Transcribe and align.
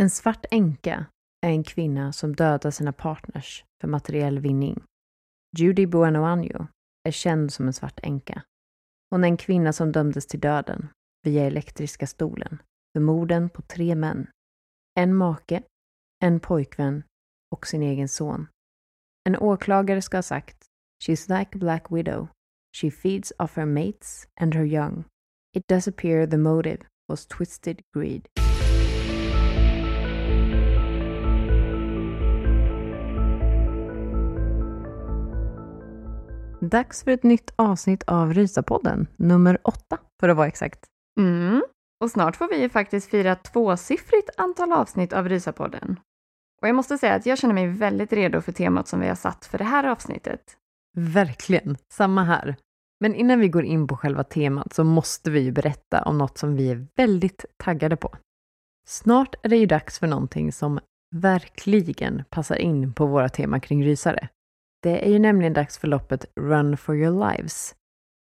En 0.00 0.10
svart 0.10 0.46
änka 0.50 1.06
är 1.46 1.50
en 1.50 1.64
kvinna 1.64 2.12
som 2.12 2.36
dödar 2.36 2.70
sina 2.70 2.92
partners 2.92 3.64
för 3.80 3.88
materiell 3.88 4.38
vinning. 4.38 4.84
Judy 5.58 5.86
Buenoanyo 5.86 6.66
är 7.08 7.10
känd 7.10 7.52
som 7.52 7.66
en 7.66 7.72
svart 7.72 8.00
änka. 8.02 8.42
Hon 9.10 9.24
är 9.24 9.28
en 9.28 9.36
kvinna 9.36 9.72
som 9.72 9.92
dömdes 9.92 10.26
till 10.26 10.40
döden 10.40 10.88
via 11.22 11.44
elektriska 11.44 12.06
stolen 12.06 12.62
för 12.92 13.00
morden 13.00 13.50
på 13.50 13.62
tre 13.62 13.94
män. 13.94 14.26
En 14.98 15.14
make, 15.16 15.62
en 16.24 16.40
pojkvän 16.40 17.02
och 17.50 17.66
sin 17.66 17.82
egen 17.82 18.08
son. 18.08 18.46
En 19.28 19.36
åklagare 19.36 20.02
ska 20.02 20.16
ha 20.16 20.22
sagt 20.22 20.56
She's 21.04 21.38
like 21.38 21.50
a 21.54 21.58
black 21.58 21.90
widow. 21.90 22.28
She 22.76 22.90
feeds 22.90 23.32
off 23.38 23.56
her 23.56 23.66
mates 23.66 24.28
and 24.40 24.54
her 24.54 24.64
young. 24.64 25.04
It 25.56 25.62
does 25.68 25.88
appear 25.88 26.26
the 26.26 26.38
motive 26.38 26.86
was 27.08 27.26
twisted 27.26 27.80
greed. 27.96 28.28
Dags 36.60 37.04
för 37.04 37.10
ett 37.10 37.22
nytt 37.22 37.52
avsnitt 37.56 38.02
av 38.06 38.34
Rysapodden, 38.34 39.06
nummer 39.16 39.58
åtta 39.64 39.98
för 40.20 40.28
att 40.28 40.36
vara 40.36 40.46
exakt. 40.46 40.80
Mm. 41.20 41.62
Och 42.00 42.10
snart 42.10 42.36
får 42.36 42.48
vi 42.48 42.60
ju 42.60 42.68
faktiskt 42.68 43.10
fira 43.10 43.34
tvåsiffrigt 43.34 44.30
antal 44.36 44.72
avsnitt 44.72 45.12
av 45.12 45.28
Rysapodden. 45.28 46.00
Och 46.62 46.68
jag 46.68 46.74
måste 46.74 46.98
säga 46.98 47.14
att 47.14 47.26
jag 47.26 47.38
känner 47.38 47.54
mig 47.54 47.66
väldigt 47.66 48.12
redo 48.12 48.40
för 48.40 48.52
temat 48.52 48.88
som 48.88 49.00
vi 49.00 49.08
har 49.08 49.14
satt 49.14 49.46
för 49.46 49.58
det 49.58 49.64
här 49.64 49.84
avsnittet. 49.84 50.40
Verkligen, 50.96 51.76
samma 51.92 52.24
här. 52.24 52.56
Men 53.00 53.14
innan 53.14 53.40
vi 53.40 53.48
går 53.48 53.64
in 53.64 53.86
på 53.86 53.96
själva 53.96 54.24
temat 54.24 54.72
så 54.72 54.84
måste 54.84 55.30
vi 55.30 55.40
ju 55.40 55.52
berätta 55.52 56.02
om 56.02 56.18
något 56.18 56.38
som 56.38 56.56
vi 56.56 56.70
är 56.70 56.86
väldigt 56.96 57.44
taggade 57.56 57.96
på. 57.96 58.16
Snart 58.86 59.34
är 59.42 59.48
det 59.48 59.56
ju 59.56 59.66
dags 59.66 59.98
för 59.98 60.06
någonting 60.06 60.52
som 60.52 60.80
verkligen 61.16 62.24
passar 62.30 62.56
in 62.56 62.92
på 62.92 63.06
våra 63.06 63.28
tema 63.28 63.60
kring 63.60 63.84
rysare. 63.84 64.28
Det 64.82 65.06
är 65.06 65.10
ju 65.10 65.18
nämligen 65.18 65.52
dags 65.52 65.78
för 65.78 65.88
loppet 65.88 66.24
Run 66.40 66.76
for 66.76 66.96
your 66.96 67.30
lives. 67.30 67.74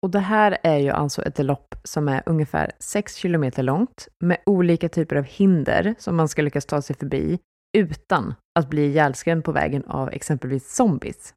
Och 0.03 0.09
det 0.09 0.19
här 0.19 0.57
är 0.63 0.77
ju 0.77 0.89
alltså 0.89 1.21
ett 1.21 1.39
lopp 1.39 1.75
som 1.83 2.07
är 2.07 2.23
ungefär 2.25 2.71
6 2.79 3.15
kilometer 3.15 3.63
långt 3.63 4.07
med 4.19 4.37
olika 4.45 4.89
typer 4.89 5.15
av 5.15 5.23
hinder 5.23 5.95
som 5.97 6.15
man 6.15 6.27
ska 6.27 6.41
lyckas 6.41 6.65
ta 6.65 6.81
sig 6.81 6.95
förbi 6.95 7.39
utan 7.77 8.33
att 8.59 8.69
bli 8.69 8.85
ihjälskrämd 8.85 9.43
på 9.43 9.51
vägen 9.51 9.85
av 9.85 10.09
exempelvis 10.09 10.75
zombies. 10.75 11.33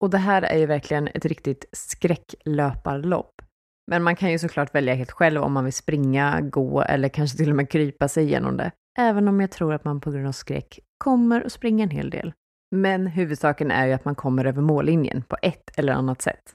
Och 0.00 0.10
det 0.10 0.18
här 0.18 0.42
är 0.42 0.58
ju 0.58 0.66
verkligen 0.66 1.08
ett 1.08 1.24
riktigt 1.24 1.64
skräcklöparlopp. 1.72 3.42
Men 3.90 4.02
man 4.02 4.16
kan 4.16 4.30
ju 4.30 4.38
såklart 4.38 4.74
välja 4.74 4.94
helt 4.94 5.10
själv 5.10 5.42
om 5.42 5.52
man 5.52 5.64
vill 5.64 5.72
springa, 5.72 6.40
gå 6.40 6.82
eller 6.82 7.08
kanske 7.08 7.38
till 7.38 7.50
och 7.50 7.56
med 7.56 7.70
krypa 7.70 8.08
sig 8.08 8.24
igenom 8.24 8.56
det. 8.56 8.70
Även 8.98 9.28
om 9.28 9.40
jag 9.40 9.50
tror 9.50 9.74
att 9.74 9.84
man 9.84 10.00
på 10.00 10.10
grund 10.10 10.26
av 10.26 10.32
skräck 10.32 10.78
kommer 10.98 11.46
att 11.46 11.52
springa 11.52 11.84
en 11.84 11.90
hel 11.90 12.10
del. 12.10 12.32
Men 12.70 13.06
huvudsaken 13.06 13.70
är 13.70 13.86
ju 13.86 13.92
att 13.92 14.04
man 14.04 14.14
kommer 14.14 14.44
över 14.44 14.62
mållinjen 14.62 15.22
på 15.22 15.36
ett 15.42 15.78
eller 15.78 15.92
annat 15.92 16.22
sätt. 16.22 16.54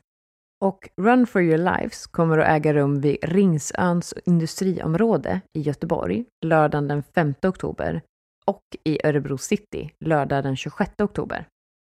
Och 0.62 0.90
Run 0.98 1.28
for 1.28 1.42
your 1.42 1.58
lives 1.58 2.08
kommer 2.08 2.38
att 2.38 2.48
äga 2.48 2.74
rum 2.74 3.02
vid 3.02 3.18
Ringsöns 3.22 4.14
industriområde 4.26 5.42
i 5.54 5.62
Göteborg 5.62 6.26
lördagen 6.46 6.88
den 6.88 7.04
5 7.16 7.34
oktober 7.42 8.02
och 8.46 8.64
i 8.84 9.08
Örebro 9.08 9.38
city 9.38 9.92
lördag 10.00 10.44
den 10.44 10.56
26 10.56 10.92
oktober. 11.00 11.48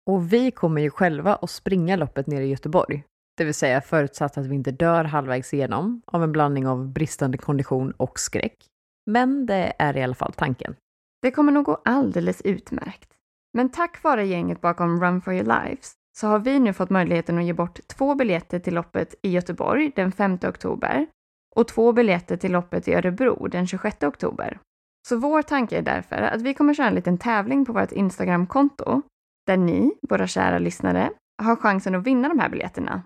Och 0.10 0.34
vi 0.34 0.52
kommer 0.52 0.82
ju 0.82 0.90
själva 0.90 1.36
att 1.36 1.50
springa 1.50 1.96
loppet 1.96 2.28
nere 2.28 2.44
i 2.44 2.50
Göteborg. 2.50 3.04
Det 3.38 3.44
vill 3.44 3.54
säga 3.54 3.82
förutsatt 3.82 4.38
att 4.38 4.46
vi 4.46 4.56
inte 4.56 4.72
dör 4.72 5.04
halvvägs 5.04 5.54
igenom 5.54 6.02
av 6.06 6.24
en 6.24 6.32
blandning 6.32 6.68
av 6.68 6.88
bristande 6.88 7.38
kondition 7.38 7.92
och 7.92 8.20
skräck. 8.20 8.66
Men 9.06 9.46
det 9.46 9.74
är 9.80 9.98
i 9.98 10.04
alla 10.04 10.16
fall 10.16 10.34
tanken. 10.34 10.76
Det 11.22 11.32
kommer 11.32 11.52
nog 11.52 11.66
gå 11.66 11.82
alldeles 11.86 12.42
utmärkt. 12.42 13.11
Men 13.54 13.70
tack 13.70 14.04
vare 14.04 14.26
gänget 14.26 14.62
bakom 14.62 15.04
Run 15.04 15.22
for 15.22 15.34
your 15.34 15.46
lives 15.46 15.94
så 16.18 16.28
har 16.28 16.40
vi 16.40 16.60
nu 16.60 16.74
fått 16.74 16.90
möjligheten 16.90 17.38
att 17.38 17.44
ge 17.44 17.54
bort 17.54 17.80
två 17.88 18.16
biljetter 18.16 18.60
till 18.60 18.74
loppet 18.74 19.16
i 19.22 19.32
Göteborg 19.32 19.92
den 19.96 20.12
5 20.12 20.38
oktober 20.48 21.08
och 21.56 21.68
två 21.68 21.92
biljetter 21.92 22.38
till 22.38 22.52
loppet 22.52 22.88
i 22.88 22.94
Örebro 22.94 23.48
den 23.48 23.68
26 23.68 24.04
oktober. 24.04 24.60
Så 25.08 25.18
vår 25.18 25.42
tanke 25.42 25.78
är 25.78 25.82
därför 25.82 26.16
att 26.16 26.42
vi 26.42 26.54
kommer 26.54 26.74
köra 26.74 26.88
en 26.88 26.96
liten 26.96 27.18
tävling 27.18 27.66
på 27.66 27.74
vårt 27.74 27.92
Instagramkonto 27.92 29.02
där 29.48 29.58
ni, 29.58 29.94
våra 30.10 30.28
kära 30.28 30.60
lyssnare, 30.60 31.12
har 31.44 31.56
chansen 31.56 31.96
att 31.96 32.04
vinna 32.04 32.30
de 32.30 32.40
här 32.40 32.50
biljetterna. 32.50 33.04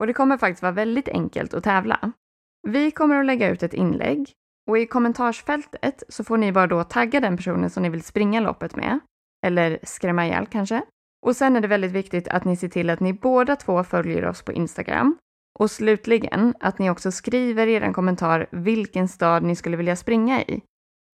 Och 0.00 0.06
det 0.06 0.12
kommer 0.12 0.38
faktiskt 0.38 0.62
vara 0.62 0.72
väldigt 0.72 1.08
enkelt 1.08 1.54
att 1.54 1.64
tävla. 1.64 2.12
Vi 2.68 2.90
kommer 2.90 3.20
att 3.20 3.26
lägga 3.26 3.50
ut 3.50 3.62
ett 3.62 3.74
inlägg 3.74 4.32
och 4.70 4.78
i 4.78 4.86
kommentarsfältet 4.86 6.02
så 6.08 6.24
får 6.24 6.36
ni 6.36 6.52
bara 6.52 6.66
då 6.66 6.84
tagga 6.84 7.20
den 7.20 7.36
personen 7.36 7.70
som 7.70 7.82
ni 7.82 7.88
vill 7.88 8.02
springa 8.02 8.40
loppet 8.40 8.76
med, 8.76 9.00
eller 9.46 9.78
skrämma 9.82 10.26
ihjäl 10.26 10.46
kanske. 10.46 10.82
Och 11.26 11.36
sen 11.36 11.56
är 11.56 11.60
det 11.60 11.68
väldigt 11.68 11.92
viktigt 11.92 12.28
att 12.28 12.44
ni 12.44 12.56
ser 12.56 12.68
till 12.68 12.90
att 12.90 13.00
ni 13.00 13.12
båda 13.12 13.56
två 13.56 13.84
följer 13.84 14.26
oss 14.26 14.42
på 14.42 14.52
Instagram. 14.52 15.18
Och 15.58 15.70
slutligen 15.70 16.54
att 16.60 16.78
ni 16.78 16.90
också 16.90 17.12
skriver 17.12 17.66
i 17.66 17.72
er 17.72 17.92
kommentar 17.92 18.46
vilken 18.50 19.08
stad 19.08 19.42
ni 19.42 19.56
skulle 19.56 19.76
vilja 19.76 19.96
springa 19.96 20.42
i. 20.42 20.62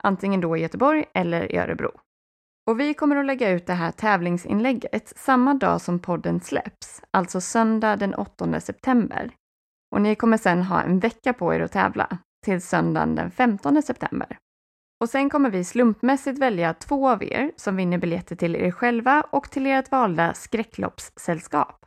Antingen 0.03 0.41
då 0.41 0.57
i 0.57 0.61
Göteborg 0.61 1.05
eller 1.15 1.53
i 1.53 1.59
Örebro. 1.59 1.91
Och 2.71 2.81
vi 2.81 2.95
kommer 2.95 3.17
att 3.17 3.27
lägga 3.27 3.51
ut 3.51 3.67
det 3.67 3.73
här 3.73 3.91
tävlingsinlägget 3.91 5.13
samma 5.17 5.55
dag 5.55 5.81
som 5.81 5.99
podden 5.99 6.41
släpps, 6.41 7.03
alltså 7.11 7.41
söndag 7.41 7.97
den 7.97 8.15
8 8.15 8.61
september. 8.61 9.31
Och 9.95 10.03
ni 10.03 10.15
kommer 10.15 10.37
sen 10.37 10.63
ha 10.63 10.83
en 10.83 10.99
vecka 10.99 11.33
på 11.33 11.55
er 11.55 11.61
att 11.61 11.73
tävla, 11.73 12.19
till 12.45 12.63
söndagen 12.63 13.15
den 13.15 13.31
15 13.31 13.83
september. 13.83 14.39
Och 15.03 15.09
sen 15.09 15.31
kommer 15.31 15.51
vi 15.51 15.65
slumpmässigt 15.65 16.39
välja 16.39 16.75
två 16.75 17.09
av 17.09 17.23
er 17.23 17.53
som 17.57 17.77
vinner 17.77 17.99
biljetter 17.99 18.37
till 18.37 18.57
er 18.57 18.71
själva 18.71 19.25
och 19.31 19.51
till 19.51 19.67
ert 19.67 19.91
valda 19.91 20.35
skräckloppssällskap. 20.35 21.87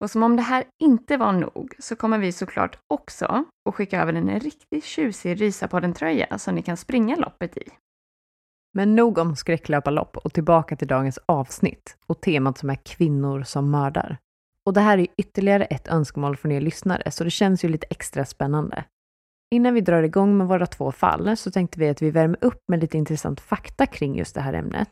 Och 0.00 0.10
som 0.10 0.22
om 0.22 0.36
det 0.36 0.42
här 0.42 0.64
inte 0.82 1.16
var 1.16 1.32
nog 1.32 1.74
så 1.78 1.96
kommer 1.96 2.18
vi 2.18 2.32
såklart 2.32 2.78
också 2.88 3.44
att 3.68 3.74
skicka 3.74 4.02
över 4.02 4.12
en 4.12 4.40
riktigt 4.40 4.84
tjusig 4.84 5.40
Rysapodden-tröja 5.40 6.38
som 6.38 6.54
ni 6.54 6.62
kan 6.62 6.76
springa 6.76 7.16
loppet 7.16 7.56
i. 7.56 7.68
Men 8.74 8.96
nog 8.96 9.18
om 9.18 9.36
skräcklöparlopp 9.36 10.16
och 10.16 10.32
tillbaka 10.32 10.76
till 10.76 10.88
dagens 10.88 11.18
avsnitt 11.26 11.96
och 12.06 12.20
temat 12.20 12.58
som 12.58 12.70
är 12.70 12.78
kvinnor 12.84 13.42
som 13.42 13.70
mördar. 13.70 14.18
Och 14.66 14.72
det 14.72 14.80
här 14.80 14.98
är 14.98 15.06
ytterligare 15.16 15.64
ett 15.64 15.88
önskemål 15.88 16.36
från 16.36 16.52
er 16.52 16.60
lyssnare, 16.60 17.10
så 17.10 17.24
det 17.24 17.30
känns 17.30 17.64
ju 17.64 17.68
lite 17.68 17.86
extra 17.90 18.24
spännande. 18.24 18.84
Innan 19.52 19.74
vi 19.74 19.80
drar 19.80 20.02
igång 20.02 20.36
med 20.36 20.48
våra 20.48 20.66
två 20.66 20.92
fall 20.92 21.36
så 21.36 21.50
tänkte 21.50 21.80
vi 21.80 21.88
att 21.88 22.02
vi 22.02 22.10
värmer 22.10 22.38
upp 22.40 22.62
med 22.68 22.80
lite 22.80 22.98
intressant 22.98 23.40
fakta 23.40 23.86
kring 23.86 24.18
just 24.18 24.34
det 24.34 24.40
här 24.40 24.52
ämnet. 24.52 24.90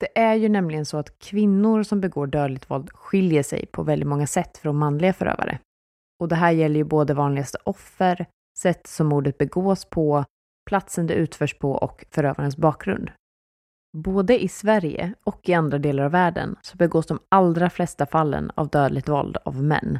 Det 0.00 0.18
är 0.18 0.34
ju 0.34 0.48
nämligen 0.48 0.86
så 0.86 0.96
att 0.96 1.18
kvinnor 1.18 1.82
som 1.82 2.00
begår 2.00 2.26
dödligt 2.26 2.70
våld 2.70 2.90
skiljer 2.92 3.42
sig 3.42 3.66
på 3.66 3.82
väldigt 3.82 4.08
många 4.08 4.26
sätt 4.26 4.58
från 4.58 4.76
manliga 4.76 5.12
förövare. 5.12 5.58
Och 6.20 6.28
det 6.28 6.34
här 6.34 6.50
gäller 6.52 6.76
ju 6.76 6.84
både 6.84 7.14
vanligaste 7.14 7.58
offer, 7.64 8.26
sätt 8.58 8.86
som 8.86 9.06
mordet 9.06 9.38
begås 9.38 9.84
på 9.84 10.24
platsen 10.68 11.06
det 11.06 11.14
utförs 11.14 11.58
på 11.58 11.72
och 11.72 12.04
förövarens 12.10 12.56
bakgrund. 12.56 13.10
Både 13.96 14.44
i 14.44 14.48
Sverige 14.48 15.14
och 15.24 15.48
i 15.48 15.54
andra 15.54 15.78
delar 15.78 16.04
av 16.04 16.10
världen 16.10 16.56
så 16.62 16.76
begås 16.76 17.06
de 17.06 17.18
allra 17.28 17.70
flesta 17.70 18.06
fallen 18.06 18.50
av 18.54 18.68
dödligt 18.68 19.08
våld 19.08 19.36
av 19.44 19.62
män. 19.62 19.98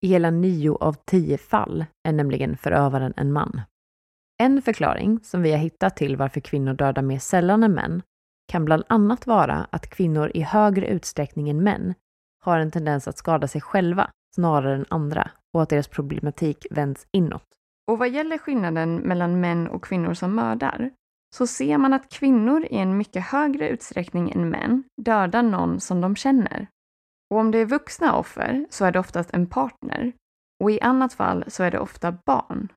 I 0.00 0.08
hela 0.08 0.30
nio 0.30 0.74
av 0.74 0.96
tio 1.04 1.38
fall 1.38 1.84
är 2.08 2.12
nämligen 2.12 2.56
förövaren 2.56 3.14
en 3.16 3.32
man. 3.32 3.60
En 4.42 4.62
förklaring 4.62 5.20
som 5.22 5.42
vi 5.42 5.50
har 5.50 5.58
hittat 5.58 5.96
till 5.96 6.16
varför 6.16 6.40
kvinnor 6.40 6.74
dödar 6.74 7.02
mer 7.02 7.18
sällan 7.18 7.62
än 7.62 7.74
män 7.74 8.02
kan 8.48 8.64
bland 8.64 8.84
annat 8.88 9.26
vara 9.26 9.66
att 9.70 9.90
kvinnor 9.90 10.30
i 10.34 10.40
högre 10.40 10.86
utsträckning 10.86 11.48
än 11.48 11.62
män 11.62 11.94
har 12.44 12.58
en 12.58 12.70
tendens 12.70 13.08
att 13.08 13.18
skada 13.18 13.48
sig 13.48 13.60
själva 13.60 14.10
snarare 14.34 14.74
än 14.74 14.86
andra 14.88 15.30
och 15.54 15.62
att 15.62 15.68
deras 15.68 15.88
problematik 15.88 16.66
vänds 16.70 17.06
inåt. 17.12 17.46
Och 17.90 17.98
vad 17.98 18.10
gäller 18.10 18.38
skillnaden 18.38 18.96
mellan 18.96 19.40
män 19.40 19.68
och 19.68 19.84
kvinnor 19.84 20.14
som 20.14 20.34
mördar 20.34 20.90
så 21.34 21.46
ser 21.46 21.78
man 21.78 21.92
att 21.92 22.08
kvinnor 22.08 22.64
i 22.70 22.76
en 22.76 22.96
mycket 22.96 23.24
högre 23.24 23.68
utsträckning 23.68 24.30
än 24.30 24.50
män 24.50 24.84
dödar 25.02 25.42
någon 25.42 25.80
som 25.80 26.00
de 26.00 26.16
känner. 26.16 26.66
Och 27.30 27.38
om 27.38 27.50
det 27.50 27.58
är 27.58 27.66
vuxna 27.66 28.16
offer 28.16 28.66
så 28.70 28.84
är 28.84 28.92
det 28.92 28.98
oftast 28.98 29.30
en 29.34 29.46
partner 29.46 30.12
och 30.64 30.70
i 30.70 30.80
annat 30.80 31.12
fall 31.12 31.44
så 31.48 31.62
är 31.62 31.70
det 31.70 31.78
ofta 31.78 32.12
barn. 32.26 32.72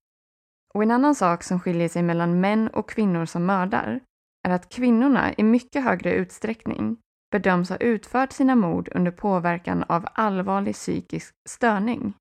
Och 0.74 0.84
en 0.84 0.92
annan 0.92 1.16
sak 1.16 1.44
som 1.44 1.60
skiljer 1.60 1.90
sig 1.90 2.04
mellan 2.04 2.40
män 2.40 2.68
och 2.68 2.90
kvinnor 2.90 3.26
som 3.26 3.46
mördar 3.46 4.00
är 4.48 4.52
att 4.52 4.70
kvinnorna 4.70 5.34
i 5.34 5.44
mycket 5.44 5.84
högre 5.84 6.14
utsträckning 6.14 6.98
bedöms 7.32 7.70
ha 7.70 7.78
utfört 7.78 8.32
sina 8.32 8.56
mord 8.56 8.90
under 8.96 9.12
påverkan 9.12 9.84
av 9.84 10.06
allvarlig 10.14 10.76
psykisk 10.76 11.34
störning. 11.50 12.14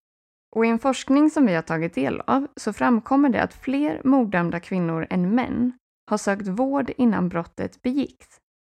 Och 0.57 0.67
i 0.67 0.69
en 0.69 0.79
forskning 0.79 1.31
som 1.31 1.47
vi 1.47 1.55
har 1.55 1.63
tagit 1.63 1.95
del 1.95 2.21
av 2.21 2.47
så 2.57 2.73
framkommer 2.73 3.29
det 3.29 3.43
att 3.43 3.55
fler 3.55 4.01
morddömda 4.05 4.61
kvinnor 4.61 5.07
än 5.11 5.35
män 5.35 5.73
har 6.11 6.19
sökt 6.19 6.49
vård 6.49 6.91
innan 6.97 7.29
brottet 7.29 7.83
begicks. 7.83 8.27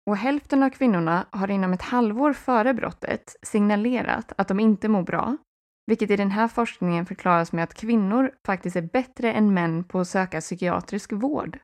Och 0.07 0.17
hälften 0.17 0.63
av 0.63 0.71
kvinnorna 0.71 1.27
har 1.31 1.51
inom 1.51 1.73
ett 1.73 1.83
halvår 1.83 2.33
före 2.33 2.75
brottet 2.75 3.37
signalerat 3.43 4.33
att 4.37 4.49
de 4.49 4.61
inte 4.61 4.89
mår 4.89 5.03
bra, 5.03 5.37
vilket 5.87 6.11
i 6.11 6.17
den 6.17 6.31
här 6.31 6.49
forskningen 6.49 7.07
förklaras 7.07 7.53
med 7.53 7.65
att 7.65 7.75
kvinnor 7.75 8.31
faktiskt 8.47 8.77
är 8.77 8.83
bättre 8.93 9.33
än 9.33 9.55
män 9.55 9.85
på 9.85 10.01
att 10.01 10.09
söka 10.09 10.41
psykiatrisk 10.41 11.13
vård. 11.13 11.59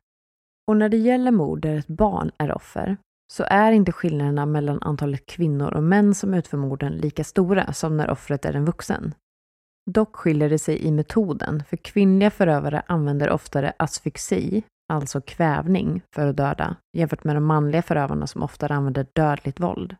Och 0.67 0.77
när 0.77 0.89
det 0.89 0.97
gäller 0.97 1.31
mord 1.31 1.61
där 1.61 1.77
ett 1.77 1.87
barn 1.87 2.31
är 2.37 2.55
offer 2.55 2.97
så 3.33 3.43
är 3.43 3.71
inte 3.71 3.91
skillnaderna 3.91 4.45
mellan 4.45 4.81
antalet 4.81 5.25
kvinnor 5.25 5.73
och 5.73 5.83
män 5.83 6.15
som 6.15 6.33
utför 6.33 6.57
morden 6.57 6.93
lika 6.93 7.23
stora 7.23 7.73
som 7.73 7.97
när 7.97 8.09
offret 8.09 8.45
är 8.45 8.53
en 8.53 8.65
vuxen. 8.65 9.13
Dock 9.91 10.15
skiljer 10.15 10.49
det 10.49 10.59
sig 10.59 10.85
i 10.85 10.91
metoden, 10.91 11.63
för 11.69 11.77
kvinnliga 11.77 12.31
förövare 12.31 12.83
använder 12.87 13.29
oftare 13.29 13.73
asfyxi, 13.77 14.63
alltså 14.91 15.21
kvävning, 15.21 16.01
för 16.15 16.27
att 16.27 16.37
döda, 16.37 16.75
jämfört 16.97 17.23
med 17.23 17.35
de 17.35 17.45
manliga 17.45 17.81
förövarna 17.81 18.27
som 18.27 18.43
oftare 18.43 18.73
använder 18.73 19.07
dödligt 19.15 19.59
våld. 19.59 19.95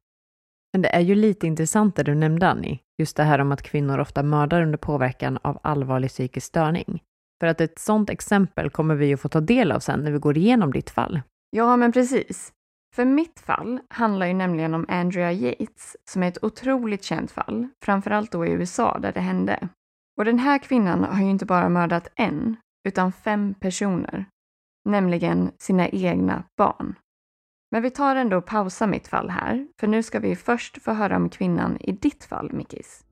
Men 0.73 0.81
det 0.81 0.95
är 0.95 0.99
ju 0.99 1.15
lite 1.15 1.47
intressant 1.47 1.95
det 1.95 2.03
du 2.03 2.15
nämnde 2.15 2.47
Annie, 2.49 2.79
just 2.97 3.17
det 3.17 3.23
här 3.23 3.39
om 3.39 3.51
att 3.51 3.61
kvinnor 3.61 3.99
ofta 3.99 4.23
mördar 4.23 4.61
under 4.61 4.77
påverkan 4.77 5.39
av 5.41 5.59
allvarlig 5.63 6.09
psykisk 6.09 6.47
störning. 6.47 7.03
För 7.39 7.47
att 7.47 7.61
ett 7.61 7.79
sådant 7.79 8.09
exempel 8.09 8.69
kommer 8.69 8.95
vi 8.95 9.13
att 9.13 9.21
få 9.21 9.29
ta 9.29 9.41
del 9.41 9.71
av 9.71 9.79
sen 9.79 9.99
när 9.99 10.11
vi 10.11 10.19
går 10.19 10.37
igenom 10.37 10.73
ditt 10.73 10.89
fall. 10.89 11.21
Ja, 11.49 11.77
men 11.77 11.91
precis. 11.91 12.53
För 12.95 13.05
mitt 13.05 13.39
fall 13.39 13.79
handlar 13.89 14.27
ju 14.27 14.33
nämligen 14.33 14.73
om 14.73 14.85
Andrea 14.89 15.31
Yates, 15.31 15.97
som 16.09 16.23
är 16.23 16.27
ett 16.27 16.43
otroligt 16.43 17.03
känt 17.03 17.31
fall, 17.31 17.67
framförallt 17.85 18.31
då 18.31 18.45
i 18.45 18.51
USA 18.51 18.99
där 18.99 19.11
det 19.11 19.19
hände. 19.19 19.69
Och 20.17 20.25
den 20.25 20.39
här 20.39 20.59
kvinnan 20.59 21.03
har 21.03 21.23
ju 21.23 21.29
inte 21.29 21.45
bara 21.45 21.69
mördat 21.69 22.07
en, 22.15 22.55
utan 22.87 23.11
fem 23.11 23.53
personer. 23.53 24.25
Nämligen 24.85 25.51
sina 25.57 25.89
egna 25.89 26.43
barn. 26.57 26.95
Men 27.71 27.83
vi 27.83 27.91
tar 27.91 28.15
ändå 28.15 28.37
och 28.37 28.45
pausar 28.45 28.87
mitt 28.87 29.07
fall 29.07 29.29
här, 29.29 29.67
för 29.79 29.87
nu 29.87 30.03
ska 30.03 30.19
vi 30.19 30.35
först 30.35 30.81
få 30.83 30.93
höra 30.93 31.15
om 31.15 31.29
kvinnan 31.29 31.77
i 31.79 31.91
ditt 31.91 32.23
fall, 32.23 32.51
Mickis. 32.53 33.05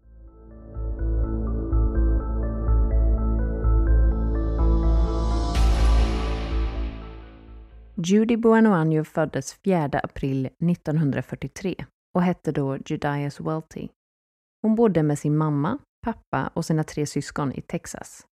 Judy 8.05 8.37
Buenoano 8.37 9.03
föddes 9.03 9.53
4 9.53 9.89
april 10.03 10.45
1943 10.45 11.75
och 12.13 12.23
hette 12.23 12.51
då 12.51 12.77
Judias 12.85 13.39
Welty. 13.39 13.87
Hon 14.61 14.75
bodde 14.75 15.03
med 15.03 15.19
sin 15.19 15.37
mamma, 15.37 15.77
pappa 16.05 16.51
och 16.53 16.65
sina 16.65 16.83
tre 16.83 17.05
syskon 17.05 17.53
i 17.53 17.61
Texas. 17.61 18.25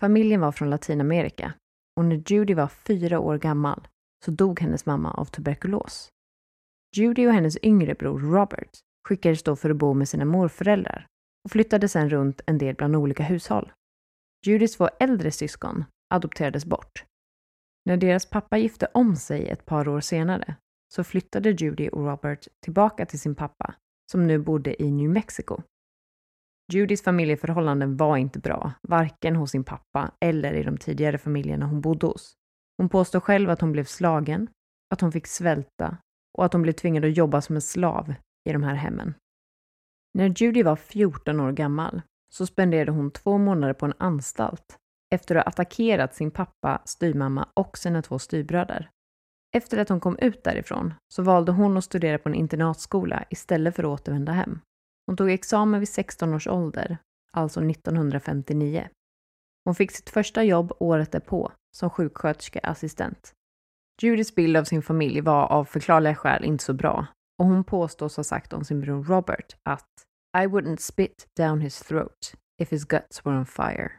Familjen 0.00 0.40
var 0.40 0.52
från 0.52 0.70
Latinamerika 0.70 1.52
och 1.96 2.04
när 2.04 2.22
Judy 2.26 2.54
var 2.54 2.68
fyra 2.68 3.20
år 3.20 3.38
gammal 3.38 3.88
så 4.24 4.30
dog 4.30 4.60
hennes 4.60 4.86
mamma 4.86 5.10
av 5.10 5.24
tuberkulos. 5.24 6.08
Judy 6.96 7.26
och 7.26 7.32
hennes 7.32 7.58
yngre 7.62 7.94
bror 7.94 8.20
Robert 8.20 8.70
skickades 9.08 9.42
då 9.42 9.56
för 9.56 9.70
att 9.70 9.76
bo 9.76 9.94
med 9.94 10.08
sina 10.08 10.24
morföräldrar 10.24 11.06
och 11.44 11.50
flyttade 11.50 11.88
sedan 11.88 12.10
runt 12.10 12.40
en 12.46 12.58
del 12.58 12.74
bland 12.74 12.96
olika 12.96 13.22
hushåll. 13.22 13.72
Judys 14.46 14.76
två 14.76 14.88
äldre 15.00 15.30
syskon 15.30 15.84
adopterades 16.14 16.64
bort 16.64 17.04
när 17.86 17.96
deras 17.96 18.26
pappa 18.26 18.58
gifte 18.58 18.88
om 18.94 19.16
sig 19.16 19.48
ett 19.48 19.66
par 19.66 19.88
år 19.88 20.00
senare 20.00 20.56
så 20.94 21.04
flyttade 21.04 21.50
Judy 21.50 21.88
och 21.88 22.04
Robert 22.04 22.48
tillbaka 22.64 23.06
till 23.06 23.20
sin 23.20 23.34
pappa 23.34 23.74
som 24.12 24.26
nu 24.26 24.38
bodde 24.38 24.82
i 24.82 24.90
New 24.90 25.10
Mexico. 25.10 25.62
Judys 26.72 27.02
familjeförhållanden 27.02 27.96
var 27.96 28.16
inte 28.16 28.38
bra, 28.38 28.72
varken 28.82 29.36
hos 29.36 29.50
sin 29.50 29.64
pappa 29.64 30.10
eller 30.20 30.54
i 30.54 30.62
de 30.62 30.78
tidigare 30.78 31.18
familjerna 31.18 31.66
hon 31.66 31.80
bodde 31.80 32.06
hos. 32.06 32.36
Hon 32.78 32.88
påstår 32.88 33.20
själv 33.20 33.50
att 33.50 33.60
hon 33.60 33.72
blev 33.72 33.84
slagen, 33.84 34.48
att 34.94 35.00
hon 35.00 35.12
fick 35.12 35.26
svälta 35.26 35.98
och 36.38 36.44
att 36.44 36.52
hon 36.52 36.62
blev 36.62 36.72
tvingad 36.72 37.04
att 37.04 37.16
jobba 37.16 37.40
som 37.40 37.56
en 37.56 37.62
slav 37.62 38.14
i 38.48 38.52
de 38.52 38.62
här 38.62 38.74
hemmen. 38.74 39.14
När 40.14 40.42
Judy 40.42 40.62
var 40.62 40.76
14 40.76 41.40
år 41.40 41.52
gammal 41.52 42.02
så 42.34 42.46
spenderade 42.46 42.92
hon 42.92 43.10
två 43.10 43.38
månader 43.38 43.74
på 43.74 43.86
en 43.86 43.94
anstalt 43.98 44.76
efter 45.14 45.36
att 45.36 45.44
ha 45.44 45.48
attackerat 45.48 46.14
sin 46.14 46.30
pappa, 46.30 46.82
styrmamma 46.84 47.48
och 47.54 47.78
sina 47.78 48.02
två 48.02 48.18
styrbröder. 48.18 48.90
Efter 49.56 49.78
att 49.78 49.88
hon 49.88 50.00
kom 50.00 50.18
ut 50.18 50.44
därifrån 50.44 50.94
så 51.14 51.22
valde 51.22 51.52
hon 51.52 51.76
att 51.76 51.84
studera 51.84 52.18
på 52.18 52.28
en 52.28 52.34
internatskola 52.34 53.24
istället 53.30 53.76
för 53.76 53.82
att 53.82 54.00
återvända 54.00 54.32
hem. 54.32 54.60
Hon 55.06 55.16
tog 55.16 55.30
examen 55.30 55.80
vid 55.80 55.88
16 55.88 56.34
års 56.34 56.46
ålder, 56.46 56.98
alltså 57.32 57.60
1959. 57.60 58.88
Hon 59.64 59.74
fick 59.74 59.92
sitt 59.92 60.10
första 60.10 60.44
jobb 60.44 60.72
året 60.78 61.12
därpå 61.12 61.52
som 61.76 61.90
sjuksköterskeassistent. 61.90 63.32
Judys 64.02 64.34
bild 64.34 64.56
av 64.56 64.64
sin 64.64 64.82
familj 64.82 65.20
var 65.20 65.46
av 65.46 65.64
förklarliga 65.64 66.14
skäl 66.14 66.44
inte 66.44 66.64
så 66.64 66.74
bra 66.74 67.06
och 67.38 67.46
hon 67.46 67.64
påstås 67.64 68.16
ha 68.16 68.24
sagt 68.24 68.52
om 68.52 68.64
sin 68.64 68.80
bror 68.80 69.04
Robert 69.04 69.56
att 69.62 70.04
I 70.38 70.46
wouldn't 70.46 70.76
spit 70.76 71.26
down 71.36 71.60
his 71.60 71.80
throat 71.80 72.34
if 72.62 72.72
his 72.72 72.84
guts 72.84 73.26
were 73.26 73.38
on 73.38 73.46
fire 73.46 73.92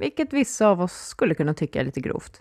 vilket 0.00 0.32
vissa 0.32 0.66
av 0.66 0.80
oss 0.80 1.06
skulle 1.06 1.34
kunna 1.34 1.54
tycka 1.54 1.80
är 1.80 1.84
lite 1.84 2.00
grovt. 2.00 2.40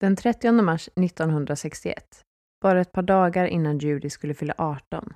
Den 0.00 0.16
30 0.16 0.52
mars 0.52 0.88
1961, 0.88 2.22
bara 2.62 2.80
ett 2.80 2.92
par 2.92 3.02
dagar 3.02 3.46
innan 3.46 3.78
Judy 3.78 4.10
skulle 4.10 4.34
fylla 4.34 4.54
18, 4.58 5.14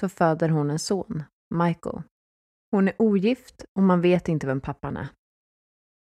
så 0.00 0.08
föder 0.08 0.48
hon 0.48 0.70
en 0.70 0.78
son, 0.78 1.22
Michael. 1.54 2.02
Hon 2.70 2.88
är 2.88 2.94
ogift 2.98 3.64
och 3.78 3.82
man 3.82 4.00
vet 4.00 4.28
inte 4.28 4.46
vem 4.46 4.60
pappan 4.60 4.96
är. 4.96 5.08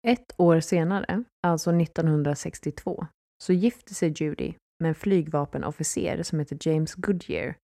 Ett 0.08 0.34
år 0.38 0.60
senare, 0.60 1.24
alltså 1.44 1.76
1962, 1.76 3.08
så 3.44 3.54
gifte 3.54 3.94
sig 3.94 4.14
Judy 4.16 4.54
med 4.80 4.90
en 4.90 4.96
flygvapenofficer 4.96 6.24
som 6.24 6.40
heter 6.40 6.58
James 6.62 6.96
Goodyear 6.96 7.56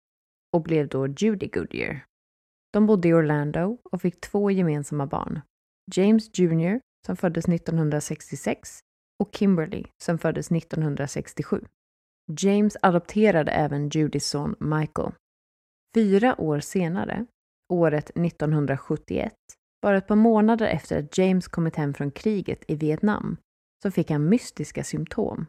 och 0.54 0.64
blev 0.64 0.88
då 0.88 1.08
Judy 1.08 1.48
Goodyear. 1.48 2.06
De 2.74 2.86
bodde 2.86 3.08
i 3.08 3.14
Orlando 3.14 3.78
och 3.84 4.02
fick 4.02 4.22
två 4.22 4.52
gemensamma 4.52 5.06
barn. 5.06 5.42
James 5.96 6.40
Jr 6.40 6.80
som 7.06 7.16
föddes 7.16 7.48
1966 7.48 8.80
och 9.20 9.36
Kimberly 9.36 9.84
som 10.04 10.18
föddes 10.18 10.52
1967. 10.52 11.66
James 12.40 12.78
adopterade 12.82 13.52
även 13.52 13.90
Judys 13.90 14.28
son 14.28 14.56
Michael. 14.60 15.12
Fyra 15.96 16.42
år 16.42 16.60
senare, 16.60 17.26
året 17.74 18.10
1971, 18.10 19.34
bara 19.82 19.98
ett 19.98 20.08
par 20.08 20.16
månader 20.16 20.68
efter 20.68 21.00
att 21.00 21.18
James 21.18 21.48
kommit 21.48 21.76
hem 21.76 21.94
från 21.94 22.12
kriget 22.12 22.64
i 22.68 22.76
Vietnam, 22.76 23.38
så 23.84 23.92
fick 23.92 24.12
han 24.12 24.30
mystiska 24.30 24.84
symptom. 24.84 25.46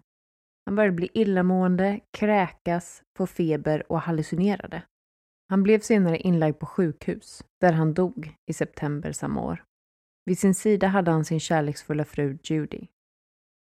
Han 0.66 0.76
började 0.76 0.96
bli 0.96 1.10
illamående, 1.14 2.00
kräkas, 2.10 3.02
få 3.16 3.26
feber 3.26 3.92
och 3.92 4.00
hallucinerade. 4.00 4.82
Han 5.48 5.62
blev 5.62 5.80
senare 5.80 6.18
inlagd 6.18 6.58
på 6.58 6.66
sjukhus, 6.66 7.44
där 7.60 7.72
han 7.72 7.94
dog 7.94 8.34
i 8.50 8.52
september 8.52 9.12
samma 9.12 9.42
år. 9.42 9.64
Vid 10.24 10.38
sin 10.38 10.54
sida 10.54 10.86
hade 10.86 11.10
han 11.10 11.24
sin 11.24 11.40
kärleksfulla 11.40 12.04
fru 12.04 12.38
Judy. 12.42 12.86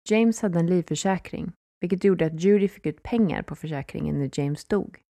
James 0.09 0.43
hade 0.43 0.59
en 0.59 0.67
livförsäkring, 0.67 1.53
vilket 1.81 2.05
gjorde 2.05 2.27
att 2.27 2.41
Judy 2.41 2.69
fick 2.69 2.87
ut 2.87 3.03
pengar 3.03 3.43
på 3.43 3.57
försäkringen 3.57 4.19
när 4.19 4.31
James 4.33 4.65
dog. 4.65 5.06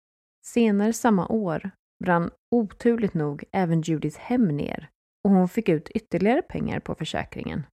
Senare 0.48 0.94
samma 0.94 1.28
år 1.28 1.72
brann 2.04 2.32
oturligt 2.52 3.14
nog 3.14 3.44
även 3.52 3.82
Judys 3.82 4.18
hem 4.18 4.48
ner 4.48 4.90
och 5.24 5.32
hon 5.32 5.50
fick 5.50 5.70
ut 5.70 5.90
ytterligare 5.90 6.42
pengar 6.42 6.80
på 6.80 6.96
försäkringen. 6.96 7.64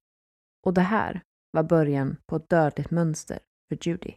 Och 0.66 0.74
det 0.74 0.80
här 0.80 1.22
var 1.50 1.62
början 1.62 2.16
på 2.26 2.36
ett 2.36 2.48
dödligt 2.48 2.90
mönster 2.90 3.38
för 3.68 3.88
Judy. 3.88 4.14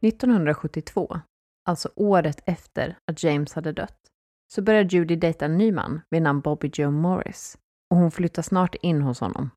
–1972, 0.00 1.20
alltså 1.64 1.90
året 1.96 2.42
efter 2.46 2.98
att 3.10 3.22
James 3.22 3.52
hade 3.52 3.72
dött, 3.72 4.00
så 4.52 4.62
börjar 4.62 4.84
Judy 4.84 5.16
dejta 5.16 5.44
en 5.44 5.58
ny 5.58 5.72
man 5.72 6.00
vid 6.10 6.22
namn 6.22 6.40
Bobby 6.40 6.70
Joe 6.72 6.90
Morris 6.90 7.58
och 7.90 7.96
hon 7.96 8.10
flyttar 8.10 8.42
snart 8.42 8.74
in 8.74 9.02
hos 9.02 9.20
honom. 9.20 9.50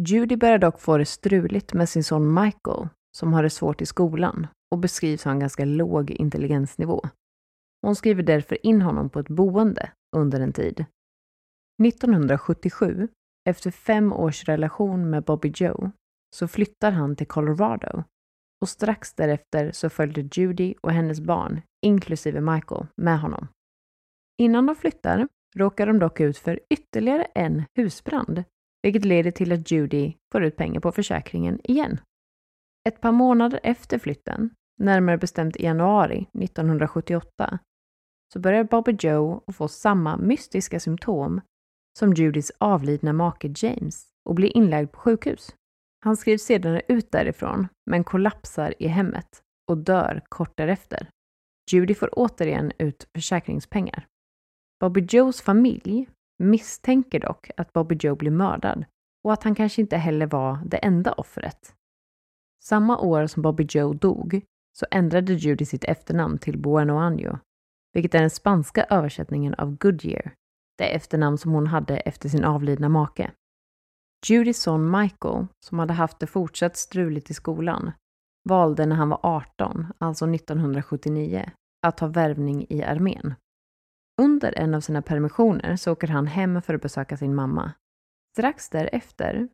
Judy 0.00 0.36
börjar 0.36 0.58
dock 0.58 0.80
få 0.80 0.98
det 0.98 1.06
struligt 1.06 1.74
med 1.74 1.88
sin 1.88 2.04
son 2.04 2.34
Michael 2.34 2.88
som 3.16 3.32
har 3.32 3.42
det 3.42 3.50
svårt 3.50 3.82
i 3.82 3.86
skolan 3.86 4.46
och 4.70 4.78
beskrivs 4.78 5.24
ha 5.24 5.30
en 5.30 5.40
ganska 5.40 5.64
låg 5.64 6.10
intelligensnivå. 6.10 7.02
Hon 7.82 7.96
skriver 7.96 8.22
därför 8.22 8.66
in 8.66 8.82
honom 8.82 9.10
på 9.10 9.20
ett 9.20 9.28
boende 9.28 9.90
under 10.16 10.40
en 10.40 10.52
tid. 10.52 10.84
1977, 11.82 13.08
efter 13.48 13.70
fem 13.70 14.12
års 14.12 14.44
relation 14.44 15.10
med 15.10 15.24
Bobby 15.24 15.52
Joe, 15.54 15.90
så 16.36 16.48
flyttar 16.48 16.92
han 16.92 17.16
till 17.16 17.26
Colorado 17.26 18.04
och 18.60 18.68
strax 18.68 19.14
därefter 19.14 19.72
så 19.72 19.90
följde 19.90 20.28
Judy 20.32 20.74
och 20.80 20.92
hennes 20.92 21.20
barn, 21.20 21.60
inklusive 21.86 22.40
Michael, 22.40 22.86
med 22.96 23.20
honom. 23.20 23.48
Innan 24.42 24.66
de 24.66 24.76
flyttar 24.76 25.28
råkar 25.56 25.86
de 25.86 25.98
dock 25.98 26.20
ut 26.20 26.38
för 26.38 26.60
ytterligare 26.70 27.24
en 27.24 27.62
husbrand, 27.74 28.44
vilket 28.84 29.04
leder 29.04 29.30
till 29.30 29.52
att 29.52 29.70
Judy 29.70 30.12
får 30.32 30.44
ut 30.44 30.56
pengar 30.56 30.80
på 30.80 30.92
försäkringen 30.92 31.60
igen. 31.64 32.00
Ett 32.88 33.00
par 33.00 33.12
månader 33.12 33.60
efter 33.62 33.98
flytten, 33.98 34.50
närmare 34.78 35.18
bestämt 35.18 35.56
i 35.56 35.64
januari 35.64 36.26
1978, 36.42 37.58
så 38.32 38.38
börjar 38.38 38.64
Bobby 38.64 38.96
Joe 39.00 39.44
få 39.52 39.68
samma 39.68 40.16
mystiska 40.16 40.80
symptom 40.80 41.40
som 41.98 42.12
Judys 42.12 42.52
avlidna 42.58 43.12
make 43.12 43.54
James 43.56 44.08
och 44.28 44.34
blir 44.34 44.56
inlagd 44.56 44.92
på 44.92 44.98
sjukhus. 44.98 45.54
Han 46.00 46.16
skrivs 46.16 46.42
sedan 46.42 46.80
ut 46.88 47.12
därifrån, 47.12 47.68
men 47.90 48.04
kollapsar 48.04 48.74
i 48.78 48.86
hemmet 48.86 49.42
och 49.70 49.78
dör 49.78 50.22
kort 50.28 50.56
därefter. 50.56 51.08
Judy 51.72 51.94
får 51.94 52.08
återigen 52.12 52.72
ut 52.78 53.08
försäkringspengar. 53.14 54.06
Bobby 54.80 55.06
Joes 55.10 55.42
familj 55.42 56.08
misstänker 56.38 57.20
dock 57.20 57.50
att 57.56 57.72
Bobby 57.72 57.96
Joe 58.00 58.16
blir 58.16 58.30
mördad 58.30 58.84
och 59.24 59.32
att 59.32 59.42
han 59.42 59.54
kanske 59.54 59.80
inte 59.80 59.96
heller 59.96 60.26
var 60.26 60.58
det 60.66 60.76
enda 60.76 61.12
offret. 61.12 61.74
Samma 62.64 62.98
år 62.98 63.26
som 63.26 63.42
Bobby 63.42 63.66
Joe 63.68 63.94
dog 63.94 64.42
så 64.78 64.86
ändrade 64.90 65.32
Judy 65.32 65.64
sitt 65.64 65.84
efternamn 65.84 66.38
till 66.38 66.58
Bueno 66.58 66.92
Año, 66.92 67.38
vilket 67.92 68.14
är 68.14 68.20
den 68.20 68.30
spanska 68.30 68.84
översättningen 68.84 69.54
av 69.54 69.76
Goodyear, 69.76 70.34
det 70.78 70.94
efternamn 70.94 71.38
som 71.38 71.52
hon 71.52 71.66
hade 71.66 71.96
efter 71.96 72.28
sin 72.28 72.44
avlidna 72.44 72.88
make. 72.88 73.30
Judys 74.26 74.62
son 74.62 74.90
Michael, 75.00 75.46
som 75.64 75.78
hade 75.78 75.92
haft 75.92 76.18
det 76.18 76.26
fortsatt 76.26 76.76
struligt 76.76 77.30
i 77.30 77.34
skolan, 77.34 77.92
valde 78.48 78.86
när 78.86 78.96
han 78.96 79.08
var 79.08 79.20
18, 79.22 79.86
alltså 79.98 80.34
1979, 80.34 81.50
att 81.86 81.96
ta 81.96 82.06
värvning 82.06 82.66
i 82.68 82.82
armén. 82.82 83.34
Under 84.22 84.58
en 84.58 84.74
av 84.74 84.80
sina 84.80 85.02
permissioner 85.02 85.76
så 85.76 85.92
åker 85.92 86.08
han 86.08 86.26
hem 86.26 86.62
för 86.62 86.74
att 86.74 86.82
besöka 86.82 87.16
sin 87.16 87.34
mamma. 87.34 87.72
Strax 88.32 88.68
därefter 88.68 89.48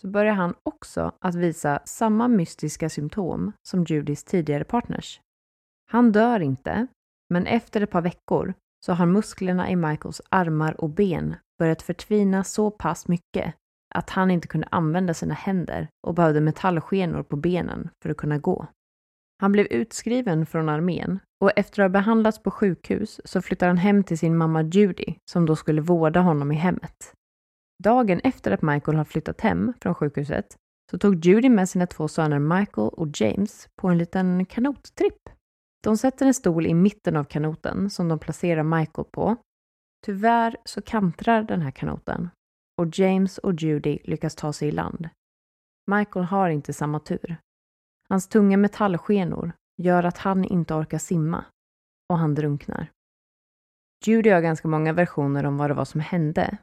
så 0.00 0.08
börjar 0.08 0.34
han 0.34 0.54
också 0.62 1.12
att 1.20 1.34
visa 1.34 1.80
samma 1.84 2.28
mystiska 2.28 2.88
symptom 2.88 3.52
som 3.62 3.84
Judys 3.84 4.24
tidigare 4.24 4.64
partners. 4.64 5.20
Han 5.90 6.12
dör 6.12 6.40
inte, 6.40 6.86
men 7.30 7.46
efter 7.46 7.80
ett 7.80 7.90
par 7.90 8.02
veckor 8.02 8.54
så 8.86 8.92
har 8.92 9.06
musklerna 9.06 9.70
i 9.70 9.76
Michaels 9.76 10.20
armar 10.28 10.80
och 10.80 10.90
ben 10.90 11.36
börjat 11.58 11.82
förtvina 11.82 12.44
så 12.44 12.70
pass 12.70 13.08
mycket 13.08 13.54
att 13.94 14.10
han 14.10 14.30
inte 14.30 14.48
kunde 14.48 14.68
använda 14.70 15.14
sina 15.14 15.34
händer 15.34 15.88
och 16.06 16.14
behövde 16.14 16.40
metallskenor 16.40 17.22
på 17.22 17.36
benen 17.36 17.88
för 18.02 18.10
att 18.10 18.16
kunna 18.16 18.38
gå. 18.38 18.66
Han 19.42 19.52
blev 19.52 19.66
utskriven 19.66 20.46
från 20.46 20.68
armén 20.68 21.18
och 21.40 21.50
efter 21.56 21.82
att 21.82 21.84
ha 21.84 21.92
behandlats 21.92 22.42
på 22.42 22.50
sjukhus 22.50 23.20
så 23.24 23.42
flyttar 23.42 23.66
han 23.66 23.76
hem 23.76 24.04
till 24.04 24.18
sin 24.18 24.36
mamma 24.36 24.62
Judy 24.62 25.14
som 25.30 25.46
då 25.46 25.56
skulle 25.56 25.80
vårda 25.80 26.20
honom 26.20 26.52
i 26.52 26.54
hemmet. 26.54 27.12
Dagen 27.84 28.20
efter 28.24 28.50
att 28.50 28.62
Michael 28.62 28.96
har 28.96 29.04
flyttat 29.04 29.40
hem 29.40 29.72
från 29.80 29.94
sjukhuset 29.94 30.56
så 30.90 30.98
tog 30.98 31.24
Judy 31.24 31.48
med 31.48 31.68
sina 31.68 31.86
två 31.86 32.08
söner 32.08 32.38
Michael 32.38 32.88
och 32.88 33.08
James 33.20 33.68
på 33.76 33.88
en 33.88 33.98
liten 33.98 34.46
kanottripp. 34.46 35.28
De 35.84 35.96
sätter 35.96 36.26
en 36.26 36.34
stol 36.34 36.66
i 36.66 36.74
mitten 36.74 37.16
av 37.16 37.24
kanoten 37.24 37.90
som 37.90 38.08
de 38.08 38.18
placerar 38.18 38.62
Michael 38.62 39.06
på. 39.12 39.36
Tyvärr 40.06 40.56
så 40.64 40.82
kantrar 40.82 41.42
den 41.42 41.62
här 41.62 41.70
kanoten 41.70 42.30
och 42.80 42.98
James 42.98 43.38
och 43.38 43.54
Judy 43.54 43.98
lyckas 44.04 44.34
ta 44.34 44.52
sig 44.52 44.68
i 44.68 44.72
land. 44.72 45.08
Michael 45.90 46.24
har 46.24 46.50
inte 46.50 46.72
samma 46.72 47.00
tur. 47.00 47.36
Hans 48.12 48.28
tunga 48.28 48.56
metallskenor 48.56 49.52
gör 49.82 50.04
att 50.04 50.18
han 50.18 50.44
inte 50.44 50.74
orkar 50.74 50.98
simma 50.98 51.44
och 52.08 52.18
han 52.18 52.34
drunknar. 52.34 52.90
Judy 54.06 54.30
har 54.30 54.40
ganska 54.40 54.68
många 54.68 54.92
versioner 54.92 55.46
om 55.46 55.56
vad 55.56 55.70
det 55.70 55.74
var 55.74 55.84
som 55.84 56.00
hände. 56.00 56.58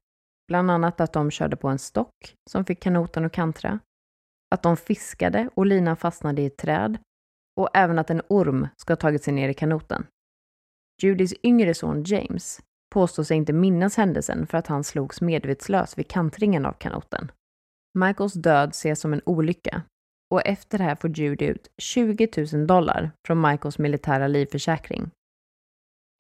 Bland 0.48 0.72
annat 0.72 1.02
att 1.02 1.14
de 1.14 1.32
körde 1.32 1.56
på 1.56 1.68
en 1.68 1.80
stock 1.80 2.36
som 2.50 2.66
fick 2.66 2.80
kanoten 2.80 3.26
att 3.26 3.32
kantra, 3.32 3.80
att 4.56 4.64
de 4.64 4.78
fiskade 4.78 5.50
och 5.56 5.66
linan 5.66 5.98
fastnade 5.98 6.42
i 6.42 6.46
ett 6.46 6.58
träd 6.58 6.98
och 7.56 7.70
även 7.74 8.00
att 8.00 8.10
en 8.10 8.22
orm 8.28 8.68
ska 8.78 8.92
ha 8.92 8.98
tagit 8.98 9.24
sig 9.24 9.34
ner 9.34 9.50
i 9.50 9.54
kanoten. 9.54 10.06
Judys 11.02 11.34
yngre 11.44 11.74
son 11.74 12.04
James 12.04 12.62
påstår 12.94 13.24
sig 13.24 13.38
inte 13.38 13.54
minnas 13.54 13.98
händelsen 13.98 14.48
för 14.48 14.58
att 14.58 14.68
han 14.68 14.84
slogs 14.84 15.22
medvetslös 15.22 15.98
vid 15.98 16.08
kantringen 16.08 16.66
av 16.66 16.74
kanoten. 16.74 17.32
Michaels 17.94 18.34
död 18.34 18.70
ses 18.70 19.00
som 19.00 19.14
en 19.14 19.22
olycka 19.26 19.84
och 20.30 20.42
efter 20.46 20.78
det 20.78 20.84
här 20.84 20.96
får 20.96 21.10
Judy 21.10 21.46
ut 21.46 21.72
20 21.78 22.30
000 22.54 22.68
dollar 22.68 23.12
från 23.28 23.42
Michaels 23.42 23.80
militära 23.80 24.28
livförsäkring. 24.28 25.12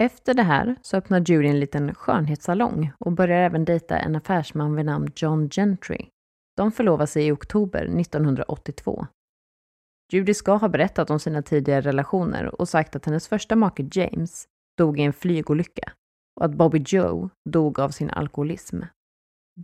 Efter 0.01 0.33
det 0.33 0.43
här 0.43 0.75
så 0.81 0.97
öppnar 0.97 1.19
Judy 1.19 1.47
en 1.47 1.59
liten 1.59 1.95
skönhetssalong 1.95 2.91
och 2.99 3.11
börjar 3.11 3.41
även 3.41 3.65
dejta 3.65 3.97
en 3.97 4.15
affärsman 4.15 4.75
vid 4.75 4.85
namn 4.85 5.11
John 5.15 5.49
Gentry. 5.49 6.05
De 6.57 6.71
förlovar 6.71 7.05
sig 7.05 7.27
i 7.27 7.31
oktober 7.31 7.99
1982. 7.99 9.07
Judy 10.11 10.33
ska 10.33 10.55
ha 10.55 10.67
berättat 10.67 11.09
om 11.09 11.19
sina 11.19 11.41
tidigare 11.41 11.81
relationer 11.81 12.61
och 12.61 12.69
sagt 12.69 12.95
att 12.95 13.05
hennes 13.05 13.27
första 13.27 13.55
make 13.55 13.87
James 13.91 14.47
dog 14.77 14.99
i 14.99 15.03
en 15.03 15.13
flygolycka 15.13 15.91
och 16.39 16.45
att 16.45 16.53
Bobby 16.53 16.83
Joe 16.87 17.29
dog 17.49 17.79
av 17.79 17.89
sin 17.89 18.09
alkoholism. 18.09 18.81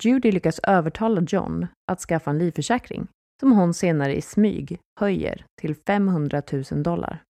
Judy 0.03 0.31
lyckas 0.31 0.59
övertala 0.59 1.21
John 1.27 1.67
att 1.91 1.99
skaffa 1.99 2.31
en 2.31 2.37
livförsäkring 2.37 3.07
som 3.39 3.51
hon 3.51 3.73
senare 3.73 4.15
i 4.15 4.21
smyg 4.21 4.79
höjer 4.99 5.45
till 5.61 5.75
500 5.75 6.41
000 6.71 6.83
dollar. 6.83 7.23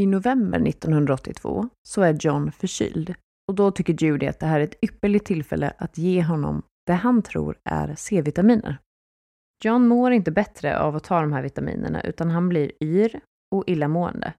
I 0.00 0.06
november 0.06 0.68
1982 0.68 1.68
så 1.88 2.02
är 2.02 2.16
John 2.20 2.52
förkyld 2.52 3.14
och 3.48 3.54
då 3.54 3.70
tycker 3.70 4.04
Judy 4.04 4.26
att 4.26 4.40
det 4.40 4.46
här 4.46 4.60
är 4.60 4.64
ett 4.64 4.84
ypperligt 4.84 5.26
tillfälle 5.26 5.72
att 5.78 5.98
ge 5.98 6.22
honom 6.22 6.62
det 6.86 6.92
han 6.92 7.22
tror 7.22 7.58
är 7.64 7.94
C-vitaminer. 7.94 8.78
John 9.64 9.88
mår 9.88 10.12
inte 10.12 10.30
bättre 10.30 10.78
av 10.78 10.96
att 10.96 11.04
ta 11.04 11.20
de 11.20 11.32
här 11.32 11.42
vitaminerna 11.42 12.02
utan 12.02 12.30
han 12.30 12.48
blir 12.48 12.72
yr 12.82 13.20
och 13.54 13.64
illamående. 13.66 14.32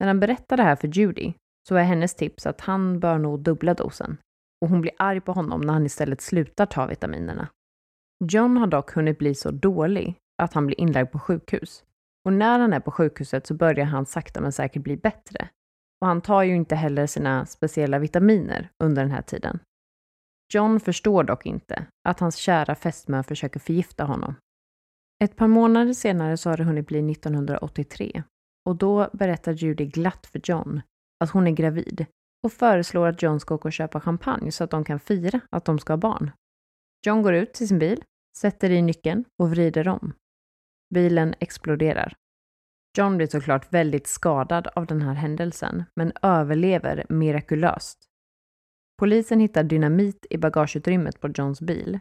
När 0.00 0.06
han 0.06 0.20
berättar 0.20 0.56
det 0.56 0.62
här 0.62 0.76
för 0.76 0.88
Judy 0.88 1.32
så 1.68 1.76
är 1.76 1.82
hennes 1.82 2.14
tips 2.14 2.46
att 2.46 2.60
han 2.60 3.00
bör 3.00 3.18
nog 3.18 3.40
dubbla 3.40 3.74
dosen 3.74 4.16
och 4.62 4.68
hon 4.68 4.80
blir 4.80 4.92
arg 4.98 5.20
på 5.20 5.32
honom 5.32 5.60
när 5.60 5.72
han 5.72 5.86
istället 5.86 6.20
slutar 6.20 6.66
ta 6.66 6.86
vitaminerna. 6.86 7.48
John 8.32 8.56
har 8.56 8.66
dock 8.66 8.92
hunnit 8.92 9.18
bli 9.18 9.34
så 9.34 9.50
dålig 9.50 10.14
att 10.42 10.54
han 10.54 10.66
blir 10.66 10.80
inlagd 10.80 11.12
på 11.12 11.18
sjukhus. 11.18 11.84
Och 12.24 12.32
när 12.32 12.58
han 12.58 12.72
är 12.72 12.80
på 12.80 12.90
sjukhuset 12.90 13.46
så 13.46 13.54
börjar 13.54 13.86
han 13.86 14.06
sakta 14.06 14.40
men 14.40 14.52
säkert 14.52 14.82
bli 14.82 14.96
bättre. 14.96 15.48
Och 16.00 16.06
han 16.06 16.20
tar 16.20 16.42
ju 16.42 16.54
inte 16.54 16.74
heller 16.74 17.06
sina 17.06 17.46
speciella 17.46 17.98
vitaminer 17.98 18.70
under 18.84 19.02
den 19.02 19.10
här 19.10 19.22
tiden. 19.22 19.58
John 20.54 20.80
förstår 20.80 21.24
dock 21.24 21.46
inte 21.46 21.86
att 22.08 22.20
hans 22.20 22.36
kära 22.36 22.74
fästmö 22.74 23.22
försöker 23.22 23.60
förgifta 23.60 24.04
honom. 24.04 24.34
Ett 25.24 25.36
par 25.36 25.46
månader 25.48 25.92
senare 25.92 26.36
så 26.36 26.50
har 26.50 26.56
det 26.56 26.64
hunnit 26.64 26.86
bli 26.86 27.12
1983 27.12 28.22
och 28.64 28.76
då 28.76 29.10
berättar 29.12 29.52
Judy 29.52 29.86
glatt 29.86 30.26
för 30.26 30.40
John 30.44 30.80
att 31.24 31.30
hon 31.30 31.46
är 31.46 31.50
gravid 31.50 32.06
och 32.44 32.52
föreslår 32.52 33.08
att 33.08 33.22
John 33.22 33.40
ska 33.40 33.54
åka 33.54 33.68
och 33.68 33.72
köpa 33.72 34.00
champagne 34.00 34.52
så 34.52 34.64
att 34.64 34.70
de 34.70 34.84
kan 34.84 35.00
fira 35.00 35.40
att 35.50 35.64
de 35.64 35.78
ska 35.78 35.92
ha 35.92 35.98
barn. 35.98 36.30
John 37.06 37.22
går 37.22 37.34
ut 37.34 37.54
till 37.54 37.68
sin 37.68 37.78
bil, 37.78 38.04
sätter 38.36 38.70
i 38.70 38.82
nyckeln 38.82 39.24
och 39.38 39.50
vrider 39.50 39.88
om. 39.88 40.12
Bilen 40.94 41.34
exploderar. 41.40 42.14
John 42.98 43.16
blir 43.16 43.26
såklart 43.26 43.72
väldigt 43.72 44.06
skadad 44.06 44.68
av 44.74 44.86
den 44.86 45.02
här 45.02 45.14
händelsen, 45.14 45.84
men 45.96 46.12
överlever 46.22 47.06
mirakulöst. 47.08 47.98
Polisen 48.98 49.40
hittar 49.40 49.62
dynamit 49.62 50.26
i 50.30 50.38
bagageutrymmet 50.38 51.20
på 51.20 51.28
Johns 51.28 51.60
bil. 51.60 51.98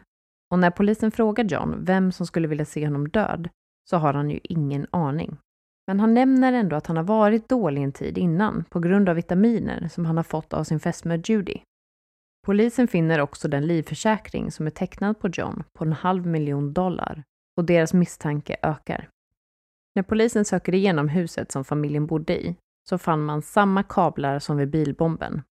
Och 0.51 0.60
när 0.60 0.71
polisen 0.71 1.12
frågar 1.12 1.43
John 1.43 1.86
vem 1.86 2.12
som 2.12 2.25
skulle 2.25 2.48
vilja 2.48 2.65
se 2.65 2.86
honom 2.86 3.10
död 3.10 3.50
så 3.89 3.98
har 3.98 4.13
han 4.13 4.29
ju 4.29 4.39
ingen 4.43 4.88
aning. 4.91 5.38
Men 5.88 6.00
han 6.00 6.13
nämner 6.13 6.53
ändå 6.53 6.75
att 6.75 6.88
han 6.88 6.98
har 6.98 7.03
varit 7.03 7.50
dålig 7.50 7.83
en 7.83 7.91
tid 7.91 8.17
innan 8.17 8.63
på 8.69 8.79
grund 8.79 9.10
av 9.10 9.15
vitaminer 9.15 9.88
som 9.88 10.05
han 10.05 10.17
har 10.17 10.24
fått 10.24 10.53
av 10.53 10.63
sin 10.63 10.79
fästmö 10.79 11.15
Judy. 11.25 11.57
Polisen 12.45 12.88
finner 12.88 13.21
också 13.21 13.48
den 13.48 13.67
livförsäkring 13.67 14.51
som 14.51 14.65
är 14.65 14.71
tecknad 14.71 15.19
på 15.19 15.27
John 15.27 15.63
på 15.74 15.83
en 15.83 15.93
halv 15.93 16.25
miljon 16.25 16.74
dollar 16.74 17.24
och 17.58 17.65
deras 17.65 17.93
misstanke 17.93 18.55
ökar. 18.62 19.10
När 19.96 20.03
polisen 20.03 20.46
söker 20.46 20.75
igenom 20.75 21.10
huset 21.10 21.51
som 21.51 21.65
familjen 21.65 22.08
bodde 22.08 22.46
i 22.46 22.55
så 22.89 22.98
fann 22.98 23.25
man 23.25 23.41
samma 23.41 23.84
kablar 23.84 24.39
som 24.39 24.58
vid 24.58 24.70
bilbomben. 24.70 25.41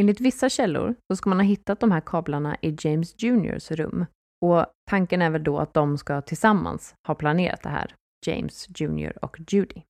Enligt 0.00 0.20
vissa 0.20 0.48
källor 0.48 0.94
så 1.10 1.16
ska 1.16 1.28
man 1.28 1.38
ha 1.38 1.44
hittat 1.44 1.80
de 1.80 1.90
här 1.90 2.00
kablarna 2.00 2.56
i 2.62 2.76
James 2.80 3.22
Juniors 3.22 3.70
rum 3.70 4.06
och 4.40 4.66
tanken 4.90 5.22
är 5.22 5.30
väl 5.30 5.44
då 5.44 5.58
att 5.58 5.74
de 5.74 5.98
ska 5.98 6.20
tillsammans 6.20 6.94
ha 7.06 7.14
planerat 7.14 7.62
det 7.62 7.68
här, 7.68 7.94
James 8.26 8.66
Junior 8.80 9.24
och 9.24 9.38
Judy. 9.48 9.82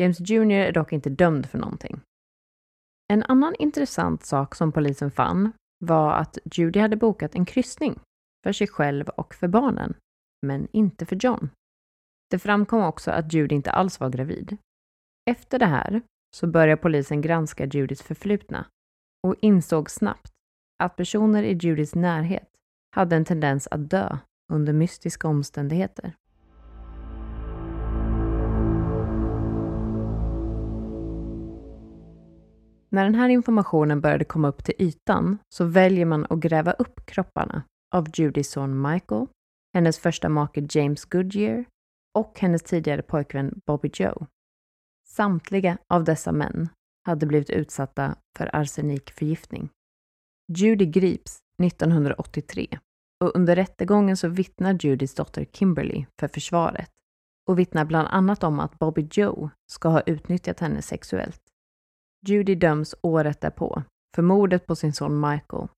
James 0.00 0.20
Junior 0.20 0.60
är 0.60 0.72
dock 0.72 0.92
inte 0.92 1.10
dömd 1.10 1.46
för 1.46 1.58
någonting. 1.58 2.00
En 3.12 3.22
annan 3.22 3.54
intressant 3.58 4.24
sak 4.24 4.54
som 4.54 4.72
polisen 4.72 5.10
fann 5.10 5.52
var 5.84 6.12
att 6.12 6.38
Judy 6.52 6.80
hade 6.80 6.96
bokat 6.96 7.34
en 7.34 7.44
kryssning 7.44 8.00
för 8.44 8.52
sig 8.52 8.66
själv 8.66 9.08
och 9.08 9.34
för 9.34 9.48
barnen, 9.48 9.94
men 10.46 10.68
inte 10.72 11.06
för 11.06 11.16
John. 11.16 11.50
Det 12.30 12.38
framkom 12.38 12.82
också 12.82 13.10
att 13.10 13.32
Judy 13.32 13.54
inte 13.54 13.70
alls 13.70 14.00
var 14.00 14.10
gravid. 14.10 14.56
Efter 15.30 15.58
det 15.58 15.66
här 15.66 16.02
så 16.36 16.46
började 16.46 16.82
polisen 16.82 17.20
granska 17.20 17.66
Judys 17.66 18.02
förflutna 18.02 18.66
och 19.26 19.34
insåg 19.40 19.90
snabbt 19.90 20.32
att 20.78 20.96
personer 20.96 21.42
i 21.42 21.52
Judys 21.52 21.94
närhet 21.94 22.48
hade 22.96 23.16
en 23.16 23.24
tendens 23.24 23.68
att 23.70 23.90
dö 23.90 24.18
under 24.52 24.72
mystiska 24.72 25.28
omständigheter. 25.28 26.16
När 32.94 33.04
den 33.04 33.14
här 33.14 33.28
informationen 33.28 34.00
började 34.00 34.24
komma 34.24 34.48
upp 34.48 34.64
till 34.64 34.74
ytan 34.78 35.38
så 35.54 35.64
väljer 35.64 36.06
man 36.06 36.26
att 36.30 36.38
gräva 36.38 36.72
upp 36.72 37.06
kropparna 37.06 37.62
av 37.94 38.06
Judys 38.14 38.50
son 38.50 38.82
Michael, 38.82 39.26
hennes 39.74 39.98
första 39.98 40.28
make 40.28 40.66
James 40.70 41.04
Goodyear 41.04 41.64
och 42.14 42.40
hennes 42.40 42.62
tidigare 42.62 43.02
pojkvän 43.02 43.60
Bobby 43.66 43.90
Joe. 43.94 44.26
Samtliga 45.06 45.78
av 45.88 46.04
dessa 46.04 46.32
män 46.32 46.68
hade 47.06 47.26
blivit 47.26 47.50
utsatta 47.50 48.16
för 48.38 48.56
arsenikförgiftning. 48.56 49.68
Judy 50.56 50.86
grips 50.86 51.38
1983 51.62 52.78
och 53.24 53.36
under 53.36 53.56
rättegången 53.56 54.16
så 54.16 54.28
vittnar 54.28 54.78
Judys 54.80 55.14
dotter 55.14 55.44
Kimberly 55.44 56.06
för 56.20 56.28
försvaret 56.28 56.90
och 57.48 57.58
vittnar 57.58 57.84
bland 57.84 58.08
annat 58.08 58.44
om 58.44 58.60
att 58.60 58.78
Bobby 58.78 59.08
Joe 59.10 59.50
ska 59.72 59.88
ha 59.88 60.00
utnyttjat 60.00 60.60
henne 60.60 60.82
sexuellt. 60.82 61.42
Judy 62.26 62.54
döms 62.54 62.94
året 63.02 63.40
därpå 63.40 63.82
för 64.14 64.22
mordet 64.22 64.66
på 64.66 64.76
sin 64.76 64.92
son 64.92 65.20
Michael. 65.20 65.68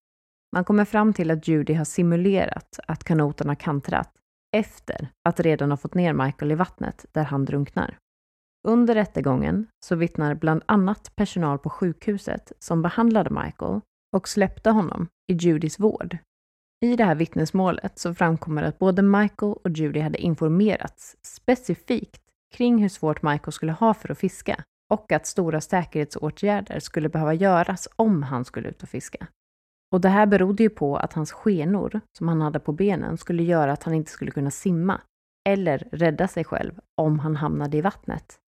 Man 0.53 0.65
kommer 0.65 0.85
fram 0.85 1.13
till 1.13 1.31
att 1.31 1.49
Judy 1.49 1.75
har 1.75 1.85
simulerat 1.85 2.81
att 2.89 3.05
kanoten 3.05 3.49
har 3.49 3.55
kantrat 3.55 4.13
efter 4.57 5.09
att 5.29 5.41
redan 5.41 5.71
ha 5.71 5.77
fått 5.77 5.95
ner 5.95 6.13
Michael 6.13 6.53
i 6.53 6.55
vattnet 6.55 7.07
där 7.13 7.25
han 7.25 7.45
drunknar. 7.45 7.99
Under 8.69 8.95
rättegången 8.95 9.67
så 9.85 9.97
vittnar 9.97 10.35
bland 10.35 10.63
annat 10.67 11.17
personal 11.17 11.59
på 11.59 11.71
sjukhuset 11.71 12.53
som 12.59 12.83
behandlade 12.83 13.31
Michael 13.31 13.81
och 14.17 14.29
släppte 14.29 14.71
honom 14.71 15.09
i 15.33 15.35
Judys 15.35 15.81
vård. 15.81 16.19
I 16.85 16.97
det 16.97 17.05
här 17.05 17.15
vittnesmålet 17.15 17.99
så 17.99 18.15
framkommer 18.15 18.63
att 18.63 18.79
både 18.79 19.03
Michael 19.03 19.53
och 19.53 19.71
Judy 19.71 20.01
hade 20.01 20.19
informerats 20.19 21.17
specifikt 21.23 22.23
kring 22.55 22.79
hur 22.79 22.89
svårt 22.89 23.23
Michael 23.23 23.53
skulle 23.53 23.73
ha 23.73 23.95
för 23.95 24.13
att 24.13 24.19
fiska 24.19 24.65
och 24.95 25.13
att 25.13 25.27
stora 25.27 25.61
säkerhetsåtgärder 25.61 26.81
skulle 26.81 27.09
behöva 27.09 27.35
göras 27.35 27.89
om 27.97 28.23
han 28.23 28.45
skulle 28.45 28.69
ut 28.69 28.83
och 28.83 28.89
fiska. 28.89 29.27
Och 29.93 30.01
det 30.01 30.09
här 30.09 30.27
berodde 30.27 30.63
ju 30.63 30.71
på 30.71 30.97
att 30.97 31.13
hans 31.13 31.33
skenor 31.33 32.01
som 32.19 32.29
han 32.29 32.41
hade 32.41 32.61
på 32.61 32.73
benen 32.73 33.19
skulle 33.19 33.43
göra 33.43 33.73
att 33.73 33.83
han 33.83 33.95
inte 33.95 34.11
skulle 34.11 34.31
kunna 34.31 34.51
simma 34.51 35.01
eller 35.49 35.89
rädda 35.93 36.29
sig 36.29 36.45
själv 36.45 36.81
om 37.01 37.19
han 37.19 37.37
hamnade 37.37 37.77
i 37.77 37.81
vattnet. 37.81 38.39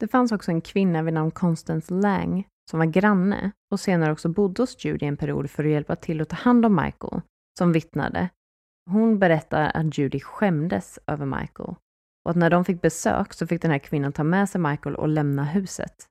Det 0.00 0.08
fanns 0.08 0.32
också 0.32 0.50
en 0.50 0.60
kvinna 0.60 1.02
vid 1.02 1.14
namn 1.14 1.30
Constance 1.30 1.94
Lang 1.94 2.46
som 2.70 2.78
var 2.78 2.86
granne 2.86 3.50
och 3.72 3.80
senare 3.80 4.12
också 4.12 4.28
bodde 4.28 4.62
hos 4.62 4.84
Judy 4.84 5.06
en 5.06 5.16
period 5.16 5.50
för 5.50 5.64
att 5.64 5.70
hjälpa 5.70 5.96
till 5.96 6.20
att 6.20 6.28
ta 6.28 6.36
hand 6.36 6.66
om 6.66 6.76
Michael, 6.76 7.20
som 7.58 7.72
vittnade. 7.72 8.28
Hon 8.90 9.18
berättar 9.18 9.70
att 9.74 9.98
Judy 9.98 10.20
skämdes 10.20 10.98
över 11.06 11.26
Michael 11.26 11.74
och 12.24 12.30
att 12.30 12.36
när 12.36 12.50
de 12.50 12.64
fick 12.64 12.82
besök 12.82 13.32
så 13.32 13.46
fick 13.46 13.62
den 13.62 13.70
här 13.70 13.78
kvinnan 13.78 14.12
ta 14.12 14.24
med 14.24 14.48
sig 14.48 14.60
Michael 14.60 14.96
och 14.96 15.08
lämna 15.08 15.44
huset. 15.44 16.08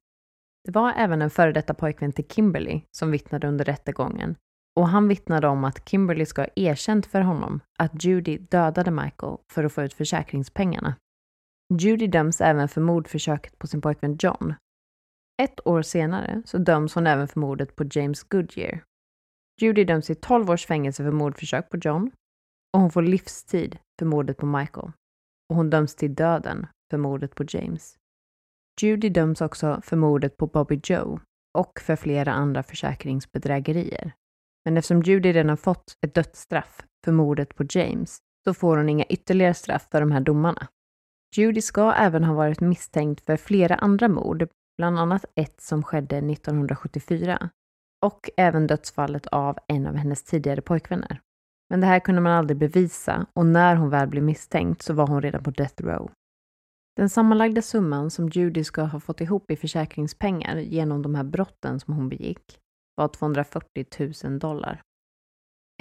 Det 0.64 0.72
var 0.72 0.94
även 0.98 1.22
en 1.22 1.30
före 1.30 1.52
detta 1.52 1.74
pojkvän 1.74 2.12
till 2.12 2.28
Kimberly 2.28 2.82
som 2.92 3.12
vittnade 3.12 3.48
under 3.48 3.66
rättegången 3.66 4.36
och 4.76 4.88
han 4.88 5.08
vittnade 5.08 5.48
om 5.48 5.64
att 5.64 5.90
Kimberly 5.90 6.26
ska 6.26 6.42
ha 6.42 6.50
erkänt 6.56 7.06
för 7.06 7.22
honom 7.22 7.60
att 7.80 8.04
Judy 8.04 8.38
dödade 8.38 8.92
Michael 8.92 9.38
för 9.52 9.64
att 9.64 9.74
få 9.74 9.84
ut 9.84 9.94
försäkringspengarna. 9.94 10.96
Judy 11.80 12.08
döms 12.08 12.42
även 12.42 12.68
för 12.70 12.82
mordförsöket 12.82 13.60
på 13.60 13.68
sin 13.68 13.82
pojkvän 13.82 14.18
John. 14.20 14.54
Ett 15.42 15.68
år 15.68 15.82
senare 15.82 16.42
så 16.46 16.58
döms 16.58 16.96
hon 16.96 17.08
även 17.08 17.28
för 17.28 17.40
mordet 17.40 17.76
på 17.76 17.86
James 17.92 18.24
Goodyear. 18.24 18.84
Judy 19.62 19.84
döms 19.84 20.06
till 20.06 20.16
12 20.16 20.50
års 20.50 20.66
fängelse 20.66 21.04
för 21.04 21.12
mordförsök 21.12 21.70
på 21.70 21.78
John 21.78 22.12
och 22.74 22.80
hon 22.80 22.92
får 22.92 23.02
livstid 23.02 23.78
för 24.00 24.06
mordet 24.06 24.38
på 24.38 24.46
Michael. 24.46 24.92
Och 25.50 25.56
hon 25.56 25.70
döms 25.70 25.96
till 25.96 26.16
döden 26.16 26.68
för 26.92 26.98
mordet 26.98 27.36
på 27.36 27.44
James. 27.48 27.98
Judy 28.84 29.10
döms 29.10 29.42
också 29.42 29.82
för 29.84 29.98
mordet 29.98 30.38
på 30.38 30.48
Bobby 30.48 30.80
Joe 30.84 31.20
och 31.58 31.80
för 31.80 31.96
flera 31.96 32.32
andra 32.32 32.64
försäkringsbedrägerier. 32.64 34.14
Men 34.66 34.78
eftersom 34.78 35.02
Judy 35.02 35.34
redan 35.34 35.58
fått 35.58 35.98
ett 36.06 36.14
dödsstraff 36.14 36.84
för 37.06 37.12
mordet 37.12 37.56
på 37.56 37.66
James 37.70 38.18
så 38.44 38.54
får 38.54 38.78
hon 38.78 38.90
inga 38.90 39.06
ytterligare 39.06 39.54
straff 39.54 39.88
för 39.92 40.02
de 40.02 40.12
här 40.12 40.22
domarna. 40.22 40.68
Judy 41.36 41.62
ska 41.62 41.94
även 41.94 42.24
ha 42.24 42.34
varit 42.34 42.60
misstänkt 42.60 43.26
för 43.26 43.38
flera 43.38 43.76
andra 43.76 44.08
mord, 44.08 44.48
bland 44.78 45.00
annat 45.00 45.26
ett 45.36 45.62
som 45.62 45.84
skedde 45.84 46.18
1974 46.18 47.50
och 48.06 48.30
även 48.38 48.68
dödsfallet 48.68 49.28
av 49.28 49.58
en 49.68 49.88
av 49.88 49.96
hennes 49.96 50.24
tidigare 50.24 50.62
pojkvänner. 50.62 51.22
Men 51.70 51.82
det 51.82 51.88
här 51.88 52.00
kunde 52.00 52.22
man 52.22 52.32
aldrig 52.32 52.58
bevisa 52.58 53.26
och 53.34 53.46
när 53.46 53.76
hon 53.76 53.90
väl 53.90 54.08
blev 54.08 54.24
misstänkt 54.24 54.82
så 54.82 54.94
var 54.94 55.08
hon 55.08 55.22
redan 55.22 55.44
på 55.44 55.52
death 55.52 55.84
row. 55.84 56.12
Den 56.96 57.10
sammanlagda 57.10 57.62
summan 57.62 58.12
som 58.12 58.30
Judy 58.30 58.64
ska 58.64 58.82
ha 58.82 59.00
fått 59.00 59.22
ihop 59.22 59.52
i 59.52 59.56
försäkringspengar 59.56 60.58
genom 60.58 61.02
de 61.02 61.16
här 61.16 61.24
brotten 61.24 61.80
som 61.80 61.94
hon 61.94 62.10
begick 62.10 62.60
var 62.96 63.08
240 63.08 63.86
000 64.24 64.40
dollar. 64.40 64.82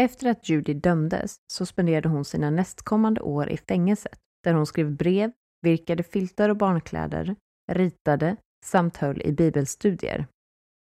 Efter 0.01 0.31
att 0.31 0.49
Judy 0.49 0.75
dömdes 0.75 1.37
så 1.53 1.67
spenderade 1.67 2.09
hon 2.09 2.25
sina 2.25 2.51
nästkommande 2.51 3.21
år 3.21 3.49
i 3.49 3.57
fängelset 3.57 4.19
där 4.45 4.55
hon 4.55 4.67
skrev 4.67 4.97
brev, 4.97 5.33
virkade 5.63 6.03
filtar 6.03 6.49
och 6.49 6.57
barnkläder, 6.57 7.37
ritade 7.73 8.37
samt 8.65 8.97
höll 8.97 9.23
i 9.23 9.33
bibelstudier. 9.33 10.27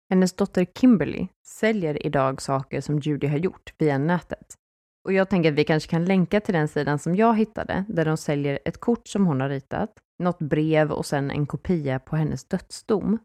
Hennes 0.09 0.33
dotter 0.33 0.65
Kimberly 0.65 1.27
säljer 1.47 2.05
idag 2.05 2.41
saker 2.41 2.81
som 2.81 2.99
Judy 2.99 3.27
har 3.27 3.37
gjort 3.37 3.73
via 3.77 3.97
nätet. 3.97 4.55
Och 5.05 5.13
jag 5.13 5.29
tänker 5.29 5.51
att 5.51 5.57
vi 5.57 5.63
kanske 5.63 5.89
kan 5.89 6.05
länka 6.05 6.41
till 6.41 6.53
den 6.53 6.67
sidan 6.67 6.99
som 6.99 7.15
jag 7.15 7.37
hittade, 7.37 7.85
där 7.87 8.05
de 8.05 8.17
säljer 8.17 8.59
ett 8.65 8.77
kort 8.77 9.07
som 9.07 9.25
hon 9.25 9.41
har 9.41 9.49
ritat, 9.49 9.99
något 10.19 10.39
brev 10.39 10.91
och 10.91 11.05
sen 11.05 11.31
en 11.31 11.45
kopia 11.45 11.99
på 11.99 12.15
hennes 12.15 12.45
dödsdom. 12.45 13.19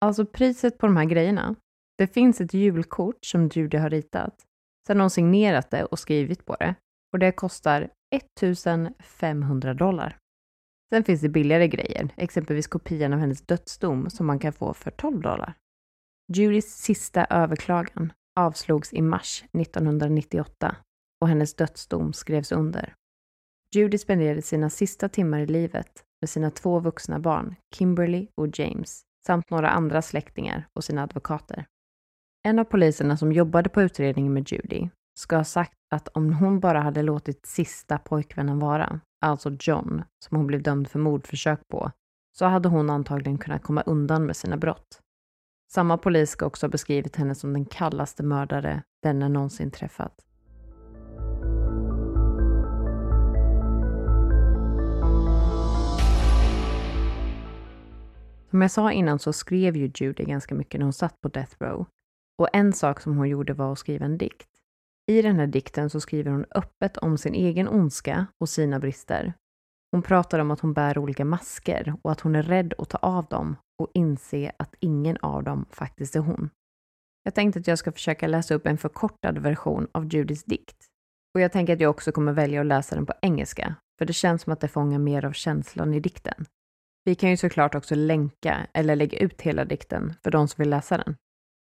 Alltså 0.00 0.26
priset 0.26 0.78
på 0.78 0.86
de 0.86 0.96
här 0.96 1.04
grejerna. 1.04 1.54
Det 1.98 2.06
finns 2.06 2.40
ett 2.40 2.54
julkort 2.54 3.24
som 3.24 3.48
Judy 3.48 3.78
har 3.78 3.90
ritat. 3.90 4.44
Sen 4.86 4.96
har 4.96 5.02
hon 5.02 5.10
signerat 5.10 5.70
det 5.70 5.84
och 5.84 5.98
skrivit 5.98 6.44
på 6.44 6.56
det. 6.56 6.74
Och 7.12 7.18
det 7.18 7.32
kostar 7.32 7.90
1500 8.14 9.74
dollar. 9.74 10.18
Sen 10.92 11.04
finns 11.04 11.20
det 11.20 11.28
billigare 11.28 11.68
grejer, 11.68 12.08
exempelvis 12.16 12.66
kopian 12.66 13.12
av 13.12 13.18
hennes 13.18 13.42
dödsdom 13.42 14.10
som 14.10 14.26
man 14.26 14.38
kan 14.38 14.52
få 14.52 14.74
för 14.74 14.90
12 14.90 15.20
dollar. 15.20 15.54
Judys 16.32 16.76
sista 16.76 17.24
överklagan 17.24 18.12
avslogs 18.40 18.92
i 18.92 19.02
mars 19.02 19.44
1998 19.52 20.76
och 21.20 21.28
hennes 21.28 21.54
dödsdom 21.54 22.12
skrevs 22.12 22.52
under. 22.52 22.94
Judy 23.74 23.98
spenderade 23.98 24.42
sina 24.42 24.70
sista 24.70 25.08
timmar 25.08 25.40
i 25.40 25.46
livet 25.46 26.04
med 26.20 26.30
sina 26.30 26.50
två 26.50 26.80
vuxna 26.80 27.18
barn, 27.18 27.54
Kimberly 27.74 28.28
och 28.34 28.58
James, 28.58 29.02
samt 29.26 29.50
några 29.50 29.70
andra 29.70 30.02
släktingar 30.02 30.68
och 30.72 30.84
sina 30.84 31.02
advokater. 31.02 31.66
En 32.42 32.58
av 32.58 32.64
poliserna 32.64 33.16
som 33.16 33.32
jobbade 33.32 33.68
på 33.68 33.82
utredningen 33.82 34.32
med 34.32 34.52
Judy 34.52 34.88
ska 35.18 35.36
ha 35.36 35.44
sagt 35.44 35.74
att 35.90 36.08
om 36.08 36.32
hon 36.32 36.60
bara 36.60 36.80
hade 36.80 37.02
låtit 37.02 37.46
sista 37.46 37.98
pojkvännen 37.98 38.58
vara, 38.58 39.00
alltså 39.20 39.56
John, 39.60 40.02
som 40.24 40.36
hon 40.36 40.46
blev 40.46 40.62
dömd 40.62 40.88
för 40.88 40.98
mordförsök 40.98 41.60
på, 41.68 41.90
så 42.38 42.46
hade 42.46 42.68
hon 42.68 42.90
antagligen 42.90 43.38
kunnat 43.38 43.62
komma 43.62 43.82
undan 43.82 44.26
med 44.26 44.36
sina 44.36 44.56
brott. 44.56 45.00
Samma 45.72 45.98
polis 45.98 46.30
ska 46.30 46.46
också 46.46 46.66
ha 46.66 46.70
beskrivit 46.70 47.16
henne 47.16 47.34
som 47.34 47.52
den 47.52 47.64
kallaste 47.64 48.22
mördare 48.22 48.82
denne 49.02 49.28
någonsin 49.28 49.70
träffat. 49.70 50.27
Som 58.50 58.62
jag 58.62 58.70
sa 58.70 58.92
innan 58.92 59.18
så 59.18 59.32
skrev 59.32 59.76
ju 59.76 59.90
Judy 59.94 60.24
ganska 60.24 60.54
mycket 60.54 60.78
när 60.78 60.84
hon 60.84 60.92
satt 60.92 61.20
på 61.20 61.28
Death 61.28 61.56
Row. 61.60 61.86
Och 62.38 62.48
en 62.52 62.72
sak 62.72 63.00
som 63.00 63.16
hon 63.16 63.28
gjorde 63.28 63.54
var 63.54 63.72
att 63.72 63.78
skriva 63.78 64.04
en 64.04 64.18
dikt. 64.18 64.48
I 65.10 65.22
den 65.22 65.36
här 65.36 65.46
dikten 65.46 65.90
så 65.90 66.00
skriver 66.00 66.30
hon 66.30 66.44
öppet 66.54 66.96
om 66.96 67.18
sin 67.18 67.34
egen 67.34 67.68
ondska 67.68 68.26
och 68.40 68.48
sina 68.48 68.78
brister. 68.80 69.34
Hon 69.92 70.02
pratar 70.02 70.38
om 70.38 70.50
att 70.50 70.60
hon 70.60 70.72
bär 70.72 70.98
olika 70.98 71.24
masker 71.24 71.94
och 72.02 72.12
att 72.12 72.20
hon 72.20 72.34
är 72.34 72.42
rädd 72.42 72.74
att 72.78 72.88
ta 72.88 72.98
av 72.98 73.26
dem 73.26 73.56
och 73.82 73.90
inse 73.94 74.52
att 74.58 74.74
ingen 74.80 75.16
av 75.16 75.44
dem 75.44 75.66
faktiskt 75.70 76.16
är 76.16 76.20
hon. 76.20 76.50
Jag 77.22 77.34
tänkte 77.34 77.60
att 77.60 77.66
jag 77.66 77.78
ska 77.78 77.92
försöka 77.92 78.26
läsa 78.26 78.54
upp 78.54 78.66
en 78.66 78.78
förkortad 78.78 79.38
version 79.38 79.88
av 79.92 80.14
Judys 80.14 80.44
dikt. 80.44 80.86
Och 81.34 81.40
jag 81.40 81.52
tänker 81.52 81.72
att 81.72 81.80
jag 81.80 81.90
också 81.90 82.12
kommer 82.12 82.32
välja 82.32 82.60
att 82.60 82.66
läsa 82.66 82.94
den 82.94 83.06
på 83.06 83.12
engelska, 83.22 83.74
för 83.98 84.06
det 84.06 84.12
känns 84.12 84.42
som 84.42 84.52
att 84.52 84.60
det 84.60 84.68
fångar 84.68 84.98
mer 84.98 85.24
av 85.24 85.32
känslan 85.32 85.94
i 85.94 86.00
dikten. 86.00 86.46
Vi 87.08 87.14
kan 87.14 87.30
ju 87.30 87.36
såklart 87.36 87.74
också 87.74 87.94
länka 87.94 88.66
eller 88.74 88.96
lägga 88.96 89.18
ut 89.18 89.40
hela 89.40 89.64
dikten 89.64 90.14
för 90.22 90.30
de 90.30 90.48
som 90.48 90.62
vill 90.62 90.70
läsa 90.70 90.96
den. 90.96 91.16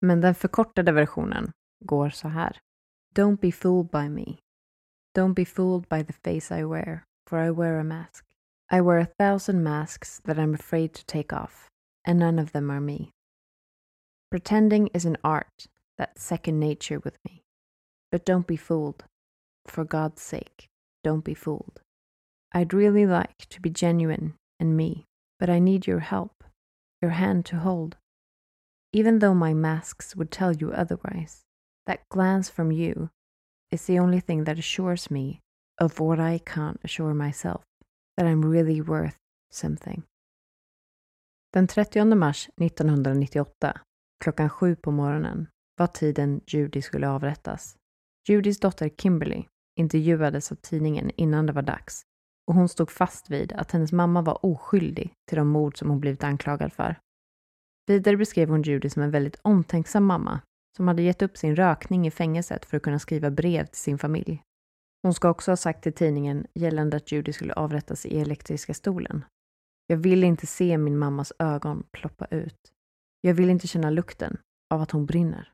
Men 0.01 0.21
den 0.21 0.35
förkortade 0.35 0.91
versionen 0.91 1.51
går 1.85 2.09
så 2.09 2.27
här. 2.27 2.57
Don't 3.15 3.39
be 3.39 3.51
fooled 3.51 3.89
by 3.89 4.09
me. 4.09 4.37
Don't 5.17 5.33
be 5.33 5.45
fooled 5.45 5.89
by 5.89 6.03
the 6.03 6.13
face 6.13 6.59
I 6.59 6.63
wear, 6.63 7.03
for 7.29 7.47
I 7.47 7.51
wear 7.51 7.79
a 7.79 7.83
mask. 7.83 8.25
I 8.73 8.81
wear 8.81 8.99
a 8.99 9.07
thousand 9.19 9.63
masks 9.63 10.19
that 10.19 10.37
I'm 10.37 10.53
afraid 10.53 10.93
to 10.93 11.05
take 11.05 11.35
off, 11.35 11.67
and 12.07 12.19
none 12.19 12.43
of 12.43 12.51
them 12.51 12.71
are 12.71 12.81
me. 12.81 13.11
Pretending 14.29 14.89
is 14.93 15.05
an 15.05 15.17
art 15.23 15.67
that's 15.97 16.23
second 16.23 16.59
nature 16.59 16.99
with 16.99 17.17
me. 17.25 17.41
But 18.11 18.25
don't 18.25 18.47
be 18.47 18.57
fooled. 18.57 19.05
For 19.65 19.85
God's 19.85 20.21
sake, 20.21 20.67
don't 21.03 21.25
be 21.25 21.35
fooled. 21.35 21.81
I'd 22.53 22.73
really 22.73 23.07
like 23.07 23.49
to 23.49 23.61
be 23.61 23.71
genuine 23.71 24.33
and 24.59 24.77
me, 24.77 25.05
but 25.41 25.49
I 25.49 25.59
need 25.59 25.87
your 25.87 26.01
help, 26.01 26.43
your 27.01 27.11
hand 27.11 27.45
to 27.45 27.55
hold. 27.55 27.97
Even 28.93 29.19
though 29.19 29.33
my 29.33 29.55
masks 29.55 30.15
would 30.15 30.29
tell 30.29 30.53
you 30.53 30.71
otherwise, 30.71 31.41
that 31.87 32.07
glance 32.09 32.47
from 32.47 32.71
you 32.71 33.09
is 33.71 33.85
the 33.87 33.99
only 33.99 34.21
thing 34.21 34.43
that 34.43 34.59
assures 34.59 35.09
me 35.09 35.41
of 35.79 35.99
what 35.99 36.19
I 36.19 36.37
can't 36.37 36.79
assure 36.83 37.15
myself 37.15 37.63
that 38.17 38.27
I'm 38.27 38.45
really 38.45 38.81
worth 38.81 39.17
something. 39.51 40.03
Den 41.53 41.67
30 41.67 42.15
mars 42.15 42.49
1998, 42.57 43.73
klockan 44.23 44.49
sju 44.49 44.75
på 44.75 44.91
morgonen, 44.91 45.47
var 45.77 45.87
tiden 45.87 46.41
Judy 46.47 46.81
skulle 46.81 47.09
avrättas. 47.09 47.75
Judys 48.29 48.59
dotter 48.59 48.89
Kimberly 48.89 49.45
intervjuades 49.75 50.51
av 50.51 50.55
tidningen 50.55 51.11
innan 51.17 51.45
det 51.45 51.53
var 51.53 51.61
dags 51.61 52.05
och 52.47 52.55
hon 52.55 52.69
stod 52.69 52.91
fast 52.91 53.29
vid 53.29 53.53
att 53.53 53.71
hennes 53.71 53.91
mamma 53.91 54.21
var 54.21 54.45
oskyldig 54.45 55.13
till 55.29 55.37
de 55.37 55.47
mord 55.47 55.77
som 55.77 55.89
hon 55.89 55.99
blivit 55.99 56.23
anklagad 56.23 56.73
för. 56.73 56.99
Vidare 57.87 58.17
beskrev 58.17 58.49
hon 58.49 58.61
Judy 58.61 58.89
som 58.89 59.01
en 59.01 59.11
väldigt 59.11 59.39
omtänksam 59.41 60.05
mamma 60.05 60.41
som 60.77 60.87
hade 60.87 61.01
gett 61.01 61.21
upp 61.21 61.37
sin 61.37 61.55
rökning 61.55 62.07
i 62.07 62.11
fängelset 62.11 62.65
för 62.65 62.77
att 62.77 62.83
kunna 62.83 62.99
skriva 62.99 63.31
brev 63.31 63.65
till 63.65 63.81
sin 63.81 63.97
familj. 63.97 64.43
Hon 65.03 65.13
ska 65.13 65.29
också 65.29 65.51
ha 65.51 65.57
sagt 65.57 65.83
till 65.83 65.93
tidningen 65.93 66.47
gällande 66.53 66.97
att 66.97 67.11
Judy 67.11 67.33
skulle 67.33 67.53
avrättas 67.53 68.05
i 68.05 68.19
elektriska 68.19 68.73
stolen. 68.73 69.25
Jag 69.87 69.97
vill 69.97 70.23
inte 70.23 70.47
se 70.47 70.77
min 70.77 70.97
mammas 70.97 71.33
ögon 71.39 71.83
ploppa 71.91 72.25
ut. 72.25 72.73
Jag 73.21 73.33
vill 73.33 73.49
inte 73.49 73.67
känna 73.67 73.89
lukten 73.89 74.37
av 74.69 74.81
att 74.81 74.91
hon 74.91 75.05
brinner. 75.05 75.51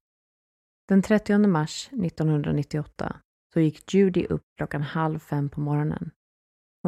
Den 0.87 1.01
30 1.01 1.37
mars 1.37 1.87
1998 1.87 3.17
så 3.53 3.59
gick 3.59 3.93
Judy 3.93 4.25
upp 4.25 4.43
klockan 4.57 4.81
halv 4.81 5.19
fem 5.19 5.49
på 5.49 5.61
morgonen. 5.61 6.11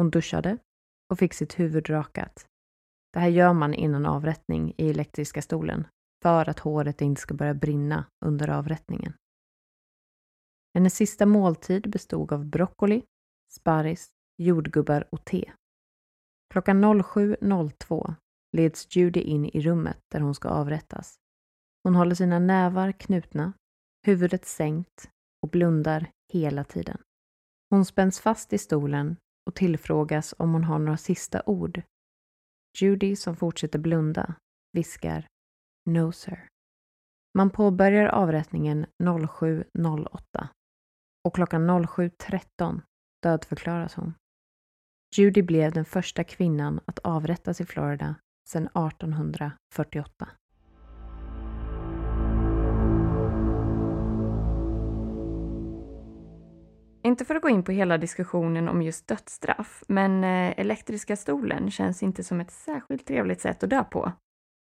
Hon 0.00 0.10
duschade 0.10 0.58
och 1.10 1.18
fick 1.18 1.34
sitt 1.34 1.58
huvud 1.58 1.90
rakat. 1.90 2.46
Det 3.12 3.18
här 3.18 3.28
gör 3.28 3.52
man 3.52 3.74
innan 3.74 4.06
avrättning 4.06 4.74
i 4.76 4.90
elektriska 4.90 5.42
stolen 5.42 5.86
för 6.22 6.48
att 6.48 6.58
håret 6.58 7.00
inte 7.00 7.20
ska 7.20 7.34
börja 7.34 7.54
brinna 7.54 8.04
under 8.24 8.48
avrättningen. 8.48 9.12
Hennes 10.74 10.94
sista 10.94 11.26
måltid 11.26 11.90
bestod 11.90 12.32
av 12.32 12.44
broccoli, 12.46 13.02
sparris, 13.52 14.10
jordgubbar 14.38 15.08
och 15.10 15.24
te. 15.24 15.52
Klockan 16.52 16.84
07.02 16.84 18.14
leds 18.56 18.96
Judy 18.96 19.20
in 19.20 19.44
i 19.46 19.60
rummet 19.60 19.98
där 20.12 20.20
hon 20.20 20.34
ska 20.34 20.48
avrättas. 20.48 21.14
Hon 21.84 21.94
håller 21.94 22.14
sina 22.14 22.38
nävar 22.38 22.92
knutna, 22.92 23.52
huvudet 24.06 24.44
sänkt 24.44 25.10
och 25.42 25.48
blundar 25.48 26.10
hela 26.32 26.64
tiden. 26.64 26.98
Hon 27.70 27.84
spänns 27.84 28.20
fast 28.20 28.52
i 28.52 28.58
stolen 28.58 29.16
och 29.46 29.54
tillfrågas 29.54 30.34
om 30.38 30.52
hon 30.52 30.64
har 30.64 30.78
några 30.78 30.96
sista 30.96 31.42
ord. 31.46 31.82
Judy, 32.78 33.16
som 33.16 33.36
fortsätter 33.36 33.78
blunda, 33.78 34.34
viskar 34.72 35.26
No 35.90 36.12
sir. 36.12 36.48
Man 37.34 37.50
påbörjar 37.50 38.06
avrättningen 38.06 38.86
07.08 39.02 40.48
och 41.24 41.34
klockan 41.34 41.70
07.13 41.70 42.80
dödförklaras 43.22 43.94
hon. 43.94 44.14
Judy 45.16 45.42
blev 45.42 45.72
den 45.72 45.84
första 45.84 46.24
kvinnan 46.24 46.80
att 46.84 46.98
avrättas 46.98 47.60
i 47.60 47.66
Florida 47.66 48.14
sedan 48.48 48.66
1848. 48.66 50.28
Inte 57.10 57.24
för 57.24 57.34
att 57.34 57.42
gå 57.42 57.48
in 57.48 57.62
på 57.62 57.72
hela 57.72 57.98
diskussionen 57.98 58.68
om 58.68 58.82
just 58.82 59.06
dödsstraff, 59.06 59.84
men 59.88 60.24
eh, 60.24 60.60
elektriska 60.60 61.16
stolen 61.16 61.70
känns 61.70 62.02
inte 62.02 62.24
som 62.24 62.40
ett 62.40 62.50
särskilt 62.50 63.06
trevligt 63.06 63.40
sätt 63.40 63.62
att 63.62 63.70
dö 63.70 63.84
på. 63.84 64.12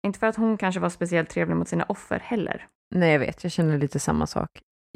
Inte 0.06 0.18
för 0.18 0.26
att 0.26 0.36
hon 0.36 0.56
kanske 0.56 0.80
var 0.80 0.88
speciellt 0.88 1.30
trevlig 1.30 1.56
mot 1.56 1.68
sina 1.68 1.84
offer 1.84 2.18
heller. 2.18 2.66
Nej, 2.94 3.12
jag 3.12 3.18
vet, 3.18 3.42
jag 3.42 3.52
känner 3.52 3.78
lite 3.78 3.98
samma 3.98 4.26
sak. 4.26 4.48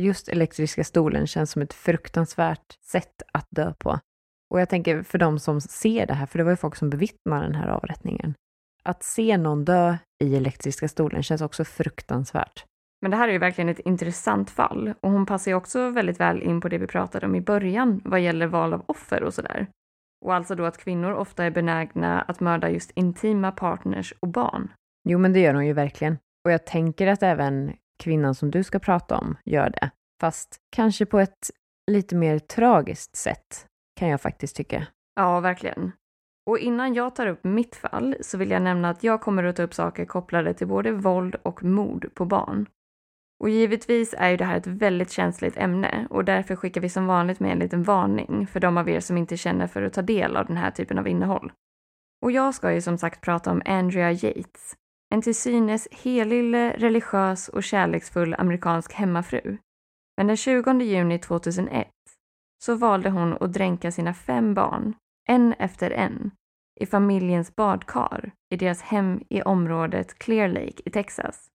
Just 0.03 0.29
elektriska 0.29 0.85
stolen 0.85 1.27
känns 1.27 1.51
som 1.51 1.63
ett 1.63 1.75
fruktansvärt 1.75 2.79
sätt 2.81 3.23
att 3.33 3.47
dö 3.51 3.75
på. 3.79 3.99
Och 4.51 4.61
jag 4.61 4.69
tänker 4.69 5.03
för 5.03 5.19
de 5.19 5.39
som 5.39 5.61
ser 5.61 6.07
det 6.07 6.15
här, 6.15 6.27
för 6.27 6.39
det 6.39 6.45
var 6.45 6.53
ju 6.53 6.57
folk 6.57 6.77
som 6.77 6.91
bevittnade 6.91 7.47
den 7.47 7.55
här 7.55 7.69
avrättningen. 7.69 8.35
Att 8.83 9.03
se 9.03 9.37
någon 9.37 9.65
dö 9.65 9.97
i 10.25 10.37
elektriska 10.37 10.89
stolen 10.89 11.23
känns 11.23 11.41
också 11.41 11.65
fruktansvärt. 11.65 12.65
Men 13.05 13.11
det 13.11 13.17
här 13.17 13.29
är 13.29 13.33
ju 13.33 13.39
verkligen 13.39 13.69
ett 13.69 13.79
intressant 13.79 14.51
fall 14.51 14.95
och 15.01 15.11
hon 15.11 15.27
passar 15.27 15.51
ju 15.51 15.55
också 15.55 15.91
väldigt 15.91 16.21
väl 16.21 16.43
in 16.43 16.61
på 16.61 16.69
det 16.69 16.79
vi 16.79 16.87
pratade 16.87 17.27
om 17.27 17.35
i 17.35 17.41
början 17.41 18.01
vad 18.05 18.21
gäller 18.21 18.47
val 18.47 18.75
av 18.75 18.85
offer 18.87 19.23
och 19.23 19.35
sådär. 19.35 19.67
Och 20.25 20.35
alltså 20.35 20.55
då 20.55 20.65
att 20.65 20.79
kvinnor 20.79 21.13
ofta 21.13 21.45
är 21.45 21.51
benägna 21.51 22.21
att 22.21 22.41
mörda 22.41 22.71
just 22.71 22.91
intima 22.95 23.53
partners 23.53 24.15
och 24.21 24.29
barn. 24.29 24.73
Jo, 25.09 25.19
men 25.19 25.33
det 25.33 25.41
gör 25.41 25.55
hon 25.55 25.67
ju 25.67 25.73
verkligen. 25.73 26.19
Och 26.45 26.51
jag 26.51 26.67
tänker 26.67 27.07
att 27.07 27.23
även 27.23 27.73
kvinnan 27.99 28.35
som 28.35 28.51
du 28.51 28.65
ska 28.65 28.79
prata 28.79 29.19
om 29.19 29.37
gör 29.45 29.71
det. 29.71 29.91
Fast 30.21 30.57
kanske 30.77 31.07
på 31.07 31.19
ett 31.19 31.51
lite 31.91 32.17
mer 32.17 32.39
tragiskt 32.39 33.17
sätt, 33.17 33.67
kan 33.97 34.09
jag 34.09 34.21
faktiskt 34.21 34.57
tycka. 34.57 34.87
Ja, 35.15 35.41
verkligen. 35.41 35.93
Och 36.47 36.59
innan 36.59 36.95
jag 36.95 37.15
tar 37.15 37.27
upp 37.27 37.45
mitt 37.45 37.77
fall 37.77 38.17
så 38.21 38.39
vill 38.39 38.51
jag 38.51 38.63
nämna 38.63 38.91
att 38.91 39.05
jag 39.05 39.21
kommer 39.21 39.45
att 39.45 39.57
ta 39.57 39.63
upp 39.63 39.75
saker 39.75 40.05
kopplade 40.05 40.55
till 40.55 40.67
både 40.67 40.93
våld 40.93 41.37
och 41.43 41.65
mord 41.65 42.15
på 42.15 42.25
barn. 42.25 42.67
Och 43.45 43.51
givetvis 43.51 44.15
är 44.19 44.31
ju 44.31 44.37
det 44.37 44.45
här 44.45 44.57
ett 44.57 44.67
väldigt 44.67 45.11
känsligt 45.11 45.57
ämne 45.57 46.07
och 46.11 46.25
därför 46.25 46.57
skickar 46.57 46.81
vi 46.81 46.89
som 46.89 47.07
vanligt 47.07 47.41
med 47.41 47.53
en 47.53 47.59
liten 47.59 47.83
varning 47.83 48.47
för 48.47 48.61
de 48.61 48.79
av 48.79 48.89
er 48.89 49.01
som 49.01 49.17
inte 49.17 49.37
känner 49.37 49.67
för 49.67 49.83
att 49.83 49.93
ta 49.93 50.03
del 50.03 50.37
av 50.37 50.47
den 50.47 50.57
här 50.57 50.71
typen 50.71 50.99
av 50.99 51.09
innehåll. 51.09 51.53
Och 52.23 52.33
jag 52.33 52.55
ska 52.55 52.73
ju 52.73 52.81
som 52.81 52.99
sagt 52.99 53.21
prata 53.21 53.51
om 53.51 53.63
Andrea 53.65 54.13
Yates, 54.13 54.77
en 55.15 55.23
till 55.23 55.35
synes 55.35 55.89
helylle, 55.93 56.75
religiös 56.79 57.49
och 57.49 57.63
kärleksfull 57.63 58.35
amerikansk 58.39 58.93
hemmafru. 58.93 59.57
Men 60.17 60.27
den 60.27 60.37
20 60.37 60.81
juni 60.83 61.19
2001 61.19 61.89
så 62.65 62.75
valde 62.75 63.11
hon 63.11 63.37
att 63.41 63.53
dränka 63.53 63.93
sina 63.93 64.15
fem 64.15 64.55
barn, 64.55 64.95
en 65.29 65.53
efter 65.53 65.91
en, 65.91 66.31
i 66.81 66.87
familjens 66.87 67.57
badkar 67.57 68.33
i 68.55 68.57
deras 68.57 68.83
hem 68.83 69.21
i 69.29 69.43
området 69.43 70.19
Clear 70.19 70.49
Lake 70.49 70.83
i 70.85 70.91
Texas. 70.91 71.51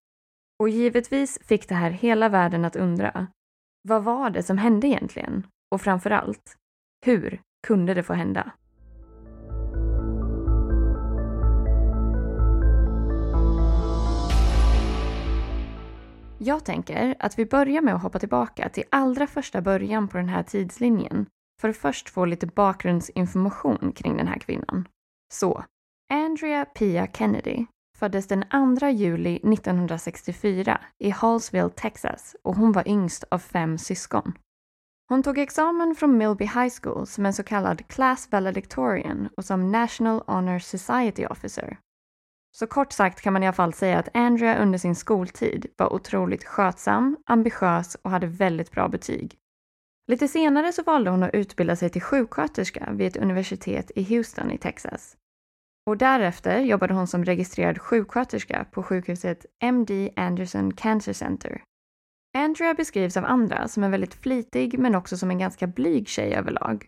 Och 0.60 0.70
givetvis 0.70 1.40
fick 1.42 1.70
det 1.70 1.76
här 1.76 1.92
hela 1.92 2.30
världen 2.30 2.66
att 2.66 2.76
undra. 2.76 3.28
Vad 3.82 4.04
var 4.04 4.30
det 4.30 4.44
som 4.44 4.58
hände 4.58 4.88
egentligen? 4.88 5.48
Och 5.72 5.82
framför 5.82 6.12
allt, 6.12 6.56
hur 7.06 7.42
kunde 7.68 7.94
det 7.94 8.04
få 8.04 8.14
hända? 8.14 8.52
Jag 16.38 16.66
tänker 16.66 17.16
att 17.20 17.40
vi 17.40 17.46
börjar 17.46 17.82
med 17.82 17.96
att 17.96 18.02
hoppa 18.02 18.20
tillbaka 18.20 18.70
till 18.70 18.84
allra 18.90 19.28
första 19.28 19.62
början 19.62 20.08
på 20.08 20.18
den 20.18 20.30
här 20.30 20.44
tidslinjen 20.44 21.26
för 21.62 21.70
att 21.70 21.78
först 21.78 22.10
få 22.10 22.26
lite 22.26 22.48
bakgrundsinformation 22.48 23.92
kring 23.92 24.18
den 24.18 24.28
här 24.28 24.40
kvinnan. 24.40 24.88
Så, 25.34 25.64
Andrea 26.14 26.66
Pia 26.66 27.08
Kennedy 27.08 27.66
föddes 28.00 28.28
den 28.28 28.44
2 28.80 28.88
juli 28.88 29.36
1964 29.36 30.82
i 31.00 31.10
Hallsville, 31.10 31.70
Texas 31.70 32.36
och 32.44 32.56
hon 32.56 32.72
var 32.72 32.88
yngst 32.88 33.24
av 33.32 33.40
fem 33.40 33.78
syskon. 33.78 34.34
Hon 35.10 35.24
tog 35.24 35.38
examen 35.38 35.96
från 35.96 36.18
Milby 36.18 36.46
High 36.46 36.74
School 36.82 37.08
som 37.08 37.26
en 37.26 37.34
så 37.34 37.44
kallad 37.44 37.88
Class 37.88 38.28
Valedictorian 38.32 39.30
och 39.38 39.46
som 39.46 39.72
National 39.72 40.24
Honor 40.28 40.60
Society 40.60 41.26
Officer. 41.26 41.78
Så 42.52 42.68
kort 42.68 42.92
sagt 42.92 43.22
kan 43.22 43.34
man 43.34 43.44
i 43.44 43.48
alla 43.48 43.54
fall 43.54 43.74
säga 43.74 44.00
att 44.00 44.10
Andrea 44.14 44.62
under 44.62 44.78
sin 44.78 44.96
skoltid 44.96 45.66
var 45.78 45.94
otroligt 45.94 46.44
skötsam, 46.44 47.18
ambitiös 47.26 47.96
och 47.96 48.12
hade 48.12 48.28
väldigt 48.28 48.72
bra 48.72 48.88
betyg. 48.88 49.36
Lite 50.08 50.28
senare 50.28 50.74
så 50.74 50.84
valde 50.84 51.10
hon 51.10 51.24
att 51.24 51.34
utbilda 51.34 51.76
sig 51.76 51.90
till 51.90 52.02
sjuksköterska 52.02 52.90
vid 52.92 53.08
ett 53.08 53.18
universitet 53.18 53.92
i 53.96 54.04
Houston 54.04 54.52
i 54.52 54.58
Texas. 54.58 55.18
Och 55.90 55.98
därefter 55.98 56.60
jobbade 56.60 56.94
hon 56.94 57.08
som 57.08 57.26
registrerad 57.26 57.82
sjuksköterska 57.82 58.66
på 58.72 58.84
sjukhuset 58.84 59.46
MD 59.64 60.10
Anderson 60.16 60.74
Cancer 60.74 61.14
Center. 61.14 61.62
Andrea 62.38 62.74
beskrivs 62.74 63.18
av 63.18 63.26
andra 63.26 63.68
som 63.68 63.84
en 63.84 63.92
väldigt 63.92 64.14
flitig 64.14 64.80
men 64.80 64.96
också 64.96 65.18
som 65.18 65.32
en 65.32 65.40
ganska 65.40 65.68
blyg 65.68 66.08
tjej 66.08 66.34
överlag. 66.34 66.86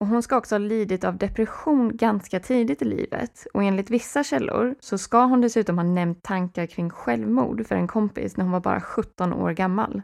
Och 0.00 0.06
hon 0.06 0.22
ska 0.22 0.36
också 0.36 0.54
ha 0.54 0.58
lidit 0.58 1.04
av 1.04 1.18
depression 1.18 1.96
ganska 1.96 2.40
tidigt 2.40 2.82
i 2.82 2.84
livet 2.84 3.46
och 3.54 3.62
enligt 3.62 3.90
vissa 3.90 4.24
källor 4.24 4.74
så 4.80 4.98
ska 4.98 5.24
hon 5.24 5.40
dessutom 5.40 5.78
ha 5.78 5.84
nämnt 5.84 6.22
tankar 6.22 6.66
kring 6.66 6.90
självmord 6.90 7.66
för 7.66 7.74
en 7.74 7.88
kompis 7.88 8.36
när 8.36 8.44
hon 8.44 8.52
var 8.52 8.60
bara 8.60 8.80
17 8.80 9.32
år 9.32 9.52
gammal. 9.52 10.02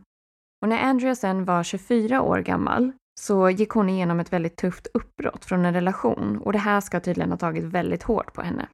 Och 0.63 0.69
när 0.69 0.79
Andrea 0.79 1.15
sen 1.15 1.45
var 1.45 1.63
24 1.63 2.23
år 2.23 2.39
gammal 2.39 2.93
så 3.21 3.51
gick 3.51 3.71
hon 3.71 3.89
igenom 3.89 4.21
ett 4.21 4.33
väldigt 4.33 4.57
tufft 4.57 4.87
uppbrott 4.95 5.45
från 5.45 5.65
en 5.65 5.75
relation 5.75 6.39
och 6.39 6.53
det 6.53 6.59
här 6.59 6.81
ska 6.81 7.01
tydligen 7.01 7.31
ha 7.31 7.39
tagit 7.39 7.65
väldigt 7.65 8.03
hårt 8.03 8.33
på 8.33 8.43
henne. 8.43 8.69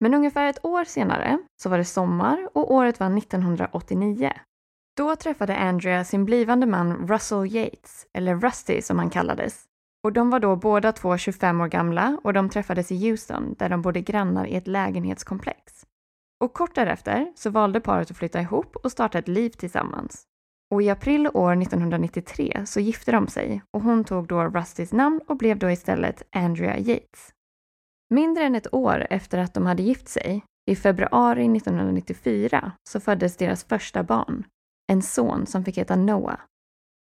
Men 0.00 0.14
ungefär 0.14 0.46
ett 0.46 0.64
år 0.64 0.84
senare 0.84 1.38
så 1.62 1.68
var 1.68 1.78
det 1.78 1.84
sommar 1.84 2.48
och 2.54 2.74
året 2.74 3.00
var 3.00 3.18
1989. 3.18 4.32
Då 4.96 5.16
träffade 5.16 5.56
Andrea 5.56 6.04
sin 6.04 6.24
blivande 6.24 6.66
man 6.66 7.08
Russell 7.08 7.46
Yates, 7.56 8.06
eller 8.14 8.36
Rusty 8.36 8.82
som 8.82 8.98
han 8.98 9.10
kallades. 9.10 9.64
Och 10.04 10.12
de 10.12 10.30
var 10.30 10.40
då 10.40 10.56
båda 10.56 10.92
två 10.92 11.18
25 11.18 11.60
år 11.60 11.68
gamla 11.68 12.18
och 12.24 12.32
de 12.32 12.48
träffades 12.48 12.92
i 12.92 13.08
Houston 13.08 13.54
där 13.58 13.68
de 13.68 13.82
bodde 13.82 14.00
grannar 14.00 14.46
i 14.46 14.54
ett 14.54 14.66
lägenhetskomplex. 14.66 15.86
Och 16.40 16.52
kort 16.52 16.74
därefter 16.74 17.32
så 17.36 17.50
valde 17.50 17.80
paret 17.80 18.10
att 18.10 18.16
flytta 18.16 18.40
ihop 18.40 18.76
och 18.76 18.92
starta 18.92 19.18
ett 19.18 19.28
liv 19.28 19.50
tillsammans. 19.50 20.26
Och 20.72 20.82
i 20.82 20.90
april 20.90 21.28
år 21.34 21.62
1993 21.62 22.62
så 22.66 22.80
gifte 22.80 23.12
de 23.12 23.28
sig 23.28 23.62
och 23.70 23.82
hon 23.82 24.04
tog 24.04 24.26
då 24.26 24.44
Rustys 24.44 24.92
namn 24.92 25.20
och 25.26 25.36
blev 25.36 25.58
då 25.58 25.70
istället 25.70 26.22
Andrea 26.32 26.78
Yates. 26.78 27.30
Mindre 28.10 28.44
än 28.44 28.54
ett 28.54 28.74
år 28.74 29.06
efter 29.10 29.38
att 29.38 29.54
de 29.54 29.66
hade 29.66 29.82
gift 29.82 30.08
sig, 30.08 30.44
i 30.70 30.76
februari 30.76 31.56
1994, 31.56 32.72
så 32.88 33.00
föddes 33.00 33.36
deras 33.36 33.64
första 33.64 34.02
barn, 34.02 34.44
en 34.92 35.02
son 35.02 35.46
som 35.46 35.64
fick 35.64 35.78
heta 35.78 35.96
Noah. 35.96 36.38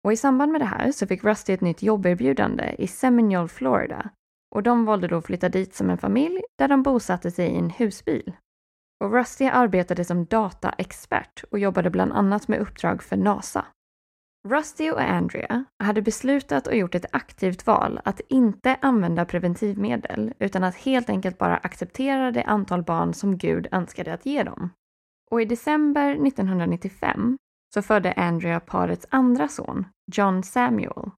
Och 0.04 0.12
i 0.12 0.16
samband 0.16 0.52
med 0.52 0.60
det 0.60 0.64
här 0.64 0.92
så 0.92 1.06
fick 1.06 1.24
Rusty 1.24 1.52
ett 1.52 1.60
nytt 1.60 1.82
jobberbjudande 1.82 2.74
i 2.78 2.86
Seminole, 2.86 3.48
Florida 3.48 4.10
och 4.54 4.62
de 4.62 4.84
valde 4.84 5.08
då 5.08 5.16
att 5.16 5.26
flytta 5.26 5.48
dit 5.48 5.74
som 5.74 5.90
en 5.90 5.98
familj 5.98 6.42
där 6.58 6.68
de 6.68 6.82
bosatte 6.82 7.30
sig 7.30 7.48
i 7.48 7.56
en 7.56 7.70
husbil. 7.70 8.32
Och 9.02 9.12
Rusty 9.12 9.44
arbetade 9.44 10.04
som 10.04 10.24
dataexpert 10.24 11.44
och 11.50 11.58
jobbade 11.58 11.90
bland 11.90 12.12
annat 12.12 12.48
med 12.48 12.58
uppdrag 12.58 13.02
för 13.02 13.16
NASA. 13.16 13.66
Rusty 14.48 14.90
och 14.90 15.00
Andrea 15.00 15.64
hade 15.78 16.02
beslutat 16.02 16.66
och 16.66 16.76
gjort 16.76 16.94
ett 16.94 17.06
aktivt 17.12 17.66
val 17.66 18.00
att 18.04 18.20
inte 18.28 18.76
använda 18.80 19.24
preventivmedel 19.24 20.34
utan 20.38 20.64
att 20.64 20.74
helt 20.74 21.10
enkelt 21.10 21.38
bara 21.38 21.56
acceptera 21.56 22.30
det 22.30 22.42
antal 22.42 22.82
barn 22.82 23.14
som 23.14 23.38
Gud 23.38 23.66
önskade 23.72 24.14
att 24.14 24.26
ge 24.26 24.42
dem. 24.42 24.70
Och 25.30 25.42
i 25.42 25.44
december 25.44 26.26
1995 26.26 27.38
så 27.74 27.82
födde 27.82 28.12
Andrea 28.12 28.60
parets 28.60 29.06
andra 29.10 29.48
son, 29.48 29.86
John 30.12 30.42
Samuel. 30.42 31.10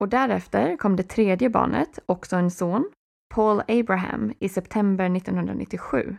Och 0.00 0.08
därefter 0.08 0.76
kom 0.76 0.96
det 0.96 1.02
tredje 1.02 1.50
barnet, 1.50 1.98
också 2.06 2.36
en 2.36 2.50
son, 2.50 2.90
Paul 3.34 3.62
Abraham, 3.68 4.32
i 4.38 4.48
september 4.48 5.16
1997. 5.16 6.16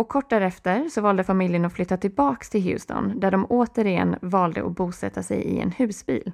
Och 0.00 0.08
kort 0.08 0.30
därefter 0.30 0.88
så 0.88 1.00
valde 1.00 1.24
familjen 1.24 1.64
att 1.64 1.72
flytta 1.72 1.96
tillbaks 1.96 2.50
till 2.50 2.62
Houston 2.62 3.20
där 3.20 3.30
de 3.30 3.46
återigen 3.46 4.16
valde 4.22 4.66
att 4.66 4.76
bosätta 4.76 5.22
sig 5.22 5.42
i 5.42 5.60
en 5.60 5.70
husbil. 5.70 6.32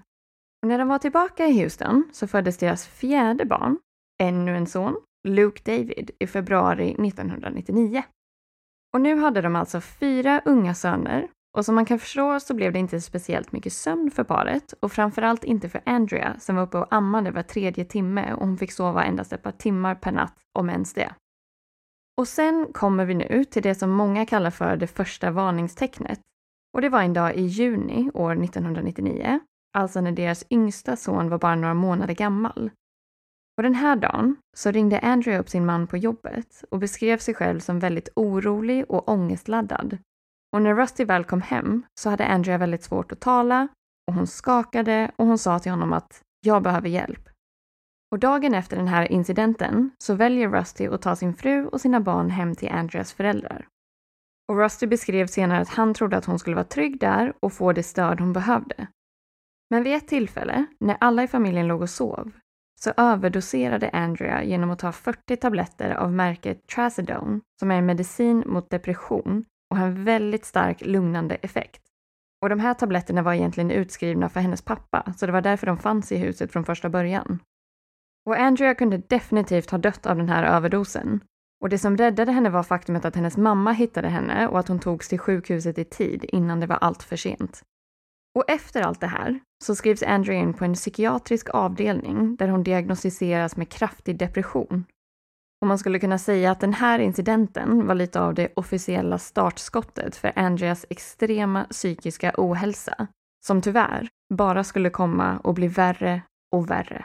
Och 0.63 0.69
när 0.69 0.79
de 0.79 0.89
var 0.89 0.99
tillbaka 0.99 1.47
i 1.47 1.63
Houston 1.63 2.09
så 2.13 2.27
föddes 2.27 2.59
deras 2.59 2.87
fjärde 2.87 3.45
barn, 3.45 3.79
ännu 4.23 4.57
en 4.57 4.67
son, 4.67 4.97
Luke 5.29 5.63
David, 5.65 6.11
i 6.19 6.27
februari 6.27 6.91
1999. 6.91 8.03
Och 8.95 9.01
nu 9.01 9.17
hade 9.17 9.41
de 9.41 9.57
alltså 9.57 9.81
fyra 9.81 10.43
unga 10.45 10.75
söner 10.75 11.29
och 11.59 11.65
som 11.65 11.75
man 11.75 11.85
kan 11.85 11.99
förstå 11.99 12.41
så 12.41 12.55
blev 12.55 12.73
det 12.73 12.79
inte 12.79 13.01
speciellt 13.01 13.53
mycket 13.53 13.73
sömn 13.73 14.11
för 14.11 14.25
paret 14.25 14.75
och 14.81 14.93
framförallt 14.93 15.45
inte 15.45 15.69
för 15.69 15.81
Andrea 15.87 16.37
som 16.39 16.57
var 16.57 16.63
uppe 16.63 16.79
och 16.79 16.93
ammade 16.95 17.31
var 17.31 17.43
tredje 17.43 17.85
timme 17.85 18.33
och 18.33 18.47
hon 18.47 18.59
fick 18.59 18.73
sova 18.73 19.05
endast 19.05 19.33
ett 19.33 19.43
par 19.43 19.53
timmar 19.53 19.95
per 19.95 20.13
natt, 20.13 20.37
om 20.59 20.71
ens 20.71 20.95
det. 20.95 21.15
Och 22.21 22.29
sen 22.29 22.69
kommer 22.73 23.05
vi 23.05 23.15
nu 23.15 23.45
till 23.45 23.63
det 23.63 23.75
som 23.75 23.91
många 23.91 24.27
kallar 24.27 24.51
för 24.51 24.77
det 24.77 24.87
första 24.87 25.31
varningstecknet. 25.31 26.21
Och 26.75 26.81
det 26.81 26.89
var 26.89 27.03
en 27.03 27.13
dag 27.13 27.35
i 27.35 27.43
juni 27.43 28.11
år 28.15 28.45
1999, 28.45 29.41
alltså 29.79 30.01
när 30.01 30.13
deras 30.13 30.45
yngsta 30.51 30.97
son 30.97 31.29
var 31.29 31.39
bara 31.39 31.55
några 31.55 31.75
månader 31.75 32.15
gammal. 32.15 32.71
Och 33.57 33.63
den 33.63 33.75
här 33.75 33.97
dagen 33.97 34.37
så 34.57 34.71
ringde 34.71 34.99
Andrea 34.99 35.39
upp 35.39 35.49
sin 35.49 35.67
man 35.67 35.87
på 35.87 35.97
jobbet 35.97 36.65
och 36.71 36.79
beskrev 36.79 37.19
sig 37.19 37.35
själv 37.35 37.61
som 37.61 37.79
väldigt 37.79 38.09
orolig 38.17 38.85
och 38.89 39.09
ångestladdad 39.09 39.99
och 40.53 40.63
när 40.63 40.75
Rusty 40.75 41.05
väl 41.05 41.25
kom 41.25 41.43
hem 41.43 41.83
så 42.01 42.11
hade 42.11 42.27
Andrea 42.27 42.59
väldigt 42.59 42.85
svårt 42.85 43.13
att 43.13 43.21
tala 43.21 43.69
och 44.09 44.15
hon 44.15 44.27
skakade 44.27 45.11
och 45.17 45.27
hon 45.27 45.39
sa 45.39 45.59
till 45.59 45.73
honom 45.73 45.93
att 45.93 46.23
jag 46.41 46.63
behöver 46.63 46.89
hjälp. 46.89 47.29
Och 48.13 48.19
dagen 48.19 48.55
efter 48.55 48.77
den 48.77 48.89
här 48.89 49.13
incidenten 49.13 49.91
så 49.99 50.15
väljer 50.15 50.49
Rusty 50.49 50.87
att 50.87 51.03
ta 51.03 51.17
sin 51.17 51.35
fru 51.35 51.67
och 51.67 51.81
sina 51.81 52.01
barn 52.01 52.31
hem 52.31 52.55
till 52.55 52.69
Andreas 52.69 53.13
föräldrar. 53.13 53.67
Och 54.49 54.59
Rusty 54.59 54.87
beskrev 54.87 55.27
senare 55.27 55.61
att 55.61 55.69
han 55.69 55.95
trodde 55.95 56.17
att 56.17 56.25
hon 56.25 56.39
skulle 56.39 56.57
vara 56.57 56.65
trygg 56.65 57.01
där 57.01 57.33
och 57.41 57.53
få 57.53 57.73
det 57.73 57.83
stöd 57.83 58.21
hon 58.21 58.33
behövde. 58.33 58.87
Men 59.71 59.83
vid 59.83 59.95
ett 59.95 60.09
tillfälle, 60.09 60.67
när 60.81 60.97
alla 61.01 61.23
i 61.23 61.29
familjen 61.29 61.67
låg 61.67 61.83
och 61.83 61.91
sov, 61.91 62.33
så 62.81 62.93
överdoserade 62.97 63.91
Andrea 63.91 64.45
genom 64.45 64.71
att 64.71 64.79
ta 64.79 64.93
40 64.93 65.37
tabletter 65.37 65.91
av 65.91 66.13
märket 66.13 66.67
Trazodone, 66.67 67.41
som 67.61 67.71
är 67.71 67.79
en 67.79 67.87
medicin 67.87 68.45
mot 68.47 68.71
depression 68.71 69.45
och 69.71 69.77
har 69.77 69.87
en 69.87 70.05
väldigt 70.05 70.45
stark 70.45 70.81
lugnande 70.81 71.35
effekt. 71.35 71.83
Och 72.43 72.49
de 72.49 72.61
här 72.61 72.75
tabletterna 72.75 73.23
var 73.23 73.33
egentligen 73.33 73.71
utskrivna 73.71 74.29
för 74.29 74.41
hennes 74.41 74.63
pappa, 74.63 75.13
så 75.17 75.27
det 75.27 75.33
var 75.33 75.41
därför 75.41 75.67
de 75.67 75.79
fanns 75.79 76.13
i 76.13 76.17
huset 76.17 76.53
från 76.53 76.65
första 76.65 76.89
början. 76.89 77.39
Och 78.27 78.37
Andrea 78.37 78.75
kunde 78.75 78.99
definitivt 78.99 79.71
ha 79.71 79.79
dött 79.79 80.07
av 80.07 80.17
den 80.17 80.29
här 80.29 80.45
överdosen. 80.45 81.21
Och 81.63 81.69
det 81.69 81.79
som 81.79 81.97
räddade 81.97 82.33
henne 82.33 82.51
var 82.51 82.63
faktumet 82.63 83.05
att 83.05 83.17
hennes 83.17 83.37
mamma 83.37 83.73
hittade 83.73 84.09
henne 84.09 84.49
och 84.49 84.59
att 84.59 84.69
hon 84.69 84.79
togs 84.79 85.09
till 85.09 85.19
sjukhuset 85.19 85.79
i 85.79 85.85
tid 85.85 86.25
innan 86.29 86.61
det 86.61 86.67
var 86.67 86.77
allt 86.77 87.03
för 87.03 87.17
sent. 87.17 87.63
Och 88.35 88.45
efter 88.51 88.83
allt 88.83 89.01
det 89.01 89.07
här 89.07 89.41
så 89.65 89.75
skrivs 89.75 90.03
Andrea 90.03 90.39
in 90.39 90.55
på 90.55 90.65
en 90.65 90.75
psykiatrisk 90.75 91.49
avdelning 91.51 92.37
där 92.37 92.49
hon 92.49 92.63
diagnostiseras 92.63 93.57
med 93.57 93.69
kraftig 93.69 94.19
depression 94.19 94.85
och 95.63 95.69
man 95.69 95.79
skulle 95.79 95.99
kunna 95.99 96.19
säga 96.19 96.51
att 96.51 96.61
den 96.61 96.73
här 96.73 96.99
incidenten 96.99 97.87
var 97.87 97.95
lite 97.95 98.21
av 98.21 98.35
det 98.35 98.53
officiella 98.57 99.19
startskottet 99.19 100.17
för 100.17 100.33
Andreas 100.37 100.87
extrema 100.91 101.65
psykiska 101.65 102.35
ohälsa, 102.37 103.07
som 103.47 103.63
tyvärr 103.63 104.09
bara 104.35 104.65
skulle 104.65 104.91
komma 104.91 105.39
och 105.39 105.55
bli 105.55 105.69
värre 105.69 106.23
och 106.53 106.71
värre. 106.71 107.05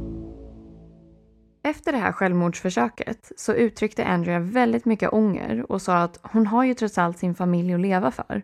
Efter 1.71 1.91
det 1.91 1.97
här 1.97 2.11
självmordsförsöket 2.11 3.31
så 3.37 3.53
uttryckte 3.53 4.05
Andrea 4.05 4.39
väldigt 4.39 4.85
mycket 4.85 5.13
ånger 5.13 5.71
och 5.71 5.81
sa 5.81 5.97
att 5.97 6.19
hon 6.23 6.47
har 6.47 6.63
ju 6.63 6.73
trots 6.73 6.97
allt 6.97 7.17
sin 7.17 7.35
familj 7.35 7.73
att 7.73 7.79
leva 7.79 8.11
för. 8.11 8.43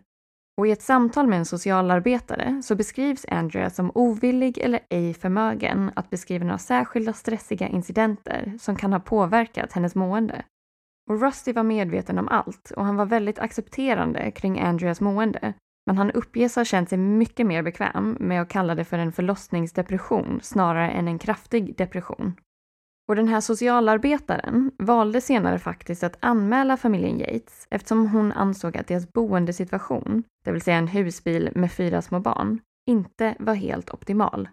Och 0.58 0.66
i 0.66 0.70
ett 0.70 0.82
samtal 0.82 1.26
med 1.26 1.38
en 1.38 1.44
socialarbetare 1.44 2.62
så 2.64 2.74
beskrivs 2.74 3.26
Andrea 3.28 3.70
som 3.70 3.92
ovillig 3.94 4.58
eller 4.58 4.80
ej 4.90 5.14
förmögen 5.14 5.90
att 5.96 6.10
beskriva 6.10 6.44
några 6.44 6.58
särskilda 6.58 7.12
stressiga 7.12 7.68
incidenter 7.68 8.56
som 8.60 8.76
kan 8.76 8.92
ha 8.92 9.00
påverkat 9.00 9.72
hennes 9.72 9.94
mående. 9.94 10.44
Och 11.10 11.22
Rusty 11.22 11.52
var 11.52 11.62
medveten 11.62 12.18
om 12.18 12.28
allt 12.28 12.72
och 12.76 12.84
han 12.84 12.96
var 12.96 13.06
väldigt 13.06 13.38
accepterande 13.38 14.30
kring 14.30 14.60
Andreas 14.60 15.00
mående. 15.00 15.52
Men 15.86 15.98
han 15.98 16.10
uppges 16.10 16.56
ha 16.56 16.64
känt 16.64 16.88
sig 16.88 16.98
mycket 16.98 17.46
mer 17.46 17.62
bekväm 17.62 18.16
med 18.20 18.42
att 18.42 18.48
kalla 18.48 18.74
det 18.74 18.84
för 18.84 18.98
en 18.98 19.12
förlossningsdepression 19.12 20.40
snarare 20.42 20.90
än 20.90 21.08
en 21.08 21.18
kraftig 21.18 21.76
depression. 21.76 22.34
Och 23.08 23.16
den 23.16 23.28
här 23.28 23.40
socialarbetaren 23.40 24.70
valde 24.78 25.20
senare 25.20 25.58
faktiskt 25.58 26.02
att 26.04 26.16
anmäla 26.20 26.76
familjen 26.76 27.18
Yates 27.18 27.66
eftersom 27.70 28.08
hon 28.08 28.32
ansåg 28.32 28.76
att 28.76 28.86
deras 28.86 29.12
boendesituation, 29.12 30.22
det 30.44 30.52
vill 30.52 30.62
säga 30.62 30.76
en 30.76 30.88
husbil 30.88 31.50
med 31.54 31.72
fyra 31.72 32.02
små 32.02 32.20
barn, 32.20 32.60
inte 32.90 33.34
var 33.38 33.54
helt 33.54 33.90
optimal. 33.90 34.48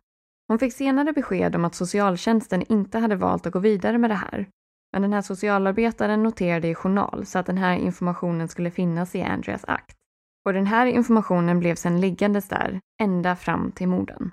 Hon 0.48 0.60
fick 0.60 0.74
senare 0.74 1.14
besked 1.14 1.56
om 1.56 1.66
att 1.66 1.76
socialtjänsten 1.76 2.64
inte 2.72 3.00
hade 3.00 3.16
valt 3.16 3.46
att 3.46 3.54
gå 3.54 3.60
vidare 3.60 3.98
med 3.98 4.10
det 4.10 4.16
här. 4.16 4.48
Men 4.94 5.02
den 5.02 5.14
här 5.14 5.22
socialarbetaren 5.22 6.24
noterade 6.24 6.68
i 6.68 6.76
journal 6.76 7.26
så 7.26 7.40
att 7.40 7.46
den 7.46 7.58
här 7.58 7.78
informationen 7.78 8.48
skulle 8.48 8.72
finnas 8.72 9.16
i 9.16 9.22
Andreas 9.22 9.66
akt. 9.66 9.96
Och 10.46 10.54
den 10.54 10.66
här 10.66 10.86
informationen 10.86 11.60
blev 11.60 11.76
sedan 11.76 12.02
liggandes 12.02 12.48
där 12.48 12.80
ända 13.02 13.36
fram 13.36 13.72
till 13.72 13.88
morden. 13.88 14.32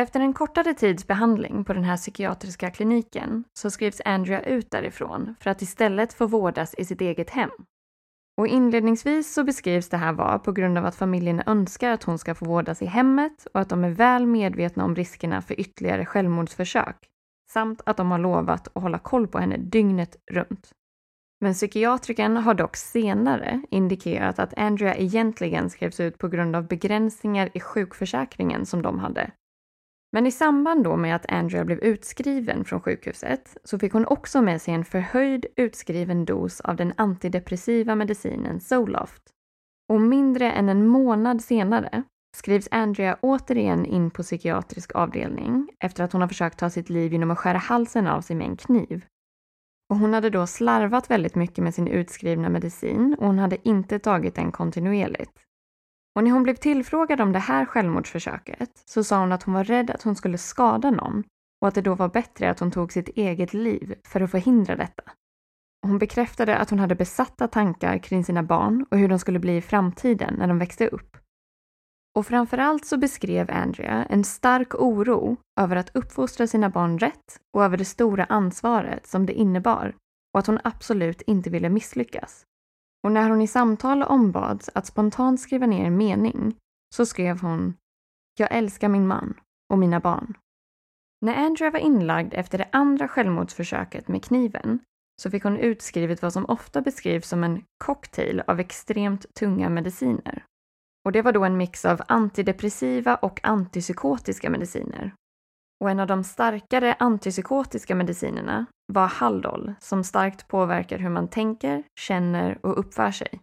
Efter 0.00 0.20
en 0.20 0.32
kortare 0.32 0.74
tids 0.74 1.06
behandling 1.06 1.64
på 1.64 1.72
den 1.72 1.84
här 1.84 1.96
psykiatriska 1.96 2.70
kliniken 2.70 3.44
så 3.58 3.70
skrivs 3.70 4.00
Andrea 4.04 4.42
ut 4.42 4.70
därifrån 4.70 5.34
för 5.40 5.50
att 5.50 5.62
istället 5.62 6.12
få 6.12 6.26
vårdas 6.26 6.74
i 6.74 6.84
sitt 6.84 7.00
eget 7.00 7.30
hem. 7.30 7.50
Och 8.40 8.46
inledningsvis 8.46 9.34
så 9.34 9.44
beskrivs 9.44 9.88
det 9.88 9.96
här 9.96 10.12
vara 10.12 10.38
på 10.38 10.52
grund 10.52 10.78
av 10.78 10.86
att 10.86 10.94
familjen 10.94 11.42
önskar 11.46 11.90
att 11.90 12.04
hon 12.04 12.18
ska 12.18 12.34
få 12.34 12.44
vårdas 12.44 12.82
i 12.82 12.86
hemmet 12.86 13.46
och 13.54 13.60
att 13.60 13.68
de 13.68 13.84
är 13.84 13.90
väl 13.90 14.26
medvetna 14.26 14.84
om 14.84 14.94
riskerna 14.94 15.42
för 15.42 15.60
ytterligare 15.60 16.06
självmordsförsök 16.06 16.96
samt 17.52 17.80
att 17.86 17.96
de 17.96 18.10
har 18.10 18.18
lovat 18.18 18.68
att 18.68 18.82
hålla 18.82 18.98
koll 18.98 19.28
på 19.28 19.38
henne 19.38 19.56
dygnet 19.56 20.16
runt. 20.30 20.70
Men 21.40 21.54
psykiatriken 21.54 22.36
har 22.36 22.54
dock 22.54 22.76
senare 22.76 23.62
indikerat 23.70 24.38
att 24.38 24.58
Andrea 24.58 24.96
egentligen 24.96 25.70
skrevs 25.70 26.00
ut 26.00 26.18
på 26.18 26.28
grund 26.28 26.56
av 26.56 26.66
begränsningar 26.66 27.50
i 27.54 27.60
sjukförsäkringen 27.60 28.66
som 28.66 28.82
de 28.82 28.98
hade 28.98 29.30
men 30.12 30.26
i 30.26 30.30
samband 30.30 30.84
då 30.84 30.96
med 30.96 31.16
att 31.16 31.32
Andrea 31.32 31.64
blev 31.64 31.78
utskriven 31.78 32.64
från 32.64 32.80
sjukhuset 32.80 33.56
så 33.64 33.78
fick 33.78 33.92
hon 33.92 34.06
också 34.06 34.42
med 34.42 34.62
sig 34.62 34.74
en 34.74 34.84
förhöjd 34.84 35.46
utskriven 35.56 36.24
dos 36.24 36.60
av 36.60 36.76
den 36.76 36.92
antidepressiva 36.96 37.94
medicinen 37.94 38.60
Zoloft. 38.60 39.22
Och 39.92 40.00
mindre 40.00 40.52
än 40.52 40.68
en 40.68 40.86
månad 40.86 41.42
senare 41.42 42.02
skrivs 42.36 42.68
Andrea 42.70 43.18
återigen 43.20 43.86
in 43.86 44.10
på 44.10 44.22
psykiatrisk 44.22 44.94
avdelning 44.94 45.68
efter 45.84 46.04
att 46.04 46.12
hon 46.12 46.20
har 46.20 46.28
försökt 46.28 46.58
ta 46.58 46.70
sitt 46.70 46.90
liv 46.90 47.12
genom 47.12 47.30
att 47.30 47.38
skära 47.38 47.58
halsen 47.58 48.06
av 48.06 48.20
sig 48.20 48.36
med 48.36 48.46
en 48.46 48.56
kniv. 48.56 49.04
Och 49.90 49.96
hon 49.96 50.14
hade 50.14 50.30
då 50.30 50.46
slarvat 50.46 51.10
väldigt 51.10 51.34
mycket 51.34 51.64
med 51.64 51.74
sin 51.74 51.88
utskrivna 51.88 52.48
medicin 52.48 53.16
och 53.18 53.26
hon 53.26 53.38
hade 53.38 53.68
inte 53.68 53.98
tagit 53.98 54.34
den 54.34 54.52
kontinuerligt. 54.52 55.47
Och 56.18 56.24
när 56.24 56.30
hon 56.30 56.42
blev 56.42 56.54
tillfrågad 56.54 57.20
om 57.20 57.32
det 57.32 57.38
här 57.38 57.64
självmordsförsöket 57.64 58.82
så 58.84 59.04
sa 59.04 59.20
hon 59.20 59.32
att 59.32 59.42
hon 59.42 59.54
var 59.54 59.64
rädd 59.64 59.90
att 59.90 60.02
hon 60.02 60.16
skulle 60.16 60.38
skada 60.38 60.90
någon 60.90 61.24
och 61.60 61.68
att 61.68 61.74
det 61.74 61.82
då 61.82 61.94
var 61.94 62.08
bättre 62.08 62.50
att 62.50 62.60
hon 62.60 62.70
tog 62.70 62.92
sitt 62.92 63.08
eget 63.08 63.54
liv 63.54 63.94
för 64.04 64.20
att 64.20 64.30
förhindra 64.30 64.76
detta. 64.76 65.02
Hon 65.86 65.98
bekräftade 65.98 66.56
att 66.56 66.70
hon 66.70 66.78
hade 66.78 66.94
besatta 66.94 67.48
tankar 67.48 67.98
kring 67.98 68.24
sina 68.24 68.42
barn 68.42 68.86
och 68.90 68.98
hur 68.98 69.08
de 69.08 69.18
skulle 69.18 69.38
bli 69.38 69.56
i 69.56 69.62
framtiden 69.62 70.34
när 70.38 70.48
de 70.48 70.58
växte 70.58 70.88
upp. 70.88 71.16
Och 72.16 72.26
framförallt 72.26 72.86
så 72.86 72.96
beskrev 72.96 73.50
Andrea 73.50 74.04
en 74.04 74.24
stark 74.24 74.74
oro 74.74 75.36
över 75.60 75.76
att 75.76 75.96
uppfostra 75.96 76.46
sina 76.46 76.70
barn 76.70 76.98
rätt 76.98 77.40
och 77.56 77.64
över 77.64 77.76
det 77.76 77.84
stora 77.84 78.24
ansvaret 78.24 79.06
som 79.06 79.26
det 79.26 79.32
innebar 79.32 79.94
och 80.34 80.38
att 80.38 80.46
hon 80.46 80.58
absolut 80.64 81.22
inte 81.22 81.50
ville 81.50 81.68
misslyckas. 81.68 82.47
Och 83.04 83.12
när 83.12 83.30
hon 83.30 83.40
i 83.40 83.46
samtal 83.46 84.02
ombads 84.02 84.70
att 84.74 84.86
spontant 84.86 85.40
skriva 85.40 85.66
ner 85.66 85.84
en 85.84 85.96
mening 85.96 86.56
så 86.94 87.06
skrev 87.06 87.40
hon 87.40 87.74
“Jag 88.38 88.48
älskar 88.52 88.88
min 88.88 89.06
man 89.06 89.40
och 89.72 89.78
mina 89.78 90.00
barn”. 90.00 90.34
När 91.20 91.34
Andrea 91.34 91.70
var 91.70 91.78
inlagd 91.78 92.34
efter 92.34 92.58
det 92.58 92.68
andra 92.72 93.08
självmordsförsöket 93.08 94.08
med 94.08 94.24
kniven 94.24 94.80
så 95.22 95.30
fick 95.30 95.44
hon 95.44 95.58
utskrivet 95.58 96.22
vad 96.22 96.32
som 96.32 96.44
ofta 96.44 96.80
beskrivs 96.80 97.28
som 97.28 97.44
en 97.44 97.64
cocktail 97.84 98.42
av 98.46 98.60
extremt 98.60 99.34
tunga 99.34 99.68
mediciner. 99.68 100.44
Och 101.04 101.12
det 101.12 101.22
var 101.22 101.32
då 101.32 101.44
en 101.44 101.56
mix 101.56 101.84
av 101.84 102.02
antidepressiva 102.08 103.16
och 103.16 103.40
antipsykotiska 103.42 104.50
mediciner. 104.50 105.14
Och 105.80 105.90
en 105.90 106.00
av 106.00 106.06
de 106.06 106.24
starkare 106.24 106.96
antipsykotiska 106.98 107.94
medicinerna 107.94 108.66
var 108.92 109.06
Haldol 109.06 109.74
som 109.80 110.04
starkt 110.04 110.48
påverkar 110.48 110.98
hur 110.98 111.10
man 111.10 111.28
tänker, 111.28 111.84
känner 112.00 112.66
och 112.66 112.78
uppför 112.78 113.10
sig. 113.10 113.40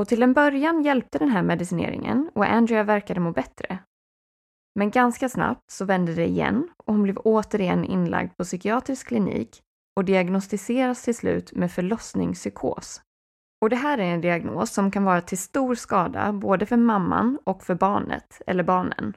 Och 0.00 0.08
till 0.08 0.22
en 0.22 0.32
början 0.32 0.82
hjälpte 0.82 1.18
den 1.18 1.30
här 1.30 1.42
medicineringen 1.42 2.30
och 2.34 2.46
Andrea 2.46 2.84
verkade 2.84 3.20
må 3.20 3.32
bättre. 3.32 3.78
Men 4.74 4.90
ganska 4.90 5.28
snabbt 5.28 5.70
så 5.70 5.84
vände 5.84 6.14
det 6.14 6.26
igen 6.26 6.68
och 6.86 6.94
hon 6.94 7.02
blev 7.02 7.18
återigen 7.18 7.84
inlagd 7.84 8.36
på 8.36 8.44
psykiatrisk 8.44 9.08
klinik 9.08 9.60
och 9.96 10.04
diagnostiseras 10.04 11.04
till 11.04 11.14
slut 11.14 11.52
med 11.52 11.72
förlossningspsykos. 11.72 13.02
Och 13.62 13.70
det 13.70 13.76
här 13.76 13.98
är 13.98 14.14
en 14.14 14.20
diagnos 14.20 14.70
som 14.70 14.90
kan 14.90 15.04
vara 15.04 15.20
till 15.20 15.38
stor 15.38 15.74
skada 15.74 16.32
både 16.32 16.66
för 16.66 16.76
mamman 16.76 17.38
och 17.44 17.62
för 17.62 17.74
barnet 17.74 18.42
eller 18.46 18.62
barnen. 18.62 19.14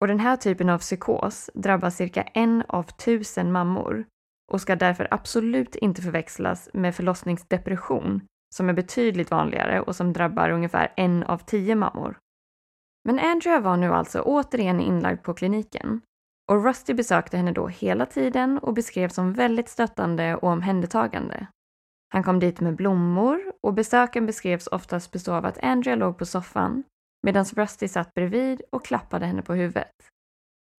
Och 0.00 0.08
den 0.08 0.20
här 0.20 0.36
typen 0.36 0.68
av 0.68 0.78
psykos 0.78 1.50
drabbar 1.54 1.90
cirka 1.90 2.22
en 2.22 2.62
av 2.68 2.82
tusen 2.82 3.52
mammor 3.52 4.04
och 4.52 4.60
ska 4.60 4.76
därför 4.76 5.08
absolut 5.10 5.76
inte 5.76 6.02
förväxlas 6.02 6.68
med 6.72 6.94
förlossningsdepression 6.94 8.20
som 8.54 8.68
är 8.68 8.72
betydligt 8.72 9.30
vanligare 9.30 9.80
och 9.80 9.96
som 9.96 10.12
drabbar 10.12 10.50
ungefär 10.50 10.92
en 10.96 11.22
av 11.22 11.38
tio 11.38 11.74
mammor. 11.74 12.18
Men 13.04 13.18
Andrea 13.18 13.60
var 13.60 13.76
nu 13.76 13.92
alltså 13.92 14.20
återigen 14.20 14.80
inlagd 14.80 15.22
på 15.22 15.34
kliniken 15.34 16.00
och 16.48 16.64
Rusty 16.64 16.94
besökte 16.94 17.36
henne 17.36 17.52
då 17.52 17.66
hela 17.66 18.06
tiden 18.06 18.58
och 18.58 18.74
beskrevs 18.74 19.14
som 19.14 19.32
väldigt 19.32 19.68
stöttande 19.68 20.36
och 20.36 20.48
omhändertagande. 20.48 21.46
Han 22.12 22.22
kom 22.22 22.38
dit 22.38 22.60
med 22.60 22.76
blommor 22.76 23.40
och 23.62 23.74
besöken 23.74 24.26
beskrevs 24.26 24.66
oftast 24.66 25.12
bestå 25.12 25.32
av 25.32 25.46
att 25.46 25.58
Andrea 25.64 25.94
låg 25.94 26.18
på 26.18 26.26
soffan 26.26 26.82
medan 27.22 27.44
Rusty 27.44 27.88
satt 27.88 28.14
bredvid 28.14 28.62
och 28.72 28.84
klappade 28.84 29.26
henne 29.26 29.42
på 29.42 29.54
huvudet. 29.54 29.92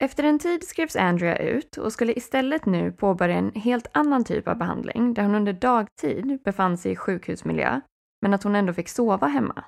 Efter 0.03 0.23
en 0.23 0.39
tid 0.39 0.63
skrevs 0.63 0.95
Andrea 0.95 1.37
ut 1.37 1.77
och 1.77 1.93
skulle 1.93 2.13
istället 2.13 2.65
nu 2.65 2.91
påbörja 2.91 3.35
en 3.35 3.51
helt 3.51 3.87
annan 3.91 4.23
typ 4.23 4.47
av 4.47 4.57
behandling 4.57 5.13
där 5.13 5.23
hon 5.23 5.35
under 5.35 5.53
dagtid 5.53 6.41
befann 6.43 6.77
sig 6.77 6.91
i 6.91 6.95
sjukhusmiljö 6.95 7.81
men 8.21 8.33
att 8.33 8.43
hon 8.43 8.55
ändå 8.55 8.73
fick 8.73 8.89
sova 8.89 9.27
hemma. 9.27 9.63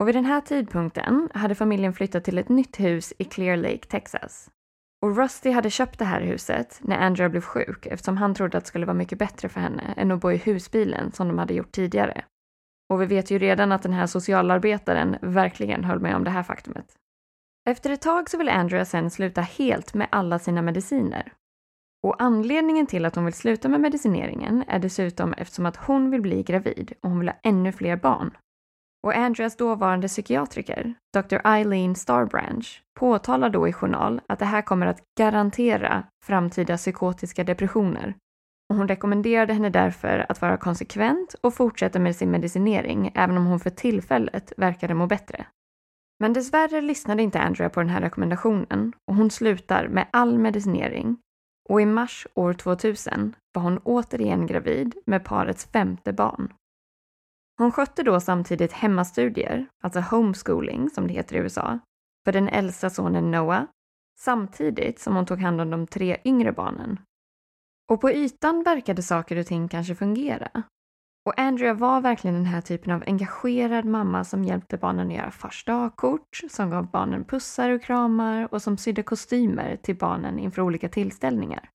Och 0.00 0.08
vid 0.08 0.14
den 0.14 0.24
här 0.24 0.40
tidpunkten 0.40 1.28
hade 1.34 1.54
familjen 1.54 1.92
flyttat 1.92 2.24
till 2.24 2.38
ett 2.38 2.48
nytt 2.48 2.80
hus 2.80 3.12
i 3.18 3.24
Clear 3.24 3.56
Lake, 3.56 3.86
Texas. 3.88 4.50
Och 5.02 5.16
Rusty 5.16 5.50
hade 5.50 5.70
köpt 5.70 5.98
det 5.98 6.04
här 6.04 6.20
huset 6.20 6.80
när 6.82 6.98
Andrea 6.98 7.28
blev 7.28 7.40
sjuk 7.40 7.86
eftersom 7.86 8.16
han 8.16 8.34
trodde 8.34 8.58
att 8.58 8.64
det 8.64 8.68
skulle 8.68 8.86
vara 8.86 8.94
mycket 8.94 9.18
bättre 9.18 9.48
för 9.48 9.60
henne 9.60 9.94
än 9.96 10.10
att 10.10 10.20
bo 10.20 10.32
i 10.32 10.36
husbilen 10.36 11.12
som 11.12 11.28
de 11.28 11.38
hade 11.38 11.54
gjort 11.54 11.72
tidigare. 11.72 12.24
Och 12.92 13.02
vi 13.02 13.06
vet 13.06 13.30
ju 13.30 13.38
redan 13.38 13.72
att 13.72 13.82
den 13.82 13.92
här 13.92 14.06
socialarbetaren 14.06 15.16
verkligen 15.22 15.84
höll 15.84 16.00
med 16.00 16.16
om 16.16 16.24
det 16.24 16.30
här 16.30 16.42
faktumet. 16.42 16.86
Efter 17.70 17.90
ett 17.90 18.00
tag 18.00 18.30
så 18.30 18.38
vill 18.38 18.48
Andrea 18.48 18.84
sen 18.84 19.10
sluta 19.10 19.40
helt 19.40 19.94
med 19.94 20.08
alla 20.10 20.38
sina 20.38 20.62
mediciner. 20.62 21.32
Och 22.06 22.22
anledningen 22.22 22.86
till 22.86 23.04
att 23.04 23.14
hon 23.14 23.24
vill 23.24 23.34
sluta 23.34 23.68
med 23.68 23.80
medicineringen 23.80 24.64
är 24.68 24.78
dessutom 24.78 25.32
eftersom 25.32 25.66
att 25.66 25.76
hon 25.76 26.10
vill 26.10 26.20
bli 26.20 26.42
gravid 26.42 26.92
och 27.02 27.10
hon 27.10 27.18
vill 27.18 27.28
ha 27.28 27.36
ännu 27.42 27.72
fler 27.72 27.96
barn. 27.96 28.36
Och 29.06 29.14
Andreas 29.14 29.56
dåvarande 29.56 30.08
psykiatriker, 30.08 30.94
Dr. 31.14 31.36
Eileen 31.44 31.94
Starbranch, 31.94 32.82
påtalar 32.98 33.50
då 33.50 33.68
i 33.68 33.72
journal 33.72 34.20
att 34.28 34.38
det 34.38 34.44
här 34.44 34.62
kommer 34.62 34.86
att 34.86 35.02
garantera 35.18 36.04
framtida 36.24 36.76
psykotiska 36.76 37.44
depressioner. 37.44 38.14
Och 38.72 38.78
hon 38.78 38.88
rekommenderade 38.88 39.52
henne 39.52 39.70
därför 39.70 40.26
att 40.28 40.40
vara 40.40 40.56
konsekvent 40.56 41.34
och 41.40 41.54
fortsätta 41.54 41.98
med 41.98 42.16
sin 42.16 42.30
medicinering 42.30 43.12
även 43.14 43.36
om 43.36 43.46
hon 43.46 43.60
för 43.60 43.70
tillfället 43.70 44.52
verkade 44.56 44.94
må 44.94 45.06
bättre. 45.06 45.46
Men 46.20 46.32
dessvärre 46.32 46.80
lyssnade 46.80 47.22
inte 47.22 47.40
Andrea 47.40 47.70
på 47.70 47.80
den 47.80 47.88
här 47.88 48.00
rekommendationen 48.00 48.92
och 49.10 49.16
hon 49.16 49.30
slutar 49.30 49.88
med 49.88 50.06
all 50.10 50.38
medicinering. 50.38 51.16
Och 51.68 51.80
i 51.80 51.86
mars 51.86 52.26
år 52.34 52.52
2000 52.52 53.34
var 53.54 53.62
hon 53.62 53.78
återigen 53.78 54.46
gravid 54.46 54.94
med 55.06 55.24
parets 55.24 55.64
femte 55.64 56.12
barn. 56.12 56.52
Hon 57.58 57.72
skötte 57.72 58.02
då 58.02 58.20
samtidigt 58.20 58.72
hemmastudier, 58.72 59.66
alltså 59.82 60.00
homeschooling 60.00 60.90
som 60.90 61.06
det 61.06 61.14
heter 61.14 61.36
i 61.36 61.38
USA, 61.38 61.78
för 62.24 62.32
den 62.32 62.48
äldsta 62.48 62.90
sonen 62.90 63.30
Noah, 63.30 63.64
samtidigt 64.20 64.98
som 64.98 65.16
hon 65.16 65.26
tog 65.26 65.38
hand 65.38 65.60
om 65.60 65.70
de 65.70 65.86
tre 65.86 66.16
yngre 66.24 66.52
barnen. 66.52 66.98
Och 67.92 68.00
på 68.00 68.10
ytan 68.10 68.62
verkade 68.62 69.02
saker 69.02 69.36
och 69.36 69.46
ting 69.46 69.68
kanske 69.68 69.94
fungera. 69.94 70.62
Och 71.26 71.40
Andrea 71.40 71.74
var 71.74 72.00
verkligen 72.00 72.34
den 72.34 72.46
här 72.46 72.60
typen 72.60 72.92
av 72.92 73.02
engagerad 73.06 73.84
mamma 73.84 74.24
som 74.24 74.44
hjälpte 74.44 74.76
barnen 74.76 75.06
att 75.06 75.14
göra 75.14 75.30
fars 75.30 75.64
dagkort, 75.64 76.40
som 76.50 76.70
gav 76.70 76.90
barnen 76.90 77.24
pussar 77.24 77.70
och 77.70 77.82
kramar 77.82 78.48
och 78.54 78.62
som 78.62 78.76
sydde 78.76 79.02
kostymer 79.02 79.76
till 79.76 79.96
barnen 79.96 80.38
inför 80.38 80.62
olika 80.62 80.88
tillställningar. 80.88 81.70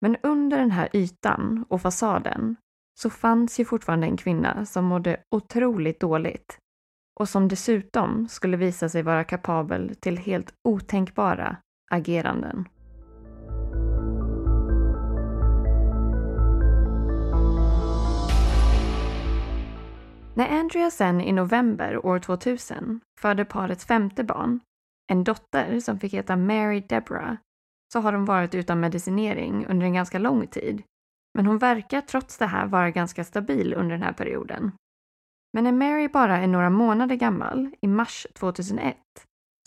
Men 0.00 0.16
under 0.22 0.58
den 0.58 0.70
här 0.70 0.88
ytan 0.92 1.64
och 1.68 1.82
fasaden 1.82 2.56
så 3.00 3.10
fanns 3.10 3.60
ju 3.60 3.64
fortfarande 3.64 4.06
en 4.06 4.16
kvinna 4.16 4.66
som 4.66 4.84
mådde 4.84 5.16
otroligt 5.30 6.00
dåligt 6.00 6.58
och 7.20 7.28
som 7.28 7.48
dessutom 7.48 8.28
skulle 8.28 8.56
visa 8.56 8.88
sig 8.88 9.02
vara 9.02 9.24
kapabel 9.24 9.94
till 10.00 10.18
helt 10.18 10.52
otänkbara 10.68 11.56
ageranden. 11.90 12.68
När 20.34 20.60
Andrea 20.60 20.90
sen 20.90 21.20
i 21.20 21.32
november 21.32 22.06
år 22.06 22.18
2000 22.18 23.00
födde 23.20 23.44
parets 23.44 23.84
femte 23.84 24.24
barn, 24.24 24.60
en 25.12 25.24
dotter 25.24 25.80
som 25.80 25.98
fick 25.98 26.14
heta 26.14 26.36
Mary 26.36 26.80
Deborah, 26.80 27.36
så 27.92 28.00
har 28.00 28.12
de 28.12 28.24
varit 28.24 28.54
utan 28.54 28.80
medicinering 28.80 29.66
under 29.66 29.86
en 29.86 29.94
ganska 29.94 30.18
lång 30.18 30.46
tid. 30.46 30.82
Men 31.34 31.46
hon 31.46 31.58
verkar 31.58 32.00
trots 32.00 32.38
det 32.38 32.46
här 32.46 32.66
vara 32.66 32.90
ganska 32.90 33.24
stabil 33.24 33.74
under 33.74 33.90
den 33.90 34.02
här 34.02 34.12
perioden. 34.12 34.72
Men 35.52 35.64
när 35.64 35.72
Mary 35.72 36.08
bara 36.08 36.38
är 36.38 36.46
några 36.46 36.70
månader 36.70 37.16
gammal, 37.16 37.70
i 37.80 37.86
mars 37.86 38.26
2001, 38.34 38.96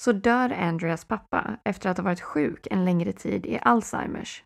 så 0.02 0.12
dör 0.12 0.50
Andreas 0.50 1.06
pappa 1.06 1.58
efter 1.66 1.90
att 1.90 1.98
ha 1.98 2.04
varit 2.04 2.22
sjuk 2.22 2.68
en 2.72 2.86
längre 2.86 3.12
tid 3.12 3.46
i 3.46 3.60
Alzheimers. 3.62 4.44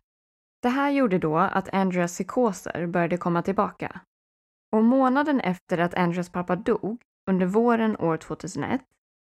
Det 0.62 0.68
här 0.68 0.90
gjorde 0.90 1.18
då 1.18 1.38
att 1.38 1.74
Andreas 1.74 2.12
psykoser 2.12 2.86
började 2.86 3.16
komma 3.16 3.42
tillbaka 3.42 4.00
och 4.72 4.84
månaden 4.84 5.40
efter 5.40 5.78
att 5.78 5.94
Andrews 5.94 6.28
pappa 6.28 6.56
dog, 6.56 7.00
under 7.30 7.46
våren 7.46 7.96
år 7.96 8.16
2001, 8.16 8.80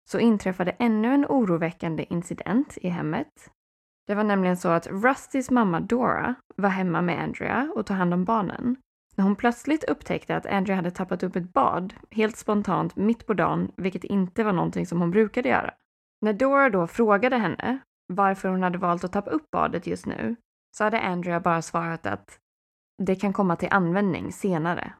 så 0.09 0.19
inträffade 0.19 0.71
ännu 0.71 1.13
en 1.13 1.25
oroväckande 1.25 2.05
incident 2.09 2.77
i 2.81 2.89
hemmet. 2.89 3.51
Det 4.07 4.15
var 4.15 4.23
nämligen 4.23 4.57
så 4.57 4.69
att 4.69 4.87
Rustys 4.87 5.51
mamma 5.51 5.79
Dora 5.79 6.35
var 6.55 6.69
hemma 6.69 7.01
med 7.01 7.23
Andrea 7.23 7.71
och 7.75 7.85
tog 7.85 7.97
hand 7.97 8.13
om 8.13 8.25
barnen. 8.25 8.75
När 9.15 9.23
hon 9.23 9.35
plötsligt 9.35 9.83
upptäckte 9.83 10.35
att 10.35 10.45
Andrea 10.45 10.75
hade 10.75 10.91
tappat 10.91 11.23
upp 11.23 11.35
ett 11.35 11.53
bad, 11.53 11.93
helt 12.11 12.37
spontant 12.37 12.95
mitt 12.95 13.25
på 13.25 13.33
dagen, 13.33 13.71
vilket 13.75 14.03
inte 14.03 14.43
var 14.43 14.53
någonting 14.53 14.85
som 14.85 15.01
hon 15.01 15.11
brukade 15.11 15.49
göra. 15.49 15.73
När 16.21 16.33
Dora 16.33 16.69
då 16.69 16.87
frågade 16.87 17.37
henne 17.37 17.79
varför 18.07 18.49
hon 18.49 18.63
hade 18.63 18.77
valt 18.77 19.03
att 19.03 19.11
tappa 19.11 19.31
upp 19.31 19.51
badet 19.51 19.87
just 19.87 20.05
nu, 20.05 20.35
så 20.77 20.83
hade 20.83 21.01
Andrea 21.01 21.39
bara 21.39 21.61
svarat 21.61 22.05
att 22.05 22.39
det 22.97 23.15
kan 23.15 23.33
komma 23.33 23.55
till 23.55 23.67
användning 23.71 24.31
senare. 24.31 24.93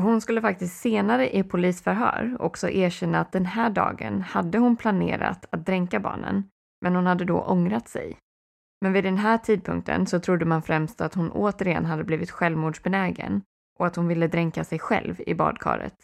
Hon 0.00 0.20
skulle 0.20 0.40
faktiskt 0.40 0.80
senare 0.80 1.36
i 1.36 1.42
polisförhör 1.42 2.36
också 2.40 2.68
erkänna 2.70 3.20
att 3.20 3.32
den 3.32 3.46
här 3.46 3.70
dagen 3.70 4.22
hade 4.22 4.58
hon 4.58 4.76
planerat 4.76 5.46
att 5.50 5.66
dränka 5.66 6.00
barnen, 6.00 6.44
men 6.80 6.94
hon 6.94 7.06
hade 7.06 7.24
då 7.24 7.40
ångrat 7.40 7.88
sig. 7.88 8.18
Men 8.80 8.92
vid 8.92 9.04
den 9.04 9.18
här 9.18 9.38
tidpunkten 9.38 10.06
så 10.06 10.20
trodde 10.20 10.44
man 10.44 10.62
främst 10.62 11.00
att 11.00 11.14
hon 11.14 11.30
återigen 11.30 11.86
hade 11.86 12.04
blivit 12.04 12.30
självmordsbenägen 12.30 13.42
och 13.78 13.86
att 13.86 13.96
hon 13.96 14.08
ville 14.08 14.26
dränka 14.26 14.64
sig 14.64 14.78
själv 14.78 15.20
i 15.26 15.34
badkaret. 15.34 15.96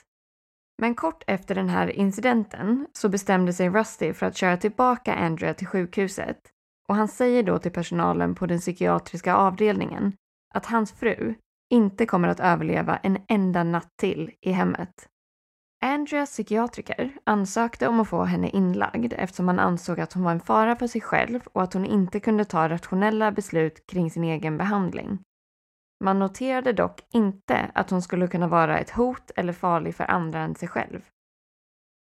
Men 0.79 0.95
kort 0.95 1.25
efter 1.27 1.55
den 1.55 1.69
här 1.69 1.89
incidenten 1.91 2.87
så 2.93 3.09
bestämde 3.09 3.53
sig 3.53 3.69
Rusty 3.69 4.13
för 4.13 4.27
att 4.27 4.37
köra 4.37 4.57
tillbaka 4.57 5.15
Andrea 5.15 5.55
till 5.55 5.67
sjukhuset 5.67 6.39
och 6.89 6.97
han 6.97 7.09
säger 7.09 7.43
då 7.43 7.59
till 7.59 7.73
personalen 7.73 8.35
på 8.35 8.47
den 8.47 8.59
psykiatriska 8.59 9.35
avdelningen 9.35 10.13
att 10.55 10.67
hans 10.67 10.93
fru, 10.93 11.35
inte 11.73 12.07
kommer 12.07 12.29
att 12.29 12.41
överleva 12.41 12.97
en 12.97 13.19
enda 13.29 13.65
natt 13.65 13.97
till 14.01 14.31
i 14.41 14.53
hemmet. 14.53 15.09
Andreas 15.85 16.31
psykiatriker 16.31 17.13
ansökte 17.25 17.89
om 17.89 18.01
att 18.01 18.09
få 18.09 18.25
henne 18.25 18.49
inlagd 18.49 19.13
eftersom 19.17 19.49
han 19.49 19.59
ansåg 19.59 20.01
att 20.01 20.13
hon 20.13 20.23
var 20.23 20.33
en 20.33 20.41
fara 20.41 20.77
för 20.77 20.87
sig 20.87 21.01
själv 21.01 21.41
och 21.53 21.63
att 21.63 21.75
hon 21.75 21.87
inte 21.87 22.21
kunde 22.21 22.45
ta 22.45 22.69
rationella 22.69 23.33
beslut 23.33 23.87
kring 23.87 24.11
sin 24.11 24.25
egen 24.25 24.59
behandling. 24.59 25.19
Man 26.05 26.19
noterade 26.19 26.73
dock 26.73 27.01
inte 27.13 27.71
att 27.75 27.91
hon 27.91 28.03
skulle 28.03 28.29
kunna 28.29 28.49
vara 28.49 28.79
ett 28.79 28.91
hot 28.91 29.31
eller 29.37 29.53
farlig 29.53 29.95
för 29.95 30.11
andra 30.11 30.41
än 30.41 30.55
sig 30.55 30.69
själv. 30.69 31.01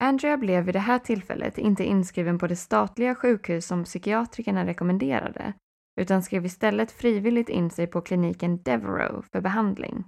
Andrea 0.03 0.37
blev 0.37 0.63
vid 0.63 0.75
det 0.75 0.79
här 0.79 0.99
tillfället 0.99 1.57
inte 1.57 1.83
inskriven 1.83 2.39
på 2.39 2.47
det 2.47 2.55
statliga 2.55 3.15
sjukhus 3.15 3.67
som 3.67 3.83
psykiatrikerna 3.83 4.65
rekommenderade 4.65 5.53
utan 6.01 6.23
skrev 6.23 6.45
istället 6.45 6.91
frivilligt 6.91 7.49
in 7.49 7.69
sig 7.69 7.87
på 7.87 8.01
kliniken 8.01 8.61
Devereaux 8.63 9.27
för 9.31 9.41
behandling. 9.41 10.05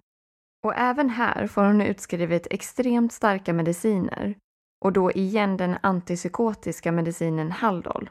Och 0.64 0.74
även 0.78 1.10
här 1.10 1.48
får 1.48 1.64
hon 1.64 1.82
utskrivet 1.82 2.48
extremt 2.52 3.14
starka 3.14 3.54
mediciner 3.54 4.36
och 4.86 4.94
då 4.94 5.12
igen 5.12 5.58
den 5.58 5.78
antipsykotiska 5.82 6.92
medicinen 6.92 7.52
Haldol. 7.52 8.10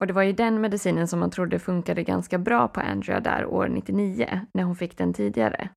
Och 0.00 0.06
det 0.06 0.12
var 0.12 0.22
ju 0.22 0.32
den 0.32 0.60
medicinen 0.60 1.08
som 1.08 1.20
man 1.20 1.30
trodde 1.30 1.58
funkade 1.58 2.02
ganska 2.02 2.38
bra 2.38 2.68
på 2.68 2.80
Andrea 2.80 3.20
där 3.20 3.46
år 3.46 3.68
99, 3.68 4.40
när 4.54 4.64
hon 4.64 4.76
fick 4.76 4.98
den 4.98 5.14
tidigare. 5.14 5.68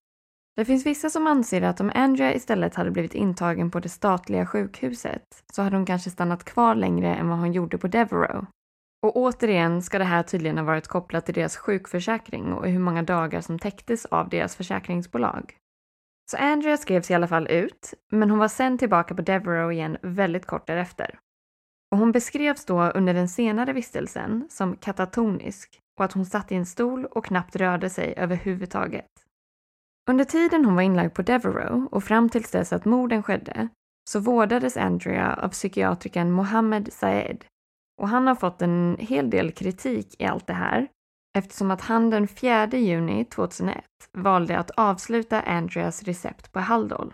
Det 0.56 0.66
finns 0.66 0.86
vissa 0.86 1.10
som 1.10 1.28
anser 1.28 1.62
att 1.62 1.82
om 1.82 1.92
Andrea 1.96 2.34
istället 2.34 2.76
hade 2.76 2.92
blivit 2.92 3.16
intagen 3.16 3.72
på 3.72 3.80
det 3.80 3.90
statliga 3.90 4.46
sjukhuset 4.46 5.24
så 5.54 5.62
hade 5.62 5.76
hon 5.76 5.86
kanske 5.86 6.10
stannat 6.10 6.44
kvar 6.44 6.76
längre 6.76 7.16
än 7.16 7.30
vad 7.30 7.40
hon 7.40 7.54
gjorde 7.54 7.78
på 7.78 7.88
Devereaux. 7.88 8.48
Och 9.06 9.18
återigen 9.18 9.82
ska 9.82 9.98
det 9.98 10.06
här 10.06 10.24
tydligen 10.24 10.58
ha 10.58 10.66
varit 10.66 10.88
kopplat 10.88 11.26
till 11.26 11.34
deras 11.34 11.58
sjukförsäkring 11.58 12.54
och 12.54 12.68
hur 12.68 12.80
många 12.80 13.04
dagar 13.04 13.42
som 13.42 13.60
täcktes 13.60 14.06
av 14.06 14.30
deras 14.30 14.56
försäkringsbolag. 14.56 15.58
Så 16.32 16.38
Andrea 16.38 16.78
skrevs 16.78 17.12
i 17.12 17.14
alla 17.14 17.28
fall 17.28 17.48
ut, 17.48 17.94
men 18.12 18.30
hon 18.30 18.40
var 18.40 18.48
sen 18.48 18.78
tillbaka 18.78 19.16
på 19.16 19.22
Devereaux 19.22 19.74
igen 19.74 19.98
väldigt 20.02 20.46
kort 20.46 20.68
därefter. 20.68 21.20
Och 21.92 21.98
hon 21.98 22.12
beskrevs 22.12 22.66
då 22.66 22.82
under 22.82 23.14
den 23.14 23.30
senare 23.30 23.74
vistelsen 23.74 24.48
som 24.50 24.76
katatonisk 24.76 25.80
och 26.00 26.06
att 26.06 26.14
hon 26.14 26.26
satt 26.26 26.52
i 26.52 26.56
en 26.56 26.66
stol 26.66 27.06
och 27.06 27.26
knappt 27.26 27.56
rörde 27.56 27.90
sig 27.90 28.14
överhuvudtaget. 28.18 29.12
Under 30.10 30.26
tiden 30.26 30.66
hon 30.66 30.76
var 30.76 30.82
inlagd 30.82 31.14
på 31.14 31.22
Devereaux 31.22 31.88
och 31.92 32.04
fram 32.04 32.30
tills 32.30 32.52
dess 32.52 32.74
att 32.74 32.86
morden 32.86 33.24
skedde 33.24 33.70
så 34.10 34.20
vårdades 34.20 34.78
Andrea 34.78 35.34
av 35.34 35.50
psykiatrikern 35.50 36.32
Mohammed 36.32 36.94
Saed 36.94 37.46
och 38.02 38.10
han 38.10 38.28
har 38.28 38.36
fått 38.36 38.62
en 38.62 38.98
hel 39.00 39.30
del 39.30 39.52
kritik 39.52 40.22
i 40.22 40.26
allt 40.26 40.48
det 40.48 40.54
här 40.54 40.88
eftersom 41.38 41.72
att 41.72 41.82
han 41.82 42.10
den 42.10 42.28
4 42.28 42.68
juni 42.68 43.26
2001 43.26 43.84
valde 44.14 44.60
att 44.60 44.72
avsluta 44.72 45.42
Andreas 45.42 46.04
recept 46.04 46.52
på 46.52 46.60
Haldol. 46.60 47.14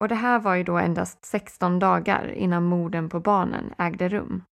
Och 0.00 0.08
det 0.08 0.14
här 0.14 0.38
var 0.38 0.54
ju 0.54 0.62
då 0.62 0.78
endast 0.78 1.24
16 1.24 1.78
dagar 1.78 2.32
innan 2.32 2.64
morden 2.64 3.08
på 3.08 3.20
barnen 3.20 3.74
ägde 3.78 4.08
rum. 4.08 4.42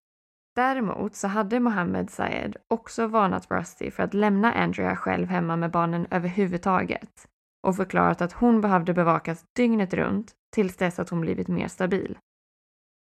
Däremot 0.54 1.14
så 1.14 1.28
hade 1.28 1.60
Mohammed 1.60 2.10
Sayed 2.10 2.56
också 2.68 3.06
varnat 3.06 3.50
Rusty 3.50 3.90
för 3.90 4.02
att 4.02 4.14
lämna 4.14 4.52
Andrea 4.52 4.96
själv 4.96 5.28
hemma 5.28 5.56
med 5.56 5.70
barnen 5.70 6.06
överhuvudtaget 6.10 7.28
och 7.66 7.76
förklarat 7.76 8.22
att 8.22 8.32
hon 8.32 8.60
behövde 8.60 8.94
bevakas 8.94 9.44
dygnet 9.56 9.94
runt 9.94 10.32
tills 10.54 10.76
dess 10.76 10.98
att 10.98 11.08
hon 11.08 11.20
blivit 11.20 11.48
mer 11.48 11.68
stabil. 11.68 12.18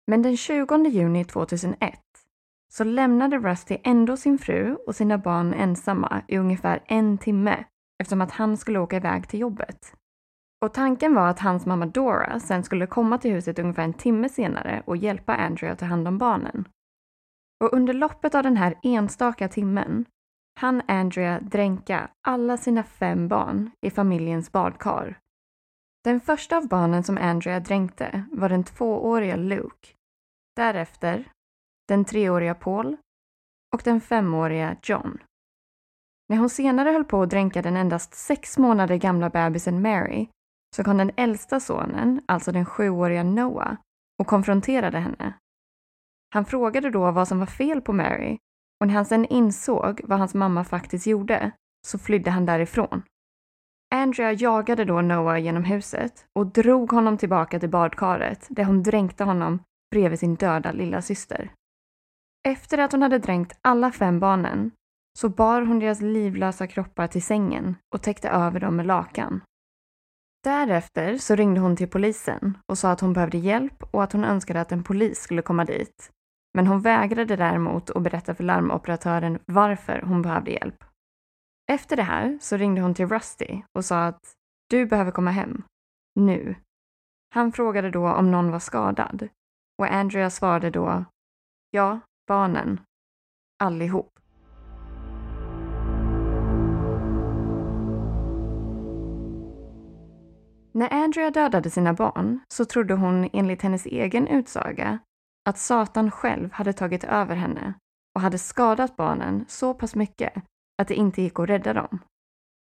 Men 0.07 0.23
den 0.23 0.37
20 0.37 0.89
juni 0.89 1.25
2001 1.25 2.01
så 2.73 2.85
lämnade 2.85 3.39
Rusty 3.39 3.79
ändå 3.85 4.17
sin 4.17 4.39
fru 4.39 4.77
och 4.87 4.97
sina 4.97 5.19
barn 5.19 5.55
ensamma 5.55 6.23
i 6.29 6.39
ungefär 6.39 6.83
en 6.87 7.19
timme 7.19 7.65
eftersom 8.01 8.21
att 8.21 8.33
han 8.33 8.57
skulle 8.57 8.79
åka 8.79 8.97
iväg 8.97 9.29
till 9.29 9.41
jobbet. 9.41 9.95
Och 10.65 10.75
tanken 10.75 11.15
var 11.15 11.29
att 11.29 11.41
hans 11.41 11.67
mamma 11.67 11.87
Dora 11.87 12.41
sen 12.41 12.65
skulle 12.65 12.87
komma 12.87 13.19
till 13.19 13.33
huset 13.33 13.59
ungefär 13.59 13.83
en 13.83 13.93
timme 13.93 14.29
senare 14.29 14.83
och 14.87 14.97
hjälpa 14.97 15.35
Andrea 15.37 15.73
att 15.73 15.79
ta 15.79 15.87
hand 15.87 16.09
om 16.09 16.19
barnen. 16.19 16.69
Och 17.65 17.73
under 17.73 17.95
loppet 17.95 18.35
av 18.35 18.43
den 18.43 18.57
här 18.57 18.75
enstaka 18.83 19.49
timmen 19.49 20.05
han 20.61 20.83
Andrea 20.89 21.41
dränka 21.41 22.11
alla 22.27 22.57
sina 22.57 22.83
fem 22.83 23.29
barn 23.29 23.71
i 23.81 23.91
familjens 23.91 24.53
badkar. 24.53 25.19
Den 26.05 26.21
första 26.21 26.57
av 26.57 26.69
barnen 26.69 27.05
som 27.05 27.19
Andrea 27.19 27.61
dränkte 27.61 28.25
var 28.33 28.49
den 28.49 28.65
tvååriga 28.65 29.37
Luke. 29.37 29.89
Därefter 30.57 31.33
den 31.91 32.05
treåriga 32.05 32.55
Paul 32.55 32.97
och 33.75 33.83
den 33.85 34.01
femåriga 34.01 34.77
John. 34.83 35.19
När 36.29 36.37
hon 36.37 36.51
senare 36.51 36.91
höll 36.91 37.05
på 37.05 37.23
att 37.23 37.31
dränka 37.31 37.63
den 37.63 37.77
endast 37.77 38.15
sex 38.15 38.59
månader 38.59 38.97
gamla 38.97 39.31
bebisen 39.31 39.83
Mary 39.83 40.29
så 40.77 40.85
kom 40.85 40.97
den 40.99 41.11
äldsta 41.17 41.61
sonen, 41.61 42.23
alltså 42.27 42.53
den 42.53 42.67
sjuåriga 42.67 43.23
Noah, 43.23 43.77
och 44.21 44.27
konfronterade 44.27 44.99
henne. 44.99 45.35
Han 46.35 46.45
frågade 46.45 46.91
då 46.91 47.11
vad 47.11 47.29
som 47.29 47.39
var 47.39 47.47
fel 47.47 47.81
på 47.81 47.93
Mary 47.93 48.39
och 48.81 48.87
när 48.87 48.95
han 48.95 49.05
sen 49.05 49.25
insåg 49.25 50.01
vad 50.05 50.19
hans 50.19 50.35
mamma 50.35 50.65
faktiskt 50.65 51.07
gjorde 51.07 51.53
så 51.87 51.99
flydde 51.99 52.31
han 52.31 52.47
därifrån. 52.47 53.03
Andrea 53.95 54.33
jagade 54.33 54.85
då 54.85 55.01
Noah 55.01 55.43
genom 55.43 55.65
huset 55.65 56.27
och 56.39 56.47
drog 56.47 56.93
honom 56.93 57.19
tillbaka 57.19 57.61
till 57.61 57.71
badkaret 57.71 58.47
där 58.51 58.65
hon 58.65 58.83
dränkte 58.83 59.25
honom 59.25 59.63
bredvid 59.91 60.19
sin 60.19 60.35
döda 60.35 60.73
lilla 60.73 61.03
syster. 61.03 61.51
Efter 62.49 62.79
att 62.79 62.93
hon 62.93 63.03
hade 63.03 63.19
dränkt 63.19 63.59
alla 63.63 63.93
fem 63.93 64.21
barnen 64.21 64.71
så 65.19 65.29
bar 65.29 65.63
hon 65.63 65.79
deras 65.79 66.01
livlösa 66.01 66.67
kroppar 66.67 67.07
till 67.07 67.23
sängen 67.23 67.77
och 67.95 68.03
täckte 68.03 68.29
över 68.29 68.61
dem 68.61 68.77
med 68.77 68.87
lakan. 68.87 69.41
Därefter 70.45 71.17
så 71.17 71.35
ringde 71.35 71.61
hon 71.61 71.77
till 71.77 71.89
polisen 71.89 72.59
och 72.67 72.79
sa 72.79 72.91
att 72.91 73.01
hon 73.01 73.13
behövde 73.13 73.39
hjälp 73.39 73.83
och 73.91 74.03
att 74.03 74.13
hon 74.13 74.25
önskade 74.25 74.61
att 74.61 74.73
en 74.73 74.85
polis 74.85 75.19
skulle 75.21 75.43
komma 75.43 75.65
dit. 75.65 76.11
Men 76.55 76.67
hon 76.67 76.81
vägrade 76.81 77.37
däremot 77.37 77.91
att 77.91 78.03
berätta 78.03 78.35
för 78.35 78.45
larmoperatören 78.45 79.39
varför 79.47 80.03
hon 80.03 80.23
behövde 80.23 80.51
hjälp. 80.51 80.85
Efter 81.73 81.97
det 81.97 82.03
här 82.03 82.39
så 82.41 82.57
ringde 82.57 82.81
hon 82.81 82.95
till 82.95 83.09
Rusty 83.09 83.63
och 83.79 83.85
sa 83.85 84.05
att 84.05 84.33
du 84.71 84.87
behöver 84.87 85.11
komma 85.11 85.31
hem. 85.31 85.63
Nu. 86.15 86.55
Han 87.35 87.53
frågade 87.53 87.91
då 87.91 88.09
om 88.09 88.31
någon 88.31 88.51
var 88.51 88.59
skadad 88.59 89.29
och 89.79 89.93
Andrea 89.93 90.31
svarade 90.31 90.71
då 90.71 91.05
ja, 91.71 92.01
barnen. 92.31 92.81
Allihop. 93.63 94.19
När 100.73 100.93
Andrea 100.93 101.31
dödade 101.31 101.71
sina 101.71 101.93
barn 101.93 102.41
så 102.49 102.65
trodde 102.65 102.95
hon 102.95 103.29
enligt 103.33 103.63
hennes 103.63 103.87
egen 103.87 104.29
utsaga 104.29 104.99
att 105.49 105.59
Satan 105.59 106.11
själv 106.11 106.53
hade 106.53 106.73
tagit 106.73 107.05
över 107.05 107.37
henne 107.37 107.75
och 108.15 108.21
hade 108.21 108.39
skadat 108.39 108.97
barnen 108.97 109.45
så 109.49 109.75
pass 109.75 109.95
mycket 109.95 110.33
att 110.83 110.89
det 110.89 110.95
inte 110.95 111.23
gick 111.23 111.39
att 111.39 111.49
rädda 111.49 111.73
dem. 111.73 111.99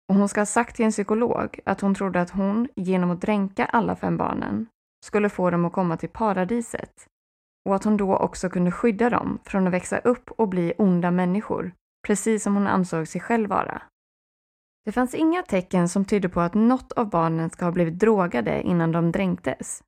Och 0.10 0.16
hon 0.16 0.30
ska 0.30 0.41
ha 0.41 0.45
sagt 0.45 0.76
till 0.76 0.86
en 0.86 0.91
psykolog 0.91 1.60
att 1.66 1.82
hon 1.82 1.95
trodde 1.95 2.22
att 2.22 2.30
hon, 2.30 2.68
genom 2.76 3.12
att 3.12 3.22
dränka 3.22 3.66
alla 3.66 3.95
fem 3.95 4.18
barnen, 4.18 4.68
skulle 5.06 5.30
få 5.30 5.49
dem 5.49 5.66
att 5.66 5.74
komma 5.74 5.97
till 5.97 6.10
paradiset 6.10 7.08
och 7.66 7.76
att 7.76 7.84
hon 7.84 7.97
då 7.97 8.18
också 8.18 8.49
kunde 8.49 8.72
skydda 8.72 9.09
dem 9.09 9.39
från 9.43 9.68
att 9.68 9.74
växa 9.74 9.97
upp 9.97 10.32
och 10.32 10.49
bli 10.49 10.74
onda 10.78 11.11
människor, 11.11 11.72
precis 12.07 12.43
som 12.43 12.53
hon 12.53 12.68
ansåg 12.68 13.07
sig 13.07 13.22
själv 13.22 13.49
vara. 13.49 13.82
Det 14.86 14.91
fanns 14.91 15.16
inga 15.16 15.41
tecken 15.41 15.89
som 15.89 16.05
tydde 16.05 16.30
på 16.30 16.41
att 16.41 16.53
något 16.53 16.91
av 16.91 17.09
barnen 17.09 17.49
ska 17.49 17.66
ha 17.66 17.72
blivit 17.72 17.99
drogade 17.99 18.61
innan 18.61 18.91
de 18.91 19.11
dränktes. 19.11 19.84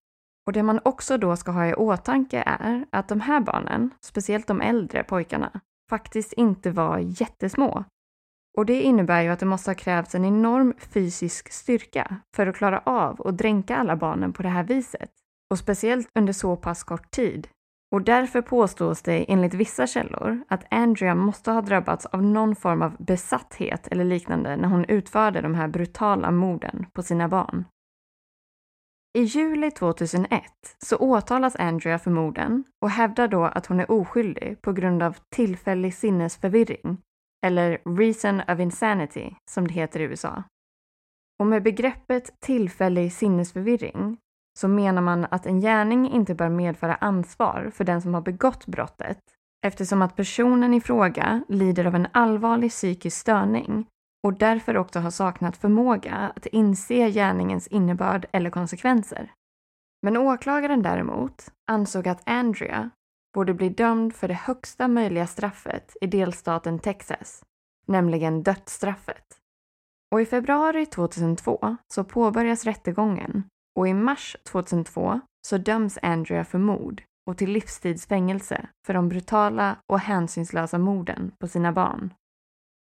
Och 0.48 0.54
det 0.54 0.64
man 0.64 0.80
också 0.84 1.18
då 1.18 1.36
ska 1.36 1.52
ha 1.52 1.68
i 1.68 1.74
åtanke 1.74 2.44
är 2.46 2.86
att 2.90 3.08
de 3.08 3.22
här 3.22 3.40
barnen, 3.40 3.90
speciellt 4.02 4.48
de 4.48 4.62
äldre 4.62 5.04
pojkarna, 5.04 5.62
faktiskt 5.90 6.34
inte 6.34 6.72
var 6.72 6.98
jättesmå. 6.98 7.84
Och 8.58 8.66
det 8.66 8.82
innebär 8.82 9.22
ju 9.22 9.30
att 9.30 9.40
det 9.40 9.46
måste 9.46 9.70
ha 9.70 9.76
krävts 9.76 10.16
en 10.16 10.26
enorm 10.26 10.74
fysisk 10.78 11.52
styrka 11.52 12.16
för 12.36 12.48
att 12.48 12.56
klara 12.56 12.80
av 12.80 13.28
att 13.28 13.38
dränka 13.38 13.76
alla 13.76 13.96
barnen 13.96 14.34
på 14.34 14.44
det 14.44 14.50
här 14.50 14.64
viset. 14.64 15.12
Och 15.52 15.60
speciellt 15.60 16.08
under 16.20 16.34
så 16.34 16.56
pass 16.56 16.84
kort 16.84 17.12
tid 17.12 17.48
och 17.96 18.02
därför 18.02 18.42
påstås 18.42 19.02
det 19.02 19.32
enligt 19.32 19.54
vissa 19.54 19.88
källor 19.88 20.44
att 20.48 20.66
Andrea 20.72 21.16
måste 21.16 21.52
ha 21.52 21.62
drabbats 21.62 22.06
av 22.06 22.24
någon 22.24 22.56
form 22.56 22.82
av 22.82 22.96
besatthet 23.00 23.88
eller 23.88 24.04
liknande 24.04 24.56
när 24.56 24.68
hon 24.68 24.86
utförde 24.86 25.42
de 25.42 25.56
här 25.56 25.68
brutala 25.68 26.32
morden 26.32 26.86
på 26.94 27.04
sina 27.04 27.28
barn. 27.28 27.66
I 29.18 29.22
juli 29.22 29.72
2001 29.72 30.44
så 30.78 30.98
åtalas 30.98 31.56
Andrea 31.56 32.00
för 32.00 32.12
morden 32.12 32.64
och 32.82 32.90
hävdar 32.90 33.28
då 33.28 33.44
att 33.44 33.66
hon 33.66 33.80
är 33.80 33.92
oskyldig 33.92 34.62
på 34.62 34.74
grund 34.74 35.04
av 35.04 35.18
tillfällig 35.36 35.94
sinnesförvirring, 35.94 36.98
eller 37.46 37.98
reason 37.98 38.42
of 38.48 38.60
insanity 38.60 39.36
som 39.52 39.68
det 39.68 39.74
heter 39.74 40.00
i 40.00 40.04
USA. 40.04 40.44
Och 41.40 41.48
med 41.48 41.64
begreppet 41.64 42.40
tillfällig 42.40 43.14
sinnesförvirring 43.14 44.18
så 44.60 44.68
menar 44.68 45.02
man 45.02 45.26
att 45.32 45.46
en 45.46 45.60
gärning 45.62 46.12
inte 46.12 46.36
bör 46.36 46.50
medföra 46.50 46.96
ansvar 46.96 47.72
för 47.74 47.84
den 47.84 48.02
som 48.02 48.14
har 48.14 48.22
begått 48.22 48.66
brottet 48.66 49.20
eftersom 49.66 50.02
att 50.02 50.16
personen 50.16 50.74
i 50.74 50.82
fråga 50.82 51.44
lider 51.48 51.86
av 51.86 51.96
en 51.96 52.08
allvarlig 52.12 52.72
psykisk 52.72 53.18
störning 53.18 53.88
och 54.24 54.34
därför 54.34 54.78
också 54.78 55.00
har 55.00 55.12
saknat 55.12 55.58
förmåga 55.58 56.32
att 56.36 56.46
inse 56.46 57.12
gärningens 57.12 57.68
innebörd 57.68 58.26
eller 58.32 58.50
konsekvenser. 58.50 59.32
Men 60.02 60.18
åklagaren 60.18 60.82
däremot 60.82 61.52
ansåg 61.72 62.08
att 62.08 62.30
Andrea 62.30 62.90
borde 63.34 63.54
bli 63.54 63.70
dömd 63.70 64.16
för 64.16 64.28
det 64.28 64.34
högsta 64.34 64.88
möjliga 64.88 65.28
straffet 65.28 65.98
i 66.02 66.08
delstaten 66.08 66.80
Texas, 66.80 67.44
nämligen 67.88 68.44
dödsstraffet. 68.44 69.26
Och 70.12 70.22
i 70.22 70.26
februari 70.26 70.86
2002 70.86 71.78
så 71.94 72.04
påbörjas 72.04 72.64
rättegången 72.64 73.44
och 73.76 73.88
i 73.88 73.94
mars 73.94 74.38
2002 74.44 75.20
så 75.48 75.58
döms 75.58 76.00
Andrea 76.02 76.46
för 76.46 76.58
mord 76.58 77.04
och 77.30 77.38
till 77.38 77.52
livstidsfängelse 77.52 78.68
för 78.88 78.94
de 78.94 79.10
brutala 79.10 79.78
och 79.88 80.00
hänsynslösa 80.00 80.78
morden 80.78 81.32
på 81.40 81.48
sina 81.48 81.72
barn. 81.72 82.14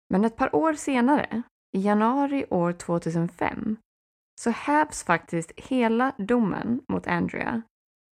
Men 0.09 0.25
ett 0.25 0.35
par 0.35 0.55
år 0.55 0.73
senare, 0.73 1.41
i 1.77 1.81
januari 1.81 2.45
år 2.49 2.71
2005, 2.71 3.77
så 4.41 4.49
hävs 4.49 5.03
faktiskt 5.03 5.51
hela 5.55 6.11
domen 6.17 6.81
mot 6.87 7.07
Andrea 7.07 7.61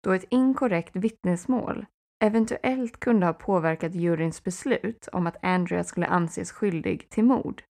då 0.05 0.13
ett 0.13 0.25
inkorrekt 0.31 0.97
vittnesmål 0.97 1.87
eventuellt 2.25 3.01
kunde 3.01 3.27
ha 3.27 3.33
påverkat 3.33 3.95
juryns 3.95 4.45
beslut 4.45 5.09
om 5.13 5.27
att 5.27 5.45
Andrea 5.45 5.85
skulle 5.85 6.07
anses 6.07 6.53
skyldig 6.53 7.11
till 7.11 7.25
mord. 7.25 7.63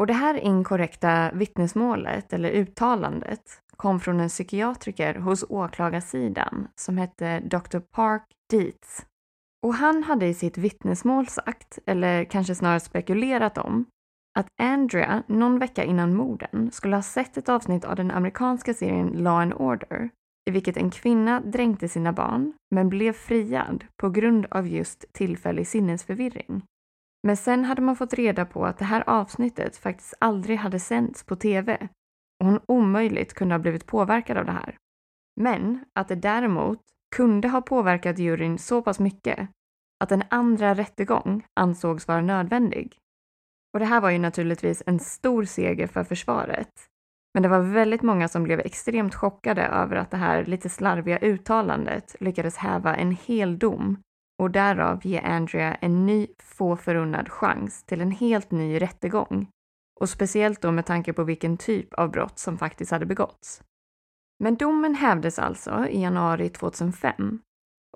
Och 0.00 0.06
det 0.06 0.12
här 0.12 0.34
inkorrekta 0.34 1.30
vittnesmålet, 1.34 2.32
eller 2.32 2.50
uttalandet, 2.50 3.61
kom 3.76 4.00
från 4.00 4.20
en 4.20 4.28
psykiatriker 4.28 5.14
hos 5.14 5.44
åklagarsidan 5.48 6.68
som 6.74 6.98
hette 6.98 7.40
Dr. 7.40 7.78
Park 7.78 8.22
Dietz. 8.50 9.06
Och 9.62 9.74
han 9.74 10.02
hade 10.02 10.26
i 10.26 10.34
sitt 10.34 10.58
vittnesmål 10.58 11.26
sagt, 11.26 11.78
eller 11.86 12.24
kanske 12.24 12.54
snarare 12.54 12.80
spekulerat 12.80 13.58
om, 13.58 13.86
att 14.38 14.46
Andrea 14.62 15.22
någon 15.26 15.58
vecka 15.58 15.84
innan 15.84 16.14
morden 16.14 16.70
skulle 16.72 16.96
ha 16.96 17.02
sett 17.02 17.36
ett 17.36 17.48
avsnitt 17.48 17.84
av 17.84 17.96
den 17.96 18.10
amerikanska 18.10 18.74
serien 18.74 19.08
Law 19.08 19.40
and 19.40 19.54
Order 19.54 20.10
i 20.48 20.50
vilket 20.50 20.76
en 20.76 20.90
kvinna 20.90 21.40
dränkte 21.40 21.88
sina 21.88 22.12
barn 22.12 22.52
men 22.74 22.88
blev 22.88 23.12
friad 23.12 23.84
på 23.96 24.10
grund 24.10 24.46
av 24.50 24.68
just 24.68 25.12
tillfällig 25.12 25.66
sinnesförvirring. 25.66 26.62
Men 27.26 27.36
sen 27.36 27.64
hade 27.64 27.82
man 27.82 27.96
fått 27.96 28.14
reda 28.14 28.44
på 28.44 28.66
att 28.66 28.78
det 28.78 28.84
här 28.84 29.04
avsnittet 29.06 29.76
faktiskt 29.76 30.14
aldrig 30.18 30.58
hade 30.58 30.80
sänts 30.80 31.24
på 31.24 31.36
TV 31.36 31.88
och 32.42 32.48
hon 32.48 32.60
omöjligt 32.68 33.34
kunde 33.34 33.54
ha 33.54 33.58
blivit 33.58 33.86
påverkad 33.86 34.36
av 34.36 34.44
det 34.44 34.52
här. 34.52 34.76
Men 35.40 35.84
att 35.94 36.08
det 36.08 36.14
däremot 36.14 36.80
kunde 37.16 37.48
ha 37.48 37.60
påverkat 37.60 38.18
juryn 38.18 38.58
så 38.58 38.82
pass 38.82 38.98
mycket 38.98 39.48
att 40.00 40.12
en 40.12 40.22
andra 40.28 40.74
rättegång 40.74 41.44
ansågs 41.60 42.08
vara 42.08 42.20
nödvändig. 42.20 42.98
Och 43.74 43.78
det 43.78 43.84
här 43.84 44.00
var 44.00 44.10
ju 44.10 44.18
naturligtvis 44.18 44.82
en 44.86 44.98
stor 44.98 45.44
seger 45.44 45.86
för 45.86 46.04
försvaret. 46.04 46.68
Men 47.34 47.42
det 47.42 47.48
var 47.48 47.60
väldigt 47.60 48.02
många 48.02 48.28
som 48.28 48.42
blev 48.42 48.60
extremt 48.60 49.14
chockade 49.14 49.62
över 49.62 49.96
att 49.96 50.10
det 50.10 50.16
här 50.16 50.44
lite 50.44 50.68
slarviga 50.68 51.18
uttalandet 51.18 52.16
lyckades 52.20 52.56
häva 52.56 52.96
en 52.96 53.16
hel 53.26 53.58
dom 53.58 53.96
och 54.42 54.50
därav 54.50 55.06
ge 55.06 55.18
Andrea 55.18 55.74
en 55.74 56.06
ny 56.06 56.26
få 56.42 56.76
förunnad 56.76 57.28
chans 57.28 57.84
till 57.84 58.00
en 58.00 58.10
helt 58.10 58.50
ny 58.50 58.80
rättegång 58.80 59.51
och 60.00 60.08
speciellt 60.08 60.62
då 60.62 60.72
med 60.72 60.86
tanke 60.86 61.12
på 61.12 61.24
vilken 61.24 61.56
typ 61.56 61.94
av 61.94 62.10
brott 62.10 62.38
som 62.38 62.58
faktiskt 62.58 62.90
hade 62.90 63.06
begåtts. 63.06 63.62
Men 64.38 64.56
domen 64.56 64.94
hävdes 64.94 65.38
alltså 65.38 65.86
i 65.88 66.02
januari 66.02 66.48
2005 66.48 67.40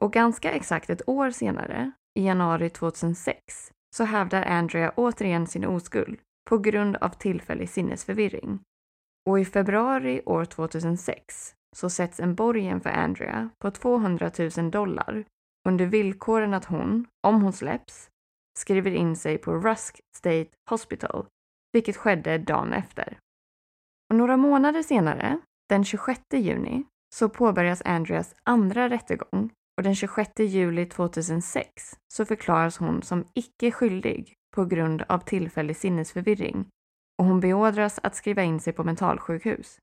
och 0.00 0.12
ganska 0.12 0.52
exakt 0.52 0.90
ett 0.90 1.08
år 1.08 1.30
senare, 1.30 1.92
i 2.18 2.26
januari 2.26 2.70
2006, 2.70 3.72
så 3.96 4.04
hävdar 4.04 4.42
Andrea 4.42 4.92
återigen 4.96 5.46
sin 5.46 5.64
oskuld 5.64 6.20
på 6.48 6.58
grund 6.58 6.96
av 6.96 7.08
tillfällig 7.08 7.70
sinnesförvirring. 7.70 8.60
Och 9.28 9.40
i 9.40 9.44
februari 9.44 10.22
år 10.26 10.44
2006 10.44 11.54
så 11.76 11.90
sätts 11.90 12.20
en 12.20 12.34
borgen 12.34 12.80
för 12.80 12.90
Andrea 12.90 13.50
på 13.58 13.70
200 13.70 14.30
000 14.56 14.70
dollar 14.70 15.24
under 15.68 15.86
villkoren 15.86 16.54
att 16.54 16.64
hon, 16.64 17.06
om 17.26 17.42
hon 17.42 17.52
släpps, 17.52 18.10
skriver 18.58 18.90
in 18.90 19.16
sig 19.16 19.38
på 19.38 19.52
Rusk 19.52 20.00
State 20.16 20.48
Hospital, 20.70 21.26
vilket 21.76 21.96
skedde 21.96 22.38
dagen 22.38 22.72
efter. 22.72 23.18
Och 24.10 24.16
några 24.16 24.36
månader 24.36 24.82
senare, 24.82 25.38
den 25.68 25.84
26 25.84 26.20
juni, 26.32 26.84
så 27.14 27.28
påbörjas 27.28 27.82
Andreas 27.84 28.34
andra 28.44 28.88
rättegång 28.88 29.50
och 29.76 29.82
den 29.82 29.94
26 29.94 30.30
juli 30.38 30.86
2006 30.86 31.96
så 32.14 32.24
förklaras 32.24 32.78
hon 32.78 33.02
som 33.02 33.24
icke 33.34 33.70
skyldig 33.70 34.32
på 34.54 34.64
grund 34.64 35.02
av 35.08 35.18
tillfällig 35.18 35.76
sinnesförvirring 35.76 36.68
och 37.18 37.24
hon 37.24 37.40
beordras 37.40 38.00
att 38.02 38.14
skriva 38.14 38.42
in 38.42 38.60
sig 38.60 38.72
på 38.72 38.84
mentalsjukhus. 38.84 39.78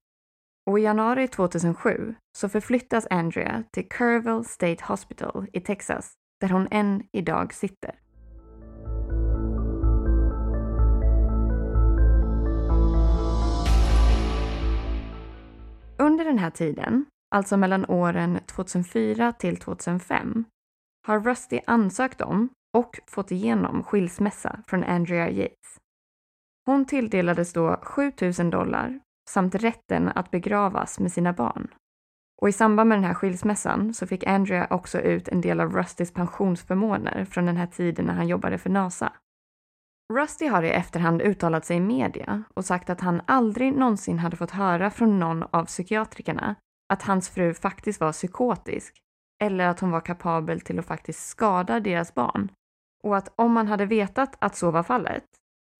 Och 0.69 0.79
i 0.79 0.81
januari 0.81 1.27
2007 1.27 2.15
så 2.37 2.49
förflyttas 2.49 3.07
Andrea 3.09 3.63
till 3.71 3.87
Kerrville 3.97 4.43
State 4.43 4.83
Hospital 4.83 5.47
i 5.53 5.61
Texas 5.61 6.13
där 6.41 6.49
hon 6.49 6.67
än 6.71 7.03
idag 7.11 7.53
sitter. 7.53 8.02
Under 15.97 16.25
den 16.25 16.37
här 16.37 16.49
tiden, 16.49 17.05
alltså 17.35 17.57
mellan 17.57 17.85
åren 17.85 18.39
2004 18.45 19.31
till 19.31 19.57
2005, 19.57 20.45
har 21.07 21.19
Rusty 21.19 21.59
ansökt 21.67 22.21
om 22.21 22.49
och 22.77 22.99
fått 23.07 23.31
igenom 23.31 23.83
skilsmässa 23.83 24.63
från 24.67 24.83
Andrea 24.83 25.29
Yates. 25.29 25.77
Hon 26.65 26.85
tilldelades 26.85 27.53
då 27.53 27.79
7000 27.83 28.49
dollar 28.49 28.99
samt 29.29 29.55
rätten 29.55 30.11
att 30.15 30.31
begravas 30.31 30.99
med 30.99 31.11
sina 31.11 31.33
barn. 31.33 31.67
Och 32.41 32.49
i 32.49 32.51
samband 32.51 32.89
med 32.89 32.97
den 32.97 33.05
här 33.05 33.13
skilsmässan 33.13 33.93
så 33.93 34.07
fick 34.07 34.27
Andrea 34.27 34.67
också 34.69 34.99
ut 34.99 35.27
en 35.27 35.41
del 35.41 35.59
av 35.59 35.75
Rustys 35.75 36.13
pensionsförmåner 36.13 37.25
från 37.25 37.45
den 37.45 37.57
här 37.57 37.67
tiden 37.67 38.05
när 38.05 38.13
han 38.13 38.27
jobbade 38.27 38.57
för 38.57 38.69
NASA. 38.69 39.13
Rusty 40.13 40.47
har 40.47 40.63
i 40.63 40.69
efterhand 40.69 41.21
uttalat 41.21 41.65
sig 41.65 41.77
i 41.77 41.79
media 41.79 42.43
och 42.53 42.65
sagt 42.65 42.89
att 42.89 43.01
han 43.01 43.21
aldrig 43.27 43.73
någonsin 43.73 44.19
hade 44.19 44.37
fått 44.37 44.51
höra 44.51 44.89
från 44.91 45.19
någon 45.19 45.43
av 45.43 45.65
psykiatrikerna 45.65 46.55
att 46.93 47.03
hans 47.03 47.29
fru 47.29 47.53
faktiskt 47.53 48.01
var 48.01 48.11
psykotisk 48.11 48.99
eller 49.41 49.67
att 49.67 49.79
hon 49.79 49.91
var 49.91 50.01
kapabel 50.01 50.61
till 50.61 50.79
att 50.79 50.85
faktiskt 50.85 51.27
skada 51.27 51.79
deras 51.79 52.13
barn. 52.13 52.51
Och 53.03 53.17
att 53.17 53.33
om 53.35 53.51
man 53.51 53.67
hade 53.67 53.85
vetat 53.85 54.35
att 54.39 54.55
så 54.55 54.71
var 54.71 54.83
fallet 54.83 55.23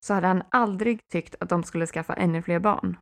så 0.06 0.14
hade 0.14 0.28
han 0.28 0.44
aldrig 0.50 1.00
tyckt 1.12 1.36
att 1.40 1.50
de 1.50 1.64
skulle 1.64 1.88
skaffa 1.88 2.14
ännu 2.14 2.42
fler 2.42 2.60
barn. 2.60 2.98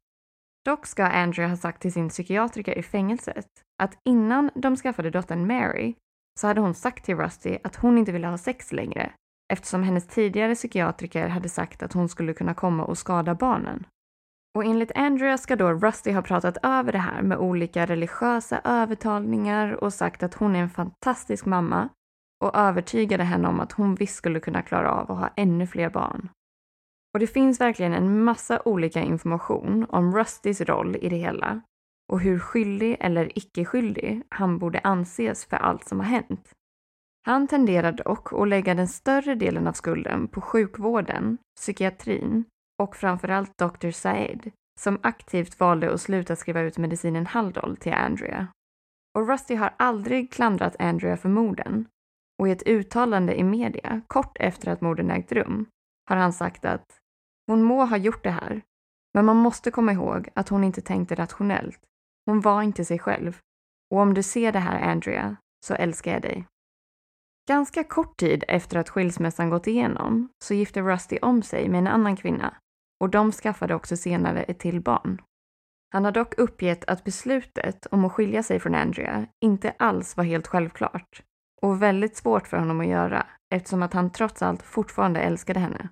Dock 0.65 0.85
ska 0.85 1.05
Andrew 1.05 1.49
ha 1.49 1.57
sagt 1.57 1.81
till 1.81 1.93
sin 1.93 2.09
psykiatriker 2.09 2.77
i 2.77 2.83
fängelset 2.83 3.47
att 3.83 3.97
innan 4.09 4.49
de 4.55 4.75
skaffade 4.75 5.09
dottern 5.09 5.47
Mary 5.47 5.95
så 6.39 6.47
hade 6.47 6.61
hon 6.61 6.73
sagt 6.73 7.05
till 7.05 7.17
Rusty 7.17 7.57
att 7.63 7.75
hon 7.75 7.97
inte 7.97 8.11
ville 8.11 8.27
ha 8.27 8.37
sex 8.37 8.71
längre 8.71 9.11
eftersom 9.51 9.83
hennes 9.83 10.07
tidigare 10.07 10.55
psykiatriker 10.55 11.27
hade 11.27 11.49
sagt 11.49 11.83
att 11.83 11.93
hon 11.93 12.09
skulle 12.09 12.33
kunna 12.33 12.53
komma 12.53 12.83
och 12.83 12.97
skada 12.97 13.35
barnen. 13.35 13.85
Och 14.55 14.65
enligt 14.65 14.91
Andrea 14.95 15.37
ska 15.37 15.55
då 15.55 15.71
Rusty 15.71 16.11
ha 16.11 16.21
pratat 16.21 16.57
över 16.63 16.91
det 16.91 16.97
här 16.97 17.21
med 17.21 17.37
olika 17.37 17.85
religiösa 17.85 18.61
övertalningar 18.63 19.83
och 19.83 19.93
sagt 19.93 20.23
att 20.23 20.33
hon 20.33 20.55
är 20.55 20.59
en 20.59 20.69
fantastisk 20.69 21.45
mamma 21.45 21.89
och 22.43 22.55
övertygade 22.55 23.23
henne 23.23 23.47
om 23.47 23.59
att 23.59 23.71
hon 23.71 23.95
visst 23.95 24.15
skulle 24.15 24.39
kunna 24.39 24.61
klara 24.61 24.91
av 24.91 25.11
att 25.11 25.19
ha 25.19 25.29
ännu 25.35 25.67
fler 25.67 25.89
barn. 25.89 26.29
Och 27.13 27.19
det 27.19 27.27
finns 27.27 27.61
verkligen 27.61 27.93
en 27.93 28.23
massa 28.23 28.61
olika 28.65 29.01
information 29.01 29.85
om 29.89 30.15
Rustys 30.15 30.61
roll 30.61 30.95
i 30.95 31.09
det 31.09 31.17
hela 31.17 31.61
och 32.11 32.19
hur 32.19 32.39
skyldig 32.39 32.97
eller 32.99 33.37
icke 33.37 33.65
skyldig 33.65 34.21
han 34.29 34.59
borde 34.59 34.79
anses 34.79 35.45
för 35.45 35.57
allt 35.57 35.87
som 35.87 35.99
har 35.99 36.07
hänt. 36.07 36.53
Han 37.23 37.47
tenderar 37.47 37.91
dock 37.91 38.33
att 38.33 38.47
lägga 38.47 38.75
den 38.75 38.87
större 38.87 39.35
delen 39.35 39.67
av 39.67 39.73
skulden 39.73 40.27
på 40.27 40.41
sjukvården, 40.41 41.37
psykiatrin 41.55 42.45
och 42.79 42.95
framförallt 42.95 43.57
Dr. 43.57 43.91
Said 43.91 44.51
som 44.79 44.99
aktivt 45.03 45.59
valde 45.59 45.93
att 45.93 46.01
sluta 46.01 46.35
skriva 46.35 46.61
ut 46.61 46.77
medicinen 46.77 47.25
Haldol 47.25 47.77
till 47.77 47.93
Andrea. 47.93 48.47
Och 49.17 49.27
Rusty 49.27 49.55
har 49.55 49.73
aldrig 49.77 50.31
klandrat 50.31 50.75
Andrea 50.79 51.17
för 51.17 51.29
morden 51.29 51.87
och 52.39 52.47
i 52.47 52.51
ett 52.51 52.67
uttalande 52.67 53.35
i 53.35 53.43
media 53.43 54.01
kort 54.07 54.37
efter 54.39 54.71
att 54.71 54.81
morden 54.81 55.11
ägt 55.11 55.31
rum 55.31 55.65
har 56.09 56.15
han 56.15 56.33
sagt 56.33 56.65
att 56.65 56.99
hon 57.47 57.63
må 57.63 57.85
ha 57.85 57.97
gjort 57.97 58.23
det 58.23 58.31
här, 58.31 58.61
men 59.13 59.25
man 59.25 59.37
måste 59.37 59.71
komma 59.71 59.91
ihåg 59.91 60.29
att 60.33 60.49
hon 60.49 60.63
inte 60.63 60.81
tänkte 60.81 61.15
rationellt. 61.15 61.79
Hon 62.25 62.41
var 62.41 62.61
inte 62.61 62.85
sig 62.85 62.99
själv. 62.99 63.39
Och 63.91 63.99
om 63.99 64.13
du 64.13 64.23
ser 64.23 64.51
det 64.51 64.59
här, 64.59 64.91
Andrea, 64.91 65.35
så 65.65 65.73
älskar 65.73 66.11
jag 66.11 66.21
dig. 66.21 66.45
Ganska 67.47 67.83
kort 67.83 68.17
tid 68.17 68.43
efter 68.47 68.77
att 68.77 68.89
skilsmässan 68.89 69.49
gått 69.49 69.67
igenom 69.67 70.29
så 70.43 70.53
gifte 70.53 70.81
Rusty 70.81 71.17
om 71.21 71.41
sig 71.41 71.69
med 71.69 71.77
en 71.77 71.87
annan 71.87 72.15
kvinna 72.15 72.57
och 72.99 73.09
de 73.09 73.31
skaffade 73.31 73.75
också 73.75 73.97
senare 73.97 74.43
ett 74.43 74.59
till 74.59 74.81
barn. 74.81 75.21
Han 75.93 76.05
har 76.05 76.11
dock 76.11 76.37
uppgett 76.37 76.85
att 76.85 77.03
beslutet 77.03 77.85
om 77.91 78.05
att 78.05 78.11
skilja 78.11 78.43
sig 78.43 78.59
från 78.59 78.75
Andrea 78.75 79.27
inte 79.41 79.73
alls 79.79 80.17
var 80.17 80.23
helt 80.23 80.47
självklart 80.47 81.23
och 81.61 81.81
väldigt 81.81 82.15
svårt 82.15 82.47
för 82.47 82.57
honom 82.57 82.81
att 82.81 82.87
göra 82.87 83.27
eftersom 83.53 83.83
att 83.83 83.93
han 83.93 84.11
trots 84.11 84.41
allt 84.41 84.63
fortfarande 84.63 85.19
älskade 85.19 85.59
henne. 85.59 85.89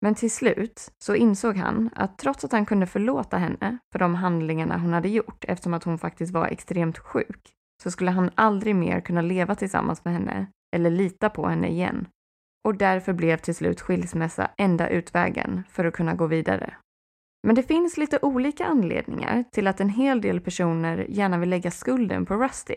Men 0.00 0.14
till 0.14 0.30
slut 0.30 0.92
så 0.98 1.14
insåg 1.14 1.56
han 1.56 1.90
att 1.94 2.18
trots 2.18 2.44
att 2.44 2.52
han 2.52 2.66
kunde 2.66 2.86
förlåta 2.86 3.36
henne 3.36 3.78
för 3.92 3.98
de 3.98 4.14
handlingarna 4.14 4.78
hon 4.78 4.92
hade 4.92 5.08
gjort 5.08 5.44
eftersom 5.48 5.74
att 5.74 5.84
hon 5.84 5.98
faktiskt 5.98 6.32
var 6.32 6.46
extremt 6.46 6.98
sjuk 6.98 7.52
så 7.82 7.90
skulle 7.90 8.10
han 8.10 8.30
aldrig 8.34 8.76
mer 8.76 9.00
kunna 9.00 9.20
leva 9.22 9.54
tillsammans 9.54 10.04
med 10.04 10.14
henne 10.14 10.46
eller 10.72 10.90
lita 10.90 11.30
på 11.30 11.46
henne 11.46 11.68
igen. 11.68 12.08
Och 12.64 12.76
därför 12.76 13.12
blev 13.12 13.36
till 13.36 13.54
slut 13.54 13.80
skilsmässa 13.80 14.50
enda 14.56 14.88
utvägen 14.88 15.62
för 15.70 15.84
att 15.84 15.94
kunna 15.94 16.14
gå 16.14 16.26
vidare. 16.26 16.74
Men 17.46 17.54
det 17.54 17.62
finns 17.62 17.96
lite 17.96 18.18
olika 18.22 18.66
anledningar 18.66 19.44
till 19.52 19.66
att 19.66 19.80
en 19.80 19.88
hel 19.88 20.20
del 20.20 20.40
personer 20.40 21.06
gärna 21.08 21.38
vill 21.38 21.50
lägga 21.50 21.70
skulden 21.70 22.26
på 22.26 22.34
Rusty. 22.34 22.76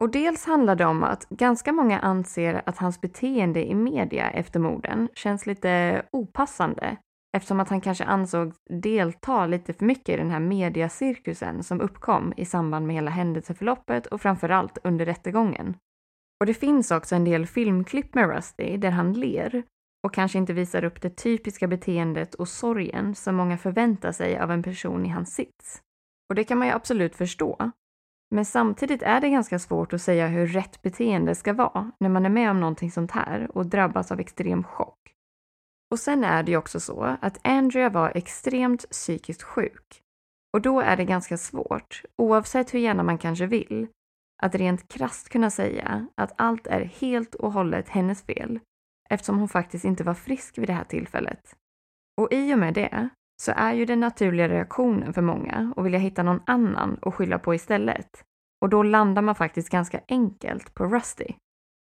Och 0.00 0.10
dels 0.10 0.46
handlar 0.46 0.76
det 0.76 0.84
om 0.84 1.02
att 1.02 1.28
ganska 1.28 1.72
många 1.72 1.98
anser 1.98 2.62
att 2.66 2.78
hans 2.78 3.00
beteende 3.00 3.66
i 3.66 3.74
media 3.74 4.30
efter 4.30 4.60
morden 4.60 5.08
känns 5.14 5.46
lite 5.46 6.02
opassande 6.12 6.96
eftersom 7.36 7.60
att 7.60 7.68
han 7.68 7.80
kanske 7.80 8.04
ansåg 8.04 8.52
delta 8.70 9.46
lite 9.46 9.72
för 9.72 9.84
mycket 9.84 10.08
i 10.08 10.16
den 10.16 10.30
här 10.30 10.40
mediacirkusen 10.40 11.62
som 11.62 11.80
uppkom 11.80 12.32
i 12.36 12.44
samband 12.44 12.86
med 12.86 12.96
hela 12.96 13.10
händelseförloppet 13.10 14.06
och 14.06 14.20
framförallt 14.20 14.78
under 14.84 15.06
rättegången. 15.06 15.76
Och 16.40 16.46
det 16.46 16.54
finns 16.54 16.90
också 16.90 17.14
en 17.14 17.24
del 17.24 17.46
filmklipp 17.46 18.14
med 18.14 18.30
Rusty 18.30 18.76
där 18.76 18.90
han 18.90 19.12
ler 19.12 19.62
och 20.06 20.14
kanske 20.14 20.38
inte 20.38 20.52
visar 20.52 20.84
upp 20.84 21.02
det 21.02 21.16
typiska 21.16 21.66
beteendet 21.66 22.34
och 22.34 22.48
sorgen 22.48 23.14
som 23.14 23.36
många 23.36 23.58
förväntar 23.58 24.12
sig 24.12 24.38
av 24.38 24.50
en 24.50 24.62
person 24.62 25.06
i 25.06 25.08
hans 25.08 25.34
sits. 25.34 25.82
Och 26.28 26.34
det 26.34 26.44
kan 26.44 26.58
man 26.58 26.68
ju 26.68 26.74
absolut 26.74 27.16
förstå. 27.16 27.70
Men 28.30 28.44
samtidigt 28.44 29.02
är 29.02 29.20
det 29.20 29.28
ganska 29.28 29.58
svårt 29.58 29.92
att 29.92 30.02
säga 30.02 30.26
hur 30.26 30.46
rätt 30.46 30.82
beteende 30.82 31.34
ska 31.34 31.52
vara 31.52 31.90
när 32.00 32.08
man 32.08 32.26
är 32.26 32.30
med 32.30 32.50
om 32.50 32.60
någonting 32.60 32.90
sånt 32.90 33.10
här 33.10 33.56
och 33.56 33.66
drabbas 33.66 34.12
av 34.12 34.20
extrem 34.20 34.64
chock. 34.64 34.98
Och 35.90 35.98
sen 35.98 36.24
är 36.24 36.42
det 36.42 36.50
ju 36.50 36.56
också 36.56 36.80
så 36.80 37.16
att 37.20 37.46
Andrea 37.46 37.90
var 37.90 38.12
extremt 38.14 38.90
psykiskt 38.90 39.42
sjuk. 39.42 40.02
Och 40.52 40.62
då 40.62 40.80
är 40.80 40.96
det 40.96 41.04
ganska 41.04 41.38
svårt, 41.38 42.02
oavsett 42.18 42.74
hur 42.74 42.78
gärna 42.78 43.02
man 43.02 43.18
kanske 43.18 43.46
vill, 43.46 43.86
att 44.42 44.54
rent 44.54 44.88
krast 44.88 45.28
kunna 45.28 45.50
säga 45.50 46.06
att 46.14 46.32
allt 46.36 46.66
är 46.66 46.80
helt 46.80 47.34
och 47.34 47.52
hållet 47.52 47.88
hennes 47.88 48.22
fel 48.22 48.60
eftersom 49.10 49.38
hon 49.38 49.48
faktiskt 49.48 49.84
inte 49.84 50.04
var 50.04 50.14
frisk 50.14 50.58
vid 50.58 50.68
det 50.68 50.72
här 50.72 50.84
tillfället. 50.84 51.56
Och 52.20 52.32
i 52.32 52.54
och 52.54 52.58
med 52.58 52.74
det 52.74 53.08
så 53.42 53.52
är 53.56 53.72
ju 53.72 53.84
den 53.84 54.00
naturliga 54.00 54.48
reaktionen 54.48 55.12
för 55.12 55.22
många 55.22 55.72
att 55.76 55.84
vilja 55.84 55.98
hitta 55.98 56.22
någon 56.22 56.42
annan 56.46 56.98
att 57.02 57.14
skylla 57.14 57.38
på 57.38 57.54
istället. 57.54 58.24
Och 58.60 58.68
då 58.68 58.82
landar 58.82 59.22
man 59.22 59.34
faktiskt 59.34 59.68
ganska 59.68 60.00
enkelt 60.08 60.74
på 60.74 60.84
Rusty. 60.84 61.26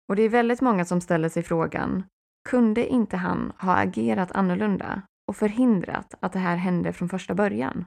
Och 0.10 0.16
det 0.16 0.24
är 0.24 0.30
väldigt 0.30 0.62
många 0.62 0.86
som 0.86 1.02
ställer 1.02 1.30
sig 1.30 1.44
frågan, 1.44 2.04
kunde 2.50 2.88
inte 2.88 3.18
han 3.18 3.54
ha 3.60 3.76
agerat 3.76 4.32
annorlunda 4.32 5.02
och 5.28 5.36
förhindrat 5.36 6.14
att 6.20 6.34
det 6.34 6.40
här 6.40 6.56
hände 6.56 6.94
från 6.94 7.10
första 7.10 7.36
början? 7.36 7.86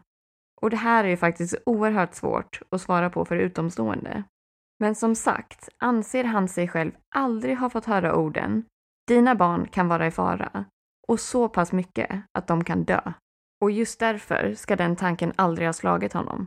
Och 0.62 0.70
det 0.70 0.76
här 0.76 1.04
är 1.04 1.08
ju 1.08 1.16
faktiskt 1.16 1.54
oerhört 1.66 2.14
svårt 2.14 2.62
att 2.70 2.80
svara 2.80 3.10
på 3.10 3.24
för 3.24 3.36
utomstående. 3.36 4.24
Men 4.80 4.94
som 4.94 5.14
sagt 5.14 5.68
anser 5.78 6.24
han 6.24 6.48
sig 6.48 6.68
själv 6.68 6.92
aldrig 7.14 7.56
ha 7.56 7.70
fått 7.70 7.84
höra 7.84 8.14
orden 8.14 8.64
“dina 9.08 9.34
barn 9.34 9.68
kan 9.68 9.88
vara 9.88 10.06
i 10.06 10.10
fara” 10.10 10.64
och 11.08 11.20
så 11.20 11.48
pass 11.48 11.72
mycket 11.72 12.22
att 12.38 12.46
de 12.46 12.64
kan 12.64 12.84
dö. 12.84 13.12
Och 13.62 13.70
just 13.70 14.00
därför 14.00 14.54
ska 14.54 14.76
den 14.76 14.96
tanken 14.96 15.32
aldrig 15.36 15.68
ha 15.68 15.72
slagit 15.72 16.12
honom. 16.12 16.46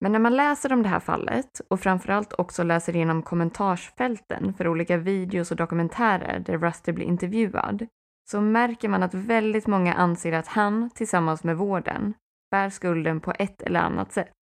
Men 0.00 0.12
när 0.12 0.18
man 0.18 0.36
läser 0.36 0.72
om 0.72 0.82
det 0.82 0.88
här 0.88 1.00
fallet 1.00 1.60
och 1.70 1.80
framförallt 1.80 2.32
också 2.32 2.62
läser 2.62 2.96
igenom 2.96 3.22
kommentarsfälten 3.22 4.54
för 4.54 4.68
olika 4.68 4.96
videos 4.96 5.50
och 5.50 5.56
dokumentärer 5.56 6.38
där 6.38 6.58
Rusty 6.58 6.92
blir 6.92 7.06
intervjuad 7.06 7.86
så 8.30 8.40
märker 8.40 8.88
man 8.88 9.02
att 9.02 9.14
väldigt 9.14 9.66
många 9.66 9.94
anser 9.94 10.32
att 10.32 10.48
han 10.48 10.90
tillsammans 10.90 11.44
med 11.44 11.56
vården 11.56 12.14
bär 12.50 12.70
skulden 12.70 13.20
på 13.20 13.32
ett 13.38 13.62
eller 13.62 13.80
annat 13.80 14.12
sätt. 14.12 14.34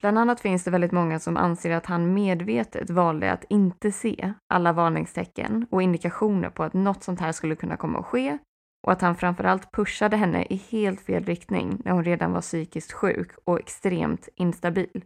Bland 0.00 0.18
annat 0.18 0.40
finns 0.40 0.64
det 0.64 0.70
väldigt 0.70 0.92
många 0.92 1.18
som 1.18 1.36
anser 1.36 1.70
att 1.70 1.86
han 1.86 2.14
medvetet 2.14 2.90
valde 2.90 3.32
att 3.32 3.44
inte 3.48 3.92
se 3.92 4.32
alla 4.48 4.72
varningstecken 4.72 5.66
och 5.70 5.82
indikationer 5.82 6.50
på 6.50 6.62
att 6.62 6.74
något 6.74 7.02
sånt 7.02 7.20
här 7.20 7.32
skulle 7.32 7.56
kunna 7.56 7.76
komma 7.76 7.98
att 7.98 8.06
ske 8.06 8.38
och 8.86 8.92
att 8.92 9.00
han 9.00 9.16
framförallt 9.16 9.72
pushade 9.72 10.16
henne 10.16 10.44
i 10.44 10.56
helt 10.70 11.00
fel 11.00 11.24
riktning 11.24 11.80
när 11.84 11.92
hon 11.92 12.04
redan 12.04 12.32
var 12.32 12.40
psykiskt 12.40 12.92
sjuk 12.92 13.30
och 13.44 13.60
extremt 13.60 14.28
instabil. 14.36 15.04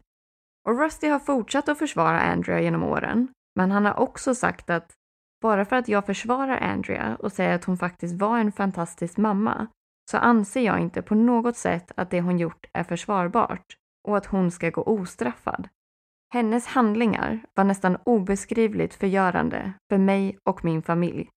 Och 0.68 0.78
Rusty 0.78 1.08
har 1.08 1.18
fortsatt 1.18 1.68
att 1.68 1.78
försvara 1.78 2.20
Andrea 2.20 2.60
genom 2.60 2.82
åren, 2.82 3.28
men 3.56 3.70
han 3.70 3.84
har 3.84 4.00
också 4.00 4.34
sagt 4.34 4.70
att 4.70 4.92
bara 5.42 5.64
för 5.64 5.76
att 5.76 5.88
jag 5.88 6.06
försvarar 6.06 6.56
Andrea 6.56 7.16
och 7.16 7.32
säger 7.32 7.54
att 7.54 7.64
hon 7.64 7.78
faktiskt 7.78 8.20
var 8.20 8.38
en 8.38 8.52
fantastisk 8.52 9.16
mamma 9.16 9.66
så 10.10 10.18
anser 10.18 10.60
jag 10.60 10.80
inte 10.80 11.02
på 11.02 11.14
något 11.14 11.56
sätt 11.56 11.92
att 11.96 12.10
det 12.10 12.20
hon 12.20 12.38
gjort 12.38 12.66
är 12.72 12.84
försvarbart 12.84 13.76
och 14.08 14.16
att 14.16 14.26
hon 14.26 14.50
ska 14.50 14.70
gå 14.70 14.82
ostraffad. 14.82 15.68
Hennes 16.32 16.66
handlingar 16.66 17.40
var 17.54 17.64
nästan 17.64 17.96
obeskrivligt 18.04 18.94
förgörande 18.94 19.72
för 19.92 19.98
mig 19.98 20.38
och 20.44 20.64
min 20.64 20.82
familj. 20.82 21.30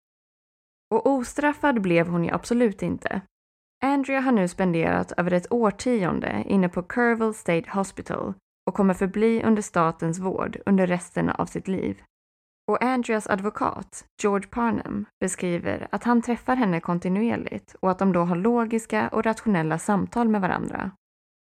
Och 0.93 1.07
ostraffad 1.07 1.81
blev 1.81 2.07
hon 2.07 2.23
ju 2.23 2.31
absolut 2.31 2.81
inte. 2.81 3.21
Andrea 3.83 4.19
har 4.19 4.31
nu 4.31 4.47
spenderat 4.47 5.11
över 5.11 5.33
ett 5.33 5.51
årtionde 5.51 6.43
inne 6.47 6.69
på 6.69 6.83
Kerrville 6.83 7.33
State 7.33 7.69
Hospital 7.69 8.33
och 8.67 8.73
kommer 8.73 8.93
förbli 8.93 9.43
under 9.43 9.61
statens 9.61 10.19
vård 10.19 10.57
under 10.65 10.87
resten 10.87 11.29
av 11.29 11.45
sitt 11.45 11.67
liv. 11.67 12.01
Och 12.67 12.83
Andreas 12.83 13.27
advokat, 13.27 14.05
George 14.21 14.47
Parnham, 14.47 15.05
beskriver 15.19 15.87
att 15.91 16.03
han 16.03 16.21
träffar 16.21 16.55
henne 16.55 16.79
kontinuerligt 16.79 17.75
och 17.79 17.91
att 17.91 17.99
de 17.99 18.13
då 18.13 18.21
har 18.23 18.35
logiska 18.35 19.07
och 19.07 19.23
rationella 19.23 19.79
samtal 19.79 20.29
med 20.29 20.41
varandra. 20.41 20.91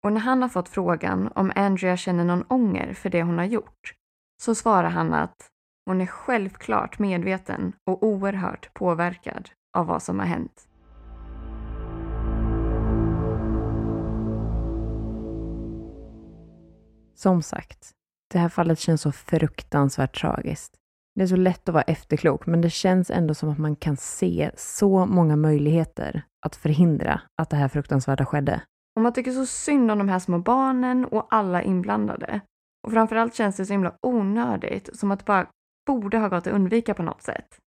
Och 0.05 0.13
när 0.13 0.21
han 0.21 0.41
har 0.41 0.49
fått 0.49 0.69
frågan 0.69 1.31
om 1.35 1.51
Andrea 1.55 1.97
känner 1.97 2.23
någon 2.23 2.43
ånger 2.47 2.93
för 2.93 3.09
det 3.09 3.23
hon 3.23 3.37
har 3.37 3.45
gjort, 3.45 3.93
så 4.41 4.55
svarar 4.55 4.89
han 4.89 5.13
att 5.13 5.49
hon 5.85 6.01
är 6.01 6.05
självklart 6.05 6.99
medveten 6.99 7.73
och 7.89 8.03
oerhört 8.03 8.73
påverkad 8.73 9.49
av 9.77 9.85
vad 9.87 10.03
som 10.03 10.19
har 10.19 10.25
hänt. 10.25 10.67
Som 17.15 17.41
sagt, 17.41 17.91
det 18.33 18.39
här 18.39 18.49
fallet 18.49 18.79
känns 18.79 19.01
så 19.01 19.11
fruktansvärt 19.11 20.19
tragiskt. 20.19 20.75
Det 21.15 21.23
är 21.23 21.27
så 21.27 21.35
lätt 21.35 21.69
att 21.69 21.73
vara 21.73 21.83
efterklok, 21.83 22.45
men 22.45 22.61
det 22.61 22.69
känns 22.69 23.11
ändå 23.11 23.33
som 23.33 23.49
att 23.49 23.59
man 23.59 23.75
kan 23.75 23.97
se 23.97 24.51
så 24.57 25.05
många 25.05 25.35
möjligheter 25.35 26.21
att 26.45 26.55
förhindra 26.55 27.21
att 27.41 27.49
det 27.49 27.57
här 27.57 27.67
fruktansvärda 27.67 28.25
skedde. 28.25 28.61
Och 28.95 29.01
man 29.01 29.13
tycker 29.13 29.31
så 29.31 29.45
synd 29.45 29.91
om 29.91 29.97
de 29.97 30.09
här 30.09 30.19
små 30.19 30.39
barnen 30.39 31.05
och 31.05 31.27
alla 31.29 31.63
inblandade. 31.63 32.41
Och 32.87 32.91
framförallt 32.91 33.35
känns 33.35 33.57
det 33.57 33.65
så 33.65 33.73
himla 33.73 33.95
onödigt, 34.01 34.99
som 34.99 35.11
att 35.11 35.19
det 35.19 35.25
bara 35.25 35.47
borde 35.87 36.17
ha 36.17 36.27
gått 36.27 36.47
att 36.47 36.53
undvika 36.53 36.93
på 36.93 37.03
något 37.03 37.21
sätt. 37.21 37.59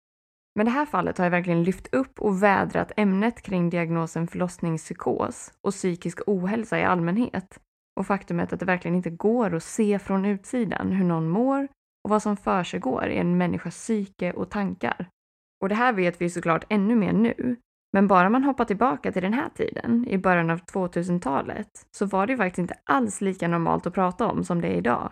Men 0.55 0.65
det 0.65 0.71
här 0.71 0.86
fallet 0.86 1.17
har 1.17 1.25
jag 1.25 1.32
verkligen 1.32 1.63
lyft 1.63 1.93
upp 1.93 2.19
och 2.19 2.43
vädrat 2.43 2.91
ämnet 2.97 3.41
kring 3.41 3.69
diagnosen 3.69 4.28
förlossningspsykos 4.28 5.53
och 5.61 5.71
psykisk 5.71 6.19
ohälsa 6.28 6.80
i 6.80 6.84
allmänhet 6.84 7.59
och 7.99 8.07
faktumet 8.07 8.53
att 8.53 8.59
det 8.59 8.65
verkligen 8.65 8.95
inte 8.95 9.09
går 9.09 9.55
att 9.55 9.63
se 9.63 9.99
från 9.99 10.25
utsidan 10.25 10.91
hur 10.91 11.05
någon 11.05 11.30
mår 11.30 11.67
och 12.03 12.09
vad 12.09 12.23
som 12.23 12.38
försiggår 12.38 13.07
i 13.07 13.17
en 13.17 13.38
människas 13.38 13.75
psyke 13.75 14.34
och 14.34 14.49
tankar. 14.49 15.09
Och 15.61 15.69
det 15.69 15.75
här 15.75 15.93
vet 15.93 16.21
vi 16.21 16.30
såklart 16.30 16.65
ännu 16.69 16.95
mer 16.95 17.13
nu. 17.13 17.55
Men 17.93 18.07
bara 18.07 18.29
man 18.29 18.43
hoppar 18.43 18.65
tillbaka 18.65 19.11
till 19.11 19.21
den 19.21 19.33
här 19.33 19.49
tiden, 19.49 20.07
i 20.07 20.17
början 20.17 20.49
av 20.49 20.59
2000-talet, 20.59 21.69
så 21.91 22.05
var 22.05 22.27
det 22.27 22.31
ju 22.33 22.38
faktiskt 22.38 22.59
inte 22.59 22.77
alls 22.83 23.21
lika 23.21 23.47
normalt 23.47 23.88
att 23.88 23.93
prata 23.93 24.27
om 24.27 24.43
som 24.43 24.61
det 24.61 24.67
är 24.67 24.75
idag. 24.75 25.11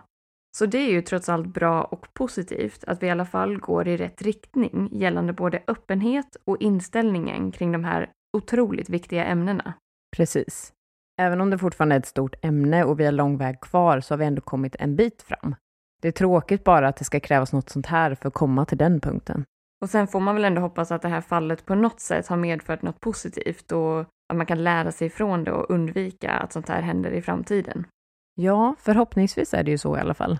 Så 0.58 0.66
det 0.66 0.78
är 0.78 0.92
ju 0.92 1.02
trots 1.02 1.30
allt 1.30 1.48
bra 1.48 1.84
och 1.84 2.14
positivt 2.14 2.84
att 2.84 3.04
vi 3.04 3.08
i 3.08 3.10
alla 3.10 3.26
fall 3.26 3.58
går 3.58 3.88
i 3.88 3.98
rätt 3.98 4.22
riktning 4.22 4.90
gällande 4.92 5.34
både 5.34 5.64
öppenhet 5.68 6.38
och 6.46 6.58
inställningen 6.62 7.52
kring 7.52 7.72
de 7.72 7.84
här 7.84 8.10
otroligt 8.38 8.90
viktiga 8.90 9.26
ämnena. 9.26 9.74
Precis. 10.18 10.74
Även 11.22 11.42
om 11.42 11.50
det 11.50 11.58
fortfarande 11.58 11.96
är 11.96 12.00
ett 12.00 12.06
stort 12.06 12.36
ämne 12.42 12.84
och 12.84 13.00
vi 13.00 13.06
har 13.06 13.12
lång 13.12 13.38
väg 13.38 13.62
kvar 13.62 14.00
så 14.00 14.14
har 14.14 14.18
vi 14.18 14.26
ändå 14.26 14.42
kommit 14.42 14.76
en 14.80 14.96
bit 14.96 15.22
fram. 15.22 15.56
Det 16.02 16.08
är 16.08 16.12
tråkigt 16.12 16.64
bara 16.64 16.88
att 16.88 16.98
det 16.98 17.06
ska 17.06 17.20
krävas 17.20 17.54
något 17.54 17.70
sånt 17.70 17.86
här 17.86 18.16
för 18.16 18.28
att 18.28 18.34
komma 18.34 18.66
till 18.66 18.78
den 18.78 19.00
punkten. 19.00 19.46
Och 19.86 19.90
sen 19.90 20.08
får 20.08 20.20
man 20.20 20.36
väl 20.36 20.46
ändå 20.46 20.62
hoppas 20.62 20.92
att 20.92 21.02
det 21.02 21.08
här 21.08 21.22
fallet 21.22 21.66
på 21.66 21.76
något 21.76 22.00
sätt 22.00 22.28
har 22.28 22.38
medfört 22.38 22.82
något 22.82 23.00
positivt 23.00 23.72
och 23.72 24.00
att 24.00 24.38
man 24.38 24.46
kan 24.46 24.64
lära 24.64 24.92
sig 24.92 25.08
ifrån 25.08 25.44
det 25.44 25.52
och 25.52 25.70
undvika 25.70 26.32
att 26.32 26.54
sånt 26.54 26.70
här 26.70 26.82
händer 26.82 27.12
i 27.12 27.22
framtiden. 27.22 27.88
Ja, 28.36 28.76
förhoppningsvis 28.80 29.54
är 29.54 29.64
det 29.64 29.72
ju 29.72 29.78
så 29.78 29.98
i 29.98 30.00
alla 30.00 30.14
fall. 30.14 30.40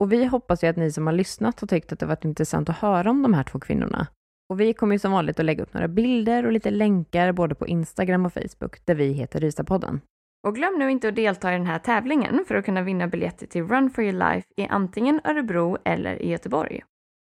Och 0.00 0.12
vi 0.12 0.24
hoppas 0.24 0.64
ju 0.64 0.68
att 0.68 0.76
ni 0.76 0.92
som 0.92 1.06
har 1.06 1.14
lyssnat 1.14 1.60
har 1.60 1.68
tyckt 1.68 1.92
att 1.92 1.98
det 1.98 2.06
varit 2.06 2.24
intressant 2.24 2.68
att 2.68 2.78
höra 2.78 3.10
om 3.10 3.22
de 3.22 3.34
här 3.34 3.44
två 3.44 3.60
kvinnorna. 3.60 4.06
Och 4.50 4.60
vi 4.60 4.72
kommer 4.74 4.94
ju 4.94 4.98
som 4.98 5.12
vanligt 5.12 5.38
att 5.40 5.46
lägga 5.46 5.62
upp 5.62 5.74
några 5.74 5.88
bilder 5.88 6.46
och 6.46 6.52
lite 6.52 6.70
länkar 6.70 7.32
både 7.32 7.54
på 7.54 7.66
Instagram 7.66 8.26
och 8.26 8.32
Facebook 8.32 8.86
där 8.86 8.94
vi 8.94 9.12
heter 9.12 9.40
Rysapodden. 9.40 10.00
Och 10.46 10.54
glöm 10.54 10.78
nu 10.78 10.90
inte 10.90 11.08
att 11.08 11.16
delta 11.16 11.54
i 11.54 11.56
den 11.56 11.66
här 11.66 11.78
tävlingen 11.78 12.44
för 12.48 12.54
att 12.54 12.64
kunna 12.64 12.82
vinna 12.82 13.08
biljetter 13.08 13.46
till 13.46 13.68
Run 13.68 13.90
for 13.90 14.04
your 14.04 14.34
life 14.34 14.48
i 14.56 14.66
antingen 14.66 15.20
Örebro 15.24 15.78
eller 15.84 16.22
i 16.22 16.30
Göteborg. 16.30 16.82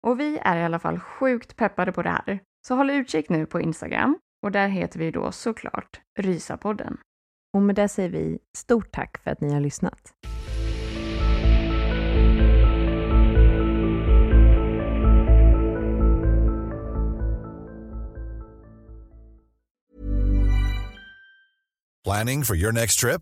Och 0.04 0.20
vi 0.20 0.40
är 0.42 0.58
i 0.58 0.64
alla 0.64 0.80
fall 0.80 1.00
sjukt 1.00 1.56
peppade 1.56 1.92
på 1.92 2.04
det 2.04 2.10
här. 2.10 2.40
Så 2.68 2.76
håll 2.76 2.90
utkik 2.90 3.30
nu 3.30 3.46
på 3.46 3.62
Instagram 3.62 4.20
och 4.44 4.52
där 4.52 4.68
heter 4.68 5.00
vi 5.00 5.12
då 5.12 5.32
såklart 5.32 6.02
Rysapodden. 6.20 6.98
Och 7.54 7.62
med 7.62 7.76
det 7.76 7.90
säger 7.90 8.10
vi 8.10 8.40
stort 8.58 8.92
tack 8.92 9.18
för 9.24 9.32
att 9.32 9.42
ni 9.42 9.54
har 9.54 9.62
lyssnat. 9.62 10.14
Planning 22.04 22.44
for 22.44 22.56
your 22.56 22.72
next 22.72 23.00
trip? 23.00 23.22